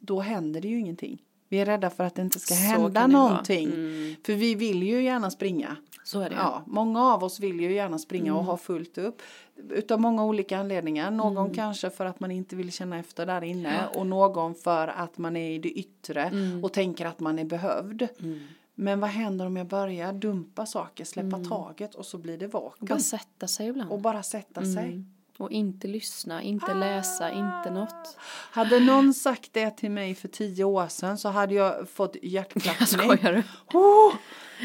då 0.00 0.20
händer 0.20 0.60
det 0.60 0.68
ju 0.68 0.78
ingenting. 0.78 1.22
Vi 1.48 1.58
är 1.58 1.66
rädda 1.66 1.90
för 1.90 2.04
att 2.04 2.14
det 2.14 2.22
inte 2.22 2.38
ska 2.38 2.54
hända 2.54 3.06
någonting. 3.06 3.68
Mm. 3.68 4.16
För 4.26 4.32
vi 4.32 4.54
vill 4.54 4.82
ju 4.82 5.02
gärna 5.02 5.30
springa. 5.30 5.76
Så 6.04 6.20
är 6.20 6.30
det. 6.30 6.36
Ja, 6.36 6.62
många 6.66 7.02
av 7.02 7.24
oss 7.24 7.40
vill 7.40 7.60
ju 7.60 7.72
gärna 7.72 7.98
springa 7.98 8.30
mm. 8.30 8.36
och 8.36 8.44
ha 8.44 8.56
fullt 8.56 8.98
upp. 8.98 9.22
Utav 9.70 10.00
många 10.00 10.24
olika 10.24 10.58
anledningar. 10.58 11.10
Någon 11.10 11.36
mm. 11.36 11.54
kanske 11.54 11.90
för 11.90 12.06
att 12.06 12.20
man 12.20 12.30
inte 12.30 12.56
vill 12.56 12.72
känna 12.72 12.98
efter 12.98 13.26
där 13.26 13.44
inne. 13.44 13.88
Ja. 13.92 14.00
Och 14.00 14.06
någon 14.06 14.54
för 14.54 14.88
att 14.88 15.18
man 15.18 15.36
är 15.36 15.50
i 15.50 15.58
det 15.58 15.70
yttre 15.70 16.22
mm. 16.22 16.64
och 16.64 16.72
tänker 16.72 17.06
att 17.06 17.20
man 17.20 17.38
är 17.38 17.44
behövd. 17.44 18.08
Mm. 18.20 18.40
Men 18.74 19.00
vad 19.00 19.10
händer 19.10 19.46
om 19.46 19.56
jag 19.56 19.66
börjar 19.66 20.12
dumpa 20.12 20.66
saker, 20.66 21.04
släppa 21.04 21.36
mm. 21.36 21.48
taget 21.48 21.94
och 21.94 22.06
så 22.06 22.18
blir 22.18 22.38
det 22.38 22.46
vakuum. 22.46 22.76
Och 22.80 22.86
bara 22.86 22.98
sätta 22.98 23.48
sig 23.48 23.68
ibland. 23.68 23.90
Och 23.90 24.00
bara 24.00 24.22
sätta 24.22 24.64
sig. 24.64 25.04
Och 25.38 25.50
inte 25.50 25.88
lyssna, 25.88 26.42
inte 26.42 26.74
läsa, 26.74 27.30
inte 27.30 27.70
något. 27.70 28.16
Hade 28.50 28.80
någon 28.80 29.14
sagt 29.14 29.52
det 29.52 29.70
till 29.70 29.90
mig 29.90 30.14
för 30.14 30.28
tio 30.28 30.64
år 30.64 30.88
sedan 30.88 31.18
så 31.18 31.28
hade 31.28 31.54
jag 31.54 31.88
fått 31.88 32.16
hjärtklappning. 32.22 32.86
Skojar 32.86 33.32
du? 33.32 33.42
Oh, 33.78 34.14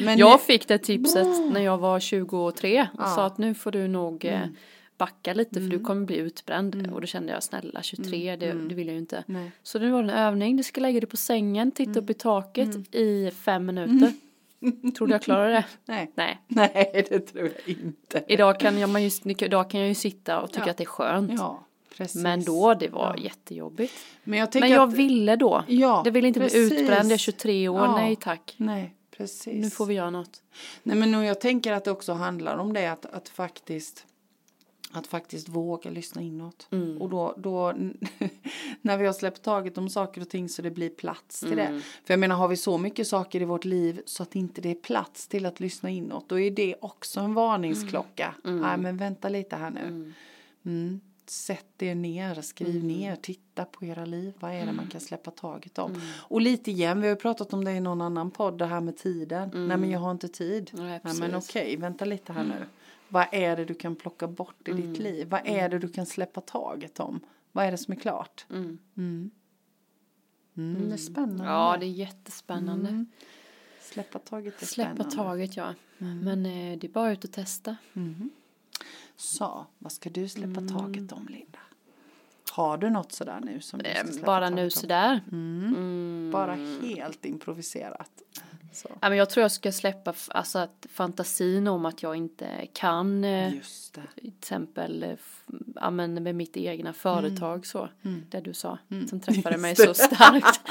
men 0.04 0.18
jag 0.18 0.40
det... 0.40 0.44
fick 0.44 0.68
det 0.68 0.78
tipset 0.78 1.28
oh. 1.28 1.52
när 1.52 1.62
jag 1.62 1.78
var 1.78 2.00
23 2.00 2.82
och 2.82 2.88
ja. 2.98 3.16
sa 3.16 3.26
att 3.26 3.38
nu 3.38 3.54
får 3.54 3.72
du 3.72 3.88
nog 3.88 4.26
eh, 4.26 4.42
mm. 4.42 4.56
backa 4.98 5.34
lite 5.34 5.54
för 5.54 5.60
mm. 5.60 5.70
du 5.70 5.80
kommer 5.80 6.06
bli 6.06 6.18
utbränd. 6.18 6.76
Mm. 6.76 6.94
Och 6.94 7.02
då 7.02 7.08
kände 7.08 7.34
jag 7.34 7.44
snälla 7.44 7.82
23 7.82 8.28
mm. 8.28 8.40
det, 8.40 8.52
mm. 8.52 8.68
det 8.68 8.76
vill 8.76 8.88
jag 8.88 8.94
ju 8.94 9.00
inte. 9.00 9.24
Nej. 9.28 9.52
Så 9.64 9.80
det 9.80 9.90
var 9.90 10.04
en 10.04 10.10
övning, 10.10 10.58
du 10.58 10.64
ska 10.64 10.82
lägga 10.82 11.00
dig 11.00 11.10
på 11.10 11.18
sängen, 11.18 11.72
titta 11.72 12.00
upp 12.00 12.10
i 12.10 12.14
taket 12.14 12.76
mm. 12.76 12.86
i 12.92 13.32
fem 13.32 13.66
minuter. 13.66 14.14
Tror 14.98 15.08
du 15.08 15.14
jag 15.14 15.22
klarar 15.22 15.50
det? 15.50 15.66
Nej. 15.86 16.12
Nej. 16.16 16.42
Nej, 16.48 17.06
det 17.10 17.20
tror 17.20 17.44
jag 17.44 17.76
inte. 17.78 18.24
Idag 18.28 18.60
kan 18.60 18.78
jag, 18.80 18.90
man 18.90 19.04
just, 19.04 19.26
idag 19.26 19.70
kan 19.70 19.80
jag 19.80 19.90
ju 19.90 19.96
sitta 19.96 20.42
och 20.42 20.52
tycka 20.52 20.66
ja. 20.66 20.72
att 20.72 20.78
det 20.78 20.84
är 20.84 20.86
skönt. 20.86 21.32
Ja, 21.38 21.68
precis. 21.98 22.22
Men 22.22 22.44
då, 22.44 22.74
det 22.74 22.88
var 22.88 23.16
ja. 23.18 23.24
jättejobbigt. 23.24 23.94
Men 24.24 24.40
jag, 24.40 24.50
Men 24.56 24.70
jag 24.70 24.90
att, 24.90 24.96
ville 24.96 25.36
då. 25.36 25.64
Ja, 25.68 26.02
det 26.04 26.12
ville 26.12 26.28
inte 26.28 26.40
precis. 26.40 26.70
bli 26.70 26.82
utbränd, 26.82 27.06
jag 27.06 27.14
är 27.14 27.18
23 27.18 27.68
år, 27.68 27.86
ja. 27.86 27.96
nej 27.96 28.16
tack. 28.16 28.54
Nej, 28.58 28.96
precis. 29.18 29.64
Nu 29.64 29.70
får 29.70 29.86
vi 29.86 29.94
göra 29.94 30.10
något. 30.10 30.42
Nej, 30.84 30.98
men 30.98 31.12
nu, 31.12 31.26
jag 31.26 31.42
tänker 31.42 31.74
att 31.74 31.84
det 31.84 31.92
också 31.92 32.14
handlar 32.14 32.58
om 32.58 32.74
det, 32.74 32.88
att, 32.88 33.06
att 33.06 33.30
faktiskt 33.30 34.06
att 34.94 35.08
faktiskt 35.08 35.50
våga 35.50 35.90
lyssna 35.90 36.22
inåt. 36.22 36.68
Mm. 36.72 37.02
Och 37.02 37.10
då, 37.10 37.36
då 37.38 37.74
när 38.82 38.98
vi 38.98 39.06
har 39.06 39.14
släppt 39.14 39.42
taget 39.42 39.78
om 39.78 39.90
saker 39.90 40.22
och 40.22 40.30
ting 40.30 40.50
så 40.50 40.62
det 40.62 40.72
blir 40.72 40.90
plats 40.90 41.40
till 41.40 41.60
mm. 41.60 41.74
det. 41.74 41.82
För 41.82 42.14
jag 42.14 42.20
menar 42.20 42.36
har 42.36 42.48
vi 42.48 42.58
så 42.58 42.78
mycket 42.78 43.08
saker 43.08 43.42
i 43.42 43.46
vårt 43.46 43.66
liv 43.66 44.02
så 44.06 44.24
att 44.24 44.36
inte 44.36 44.62
det 44.62 44.70
är 44.70 44.76
plats 44.76 45.28
till 45.28 45.46
att 45.46 45.60
lyssna 45.60 45.90
inåt 45.90 46.30
då 46.30 46.40
är 46.40 46.52
det 46.52 46.76
också 46.82 47.20
en 47.20 47.34
varningsklocka. 47.34 48.36
Mm. 48.46 48.62
Nej 48.62 48.78
men 48.78 48.98
vänta 48.98 49.30
lite 49.30 49.56
här 49.56 49.70
nu. 49.70 50.14
Mm. 51.32 51.58
Mm. 51.58 51.58
Sätt 51.58 51.82
er 51.82 51.96
ner, 51.96 52.42
skriv 52.42 52.76
mm. 52.76 52.88
ner, 52.88 53.16
titta 53.16 53.66
på 53.66 53.86
era 53.86 54.06
liv. 54.06 54.34
Vad 54.40 54.52
är 54.52 54.60
det 54.60 54.66
man 54.66 54.76
mm. 54.76 54.90
kan 54.90 55.02
släppa 55.02 55.32
taget 55.32 55.78
om? 55.78 55.92
Mm. 55.92 56.02
Och 56.30 56.42
lite 56.42 56.72
igen, 56.72 57.02
vi 57.02 57.08
har 57.08 57.16
pratat 57.16 57.54
om 57.54 57.64
det 57.64 57.72
i 57.72 57.80
någon 57.80 58.02
annan 58.02 58.32
podd, 58.32 58.58
det 58.58 58.66
här 58.66 58.82
med 58.82 58.98
tiden. 58.98 59.50
Mm. 59.50 59.68
Nej 59.68 59.78
men 59.78 59.90
jag 59.90 60.00
har 60.00 60.12
inte 60.12 60.28
tid. 60.28 60.72
Nej, 60.74 61.00
Nej 61.04 61.14
men 61.20 61.36
okej, 61.36 61.78
vänta 61.78 62.06
lite 62.06 62.34
här 62.34 62.44
nu. 62.44 62.66
Vad 63.10 63.26
är 63.32 63.58
det 63.58 63.66
du 63.66 63.74
kan 63.74 63.96
plocka 63.96 64.28
bort 64.28 64.68
i 64.68 64.72
ditt 64.72 64.86
mm. 64.86 65.02
liv? 65.02 65.30
Vad 65.30 65.42
är 65.46 65.70
det 65.70 65.80
du 65.80 65.88
kan 65.88 66.06
släppa 66.06 66.42
taget 66.42 67.00
om? 67.00 67.20
Vad 67.52 67.66
är 67.66 67.72
det 67.72 67.78
som 67.78 67.92
är 67.92 68.00
klart? 68.00 68.46
Mm. 68.50 68.78
Mm. 68.98 69.32
Det 70.54 70.94
är 70.94 70.98
spännande. 70.98 71.44
Ja, 71.44 71.78
det 71.80 71.86
är 71.86 71.90
jättespännande. 71.90 73.06
Släppa 73.82 74.20
taget 74.20 74.62
är 74.62 74.66
Släppa 74.66 74.94
spännande. 74.94 75.16
taget, 75.16 75.58
ja. 75.58 75.74
Men 75.98 76.46
eh, 76.46 76.78
det 76.80 76.88
är 76.88 76.92
bara 76.92 77.12
ut 77.12 77.24
och 77.24 77.32
testa. 77.32 77.76
Så, 79.22 79.66
vad 79.80 79.92
ska 79.92 80.10
du 80.10 80.28
släppa 80.28 80.62
taget 80.62 81.12
om, 81.12 81.28
Linda? 81.30 81.60
Har 82.52 82.78
du 82.78 82.90
något 82.90 83.12
sådär 83.12 83.40
nu 83.44 83.62
som 83.62 83.80
du 83.80 83.90
ska 83.96 84.08
släppa 84.12 84.26
Bara 84.26 84.50
nu 84.50 84.70
sådär? 84.70 85.22
Mm. 85.32 85.66
Mm. 85.68 86.30
Bara 86.32 86.54
helt 86.82 87.26
improviserat? 87.26 88.12
Så. 88.72 88.90
Ja, 89.02 89.10
men 89.10 89.18
jag 89.18 89.30
tror 89.30 89.42
jag 89.42 89.52
ska 89.52 89.72
släppa 89.72 90.14
alltså, 90.28 90.60
att 90.60 90.86
fantasin 90.90 91.68
om 91.68 91.86
att 91.86 92.04
jag 92.04 92.16
inte 92.16 92.68
kan 92.74 93.24
eh, 93.24 93.56
Just 93.56 93.94
det. 93.94 94.02
till 94.16 94.34
exempel 94.40 95.04
eh, 95.04 95.10
ja, 95.76 95.90
men 95.90 96.24
med 96.24 96.36
mitt 96.36 96.58
egna 96.58 96.94
företag 96.94 97.54
mm. 97.54 97.64
så, 97.64 97.90
mm. 98.02 98.26
det 98.30 98.42
du 98.42 98.54
sa, 98.54 98.78
mm. 98.92 99.08
som 99.08 99.20
träffade 99.20 99.58
mig 99.58 99.76
så 99.76 99.94
starkt. 99.94 100.62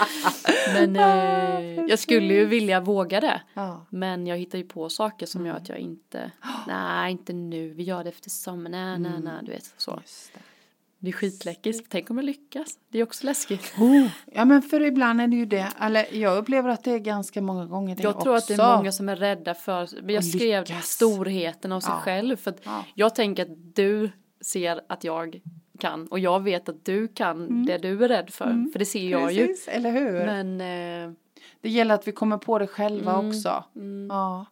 men 0.75 0.97
eh, 0.97 1.85
jag 1.85 1.99
skulle 1.99 2.35
ju 2.35 2.47
vilja 2.47 2.81
våga 2.81 3.21
det, 3.21 3.43
ja. 3.55 3.87
men 3.91 4.27
jag 4.27 4.39
hittar 4.39 4.59
ju 4.59 4.65
på 4.65 4.89
saker 4.89 5.27
som 5.27 5.47
gör 5.47 5.53
mm. 5.53 5.63
att 5.63 5.69
jag 5.69 5.79
inte, 5.79 6.31
nej 6.67 7.13
inte 7.13 7.33
nu, 7.33 7.69
vi 7.69 7.83
gör 7.83 8.05
det 8.05 8.11
efter 8.11 8.31
sommaren, 8.31 8.73
nej 9.03 9.13
nej 9.13 9.21
nej, 9.23 9.35
du 9.43 9.53
vet 9.53 9.75
så. 9.77 10.01
Det 11.03 11.09
är 11.09 11.13
skitläckigt. 11.13 11.87
Tänk 11.89 12.11
om 12.11 12.17
jag 12.17 12.25
lyckas. 12.25 12.79
Det 12.89 12.99
är 12.99 13.03
också 13.03 13.27
läskigt. 13.27 13.75
Oh, 13.79 14.07
ja 14.33 14.45
men 14.45 14.63
för 14.63 14.81
ibland 14.81 15.21
är 15.21 15.27
det 15.27 15.37
ju 15.37 15.47
det. 15.47 15.69
Eller 15.81 16.15
jag 16.15 16.39
upplever 16.39 16.69
att 16.69 16.85
det 16.85 16.93
är 16.93 16.99
ganska 16.99 17.43
många 17.43 17.67
gånger 17.67 17.97
det 17.97 18.03
Jag 18.03 18.21
tror 18.21 18.37
också. 18.37 18.53
att 18.53 18.59
det 18.59 18.63
är 18.63 18.77
många 18.77 18.93
som 18.93 19.09
är 19.09 19.17
rädda 19.17 19.55
för. 19.55 20.11
Jag 20.11 20.25
skrev 20.25 20.65
storheten 20.83 21.73
av 21.73 21.81
sig 21.81 21.93
ja. 21.93 22.01
själv. 22.01 22.37
För 22.37 22.55
ja. 22.63 22.85
jag 22.95 23.15
tänker 23.15 23.43
att 23.43 23.75
du 23.75 24.11
ser 24.41 24.81
att 24.89 25.05
jag 25.05 25.41
kan. 25.79 26.07
Och 26.07 26.19
jag 26.19 26.43
vet 26.43 26.69
att 26.69 26.85
du 26.85 27.09
kan 27.09 27.37
mm. 27.37 27.67
det 27.67 27.79
du 27.79 28.05
är 28.05 28.09
rädd 28.09 28.31
för. 28.31 28.45
Mm. 28.45 28.73
För 28.73 28.79
det 28.79 28.87
ser 28.87 29.11
jag 29.11 29.29
Precis, 29.29 29.69
ju. 29.69 29.73
eller 29.73 29.91
hur. 29.91 30.27
Men. 30.27 30.61
Eh, 30.61 31.15
det 31.61 31.69
gäller 31.69 31.95
att 31.95 32.09
vi 32.09 32.13
kommer 32.13 32.39
på 32.39 32.59
det 32.59 32.67
själva 32.67 33.13
mm. 33.13 33.29
också. 33.29 33.65
Mm. 33.77 34.07
Ja. 34.11 34.47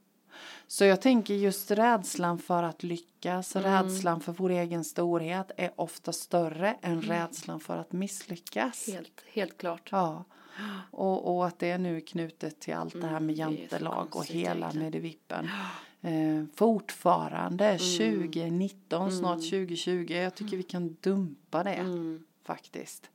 Så 0.70 0.84
jag 0.84 1.00
tänker 1.00 1.34
just 1.34 1.70
rädslan 1.70 2.38
för 2.38 2.62
att 2.62 2.82
lyckas, 2.82 3.56
mm. 3.56 3.72
rädslan 3.72 4.20
för 4.20 4.32
vår 4.32 4.50
egen 4.50 4.84
storhet 4.84 5.50
är 5.56 5.70
ofta 5.76 6.12
större 6.12 6.76
än 6.82 6.92
mm. 6.92 7.04
rädslan 7.04 7.60
för 7.60 7.76
att 7.76 7.92
misslyckas. 7.92 8.86
Helt, 8.86 9.22
helt 9.32 9.58
klart. 9.58 9.88
Ja. 9.92 10.24
Och, 10.90 11.36
och 11.36 11.46
att 11.46 11.58
det 11.58 11.70
är 11.70 11.78
nu 11.78 12.00
knutet 12.00 12.60
till 12.60 12.74
allt 12.74 13.00
det 13.00 13.06
här 13.06 13.20
med 13.20 13.38
mm, 13.38 13.56
jantelag 13.56 14.16
och 14.16 14.26
hela 14.26 14.72
Medivippen. 14.72 15.48
Eh, 16.00 16.44
fortfarande 16.54 17.64
mm. 17.64 17.78
2019, 17.78 19.02
mm. 19.02 19.18
snart 19.18 19.38
2020. 19.38 20.06
Jag 20.12 20.34
tycker 20.34 20.56
vi 20.56 20.62
kan 20.62 20.96
dumpa 21.00 21.64
det 21.64 21.74
mm. 21.74 22.24
faktiskt. 22.44 23.10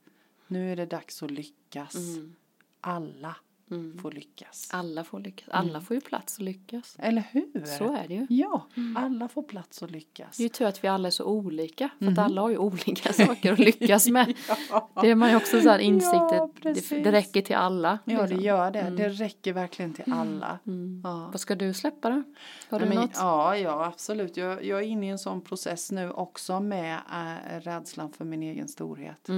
Nu 0.46 0.72
är 0.72 0.76
det 0.76 0.86
dags 0.86 1.22
att 1.22 1.30
lyckas. 1.30 1.94
Mm. 1.94 2.34
Alla 2.80 3.36
mm. 3.70 3.98
får 3.98 4.12
lyckas. 4.12 4.68
Alla 4.72 5.04
får 5.04 5.20
lyckas. 5.20 5.48
Alla 5.48 5.70
mm. 5.70 5.82
får 5.82 5.94
ju 5.94 6.00
plats 6.00 6.36
att 6.36 6.44
lyckas. 6.44 6.96
Eller 6.98 7.24
hur? 7.30 7.64
Så 7.64 7.94
är 7.94 8.08
det 8.08 8.14
ju. 8.14 8.26
Ja, 8.30 8.66
mm. 8.76 8.96
alla 8.96 9.28
får 9.28 9.42
plats 9.42 9.82
att 9.82 9.90
lyckas. 9.90 10.36
Det 10.36 10.42
är 10.42 10.44
ju 10.44 10.48
tur 10.48 10.66
att 10.66 10.84
vi 10.84 10.88
alla 10.88 11.08
är 11.08 11.10
så 11.10 11.24
olika. 11.24 11.90
För 11.98 12.06
att 12.06 12.10
mm. 12.12 12.24
alla 12.24 12.40
har 12.40 12.50
ju 12.50 12.58
olika 12.58 13.12
saker 13.26 13.52
att 13.52 13.58
lyckas 13.58 14.08
med. 14.08 14.34
ja. 14.70 14.90
Det 15.02 15.10
är 15.10 15.14
man 15.14 15.30
ju 15.30 15.36
också 15.36 15.60
så 15.60 15.68
här 15.68 15.78
insikten. 15.78 16.28
Ja, 16.30 16.50
det, 16.62 17.04
det, 17.04 17.12
räcker 17.12 17.42
till 17.42 17.56
alla. 17.56 17.98
Ja, 18.04 18.20
liksom. 18.20 18.38
det 18.38 18.44
gör 18.44 18.70
det. 18.70 18.82
Det 18.82 19.04
mm. 19.04 19.10
räcker 19.10 19.52
verkligen 19.52 19.94
till 19.94 20.04
mm. 20.06 20.18
alla. 20.18 20.58
Ja. 21.02 21.28
Vad 21.32 21.40
ska 21.40 21.54
du 21.54 21.74
släppa 21.74 22.10
då? 22.10 22.22
Har 22.68 22.80
du 22.80 22.86
men, 22.86 22.96
något? 22.96 23.10
Ja, 23.14 23.56
ja, 23.56 23.84
absolut. 23.84 24.36
Jag, 24.36 24.64
jag 24.64 24.78
är 24.78 24.86
inne 24.86 25.06
i 25.06 25.10
en 25.10 25.18
sån 25.18 25.40
process 25.40 25.90
nu 25.90 26.10
också 26.10 26.60
med 26.60 26.94
äh, 26.94 27.60
rädslan 27.60 28.12
för 28.12 28.24
min 28.24 28.42
egen 28.42 28.68
storhet. 28.68 29.28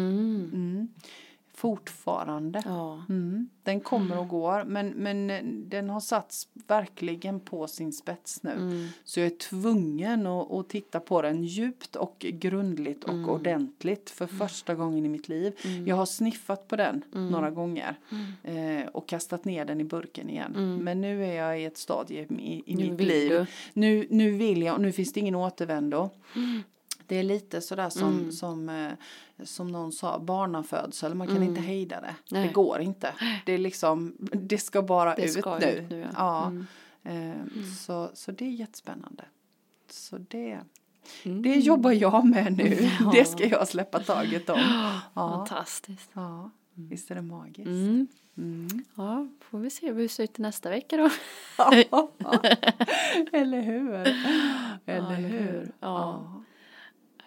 Fortfarande. 1.56 2.62
Ja. 2.64 3.04
Mm. 3.08 3.48
Den 3.62 3.80
kommer 3.80 4.18
och 4.18 4.28
går 4.28 4.64
men, 4.64 4.88
men 4.88 5.28
den 5.68 5.90
har 5.90 6.00
satts 6.00 6.48
verkligen 6.66 7.40
på 7.40 7.66
sin 7.66 7.92
spets 7.92 8.42
nu. 8.42 8.50
Mm. 8.50 8.88
Så 9.04 9.20
jag 9.20 9.26
är 9.26 9.36
tvungen 9.36 10.26
att, 10.26 10.52
att, 10.52 10.68
titta 10.68 11.00
på 11.00 11.22
den 11.22 11.44
djupt 11.44 11.96
och 11.96 12.16
grundligt 12.18 13.04
och 13.04 13.12
mm. 13.12 13.28
ordentligt 13.28 14.10
för 14.10 14.24
mm. 14.24 14.38
första 14.38 14.74
gången 14.74 15.06
i 15.06 15.08
mitt 15.08 15.28
liv. 15.28 15.58
Mm. 15.64 15.86
Jag 15.86 15.96
har 15.96 16.06
sniffat 16.06 16.68
på 16.68 16.76
den 16.76 17.04
mm. 17.14 17.28
några 17.28 17.50
gånger 17.50 17.98
eh, 18.42 18.86
och 18.92 19.08
kastat 19.08 19.44
ner 19.44 19.64
den 19.64 19.80
i 19.80 19.84
burken 19.84 20.30
igen. 20.30 20.80
Men 20.82 21.00
nu 21.00 21.24
är 21.24 21.34
jag 21.34 21.60
i 21.60 21.64
ett 21.64 21.78
stadie 21.78 22.26
i, 22.38 22.62
i 22.66 22.76
mitt 22.76 23.00
liv. 23.00 23.46
Nu, 23.72 24.06
nu 24.10 24.30
vill 24.30 24.62
jag 24.62 24.74
och 24.74 24.80
nu 24.80 24.92
finns 24.92 25.12
det 25.12 25.20
ingen 25.20 25.34
återvändo. 25.34 26.10
Det 27.06 27.16
är 27.16 27.22
lite 27.22 27.60
sådär 27.60 27.90
som, 27.90 28.18
mm. 28.18 28.32
som, 28.32 28.68
eh, 28.68 28.92
som 29.44 29.68
någon 29.68 29.92
sa, 29.92 30.18
barnafödsel, 30.18 31.14
man 31.14 31.26
kan 31.26 31.36
mm. 31.36 31.48
inte 31.48 31.60
hejda 31.60 32.00
det. 32.00 32.14
Nej. 32.30 32.46
Det 32.46 32.52
går 32.52 32.80
inte. 32.80 33.14
Det 33.46 33.52
är 33.52 33.58
liksom, 33.58 34.16
det 34.32 34.58
ska 34.58 34.82
bara 34.82 35.14
det 35.14 35.24
ut 35.24 35.32
ska 35.32 35.58
nu. 35.58 35.66
Ut 35.66 35.90
nu 35.90 36.00
ja. 36.00 36.08
ja. 36.16 36.46
Mm. 36.46 36.66
Eh, 37.02 37.40
mm. 37.40 37.64
så, 37.78 38.10
så 38.14 38.32
det 38.32 38.44
är 38.44 38.50
jättespännande. 38.50 39.24
Så 39.90 40.18
det, 40.18 40.60
mm. 41.22 41.42
det 41.42 41.54
jobbar 41.54 41.92
jag 41.92 42.26
med 42.26 42.56
nu. 42.56 42.90
Ja. 43.00 43.10
Det 43.14 43.24
ska 43.24 43.46
jag 43.46 43.68
släppa 43.68 44.00
taget 44.00 44.50
om. 44.50 44.58
Ja. 45.14 45.46
Fantastiskt. 45.46 46.10
Ja, 46.12 46.50
mm. 46.76 46.88
visst 46.88 47.10
är 47.10 47.14
det 47.14 47.22
magiskt. 47.22 47.68
Mm. 48.38 48.68
Ja, 48.94 49.28
får 49.40 49.58
vi 49.58 49.70
se 49.70 49.92
hur 49.92 50.02
det 50.02 50.08
ser 50.08 50.24
ut 50.24 50.38
nästa 50.38 50.70
vecka 50.70 50.96
då. 50.96 51.10
Eller 53.32 53.60
hur? 53.60 53.94
Eller 54.86 55.16
hur? 55.16 55.72
Ja. 55.80 56.32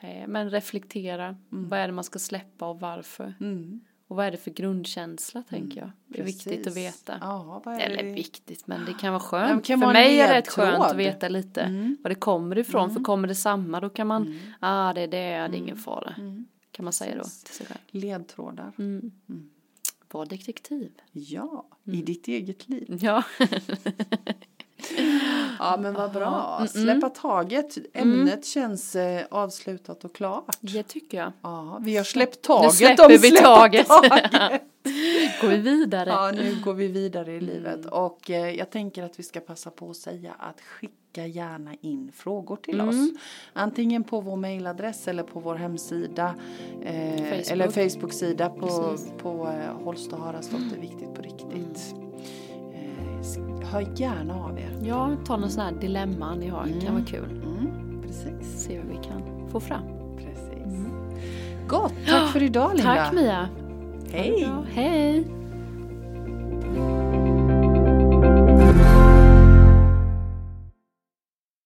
Eh, 0.02 0.28
men 0.28 0.50
reflektera, 0.50 1.36
mm. 1.52 1.70
vad 1.70 1.80
är 1.80 1.88
det 1.88 1.94
man 1.94 2.04
ska 2.04 2.20
släppa 2.20 2.70
och 2.70 2.80
varför? 2.80 3.34
Mm. 3.40 3.82
Och 4.08 4.16
vad 4.16 4.26
är 4.26 4.32
det 4.32 4.38
för 4.38 4.52
grundkänsla 4.52 5.44
tänker 5.44 5.80
jag. 5.80 5.92
Det 6.08 6.20
är 6.20 6.24
Precis. 6.24 6.48
viktigt 6.48 6.68
att 6.68 6.78
veta. 6.78 7.18
Ja, 7.22 7.64
Eller 7.80 8.04
det? 8.04 8.12
viktigt 8.12 8.68
men 8.68 8.86
det 8.86 8.94
kan 8.94 9.14
vara 9.14 9.24
skönt. 9.24 9.66
Kan 9.66 9.80
för 9.80 9.94
mig 9.94 10.20
är 10.20 10.28
det 10.28 10.38
rätt 10.38 10.48
skönt 10.48 10.84
att 10.84 10.96
veta 10.96 11.30
lite 11.30 11.62
mm. 11.62 11.98
var 12.04 12.10
det 12.10 12.16
kommer 12.16 12.58
ifrån. 12.58 12.84
Mm. 12.84 12.96
För 12.96 13.04
kommer 13.04 13.28
det 13.28 13.36
samma 13.36 13.80
då 13.80 13.90
kan 13.90 14.08
man, 14.08 14.28
mm. 14.28 14.40
ah 14.60 14.94
det 14.94 15.02
är 15.02 15.08
det, 15.08 15.18
det 15.18 15.24
är 15.24 15.56
ingen 15.56 15.70
mm. 15.70 15.78
fara. 15.78 16.14
Mm. 16.18 16.48
Kan 16.72 16.84
man 16.84 16.94
säga 16.94 17.16
då 17.18 17.24
till 17.24 17.56
sig 17.56 17.66
själv. 17.66 17.80
Ledtrådar. 17.88 18.72
Mm. 18.78 19.12
Var 20.12 20.26
detektiv. 20.26 20.92
Ja, 21.12 21.68
i 21.84 22.02
ditt 22.02 22.28
eget 22.28 22.70
liv. 22.70 22.98
Ja. 23.02 23.24
Ja 25.60 25.78
men 25.80 25.94
vad 25.94 26.12
bra. 26.12 26.58
Mm, 26.58 26.58
mm. 26.58 26.68
Släppa 26.68 27.10
taget. 27.10 27.78
Ämnet 27.94 28.34
mm. 28.34 28.44
känns 28.44 28.96
eh, 28.96 29.26
avslutat 29.32 30.06
och 30.06 30.15
klart. 30.15 30.58
Det 30.62 30.84
tycker 30.84 31.18
jag. 31.18 31.32
Ja, 31.42 31.80
vi 31.82 31.98
har 31.98 32.04
släppt 32.04 32.42
taget. 32.42 32.72
Nu 32.72 32.78
släpper 32.78 33.18
vi 33.18 33.32
taget. 33.32 33.88
taget. 33.88 34.62
går 35.42 35.48
vi 35.48 35.58
vidare. 35.58 36.10
Ja 36.10 36.32
nu 36.32 36.56
går 36.63 36.74
vi 36.74 36.88
vidare 36.88 37.32
i 37.34 37.42
livet. 37.42 37.76
Mm. 37.76 37.89
Och 37.89 38.32
eh, 38.32 38.56
jag 38.56 38.70
tänker 38.70 39.04
att 39.04 39.20
vi 39.20 39.24
ska 39.24 39.39
passa 39.39 39.70
på 39.70 39.89
att 39.89 39.98
säga 39.98 40.34
att 40.39 40.62
skicka 40.62 41.26
gärna 41.26 41.76
in 41.82 42.12
frågor 42.15 42.56
till 42.56 42.80
mm. 42.80 42.89
oss. 42.89 43.10
Antingen 43.54 44.04
på 44.04 44.22
vår 44.22 44.36
mailadress 44.36 45.08
eller 45.08 45.24
på 45.24 45.39
vår 45.39 45.56
hemsida. 45.56 46.36
Eh, 46.84 47.24
Facebook. 47.24 47.52
Eller 47.52 47.68
Facebook-sida 47.68 48.50
på, 48.50 48.98
på 49.18 49.48
eh, 49.48 49.84
Holst 49.84 50.13
och 50.13 50.20
Haraldsdotter 50.20 50.78
Viktigt 50.82 51.13
på 51.13 51.22
riktigt. 51.22 52.09
Mm 53.70 53.86
hör 53.86 53.88
gärna 53.96 54.36
av 54.36 54.60
er. 54.60 54.72
Ja, 54.84 55.16
ta 55.26 55.38
någon 55.38 55.50
sån 55.50 55.64
här 55.64 55.72
dilemma 55.72 56.36
ni 56.36 56.48
har, 56.48 56.64
mm. 56.64 56.82
kan 56.82 56.94
vara 56.94 57.06
kul. 57.06 57.42
Mm. 57.46 58.02
Precis. 58.02 58.64
Se 58.64 58.78
vad 58.78 58.88
vi 58.88 59.08
kan 59.08 59.50
få 59.52 59.60
fram. 59.60 59.84
Precis. 60.18 60.66
Mm. 60.66 60.92
Gott, 61.68 61.94
tack 62.08 62.32
för 62.32 62.44
idag 62.44 62.76
Linda. 62.76 62.96
Tack 62.96 63.14
Mia. 63.14 63.50
Hej. 64.12 64.50
Hej. 64.72 65.38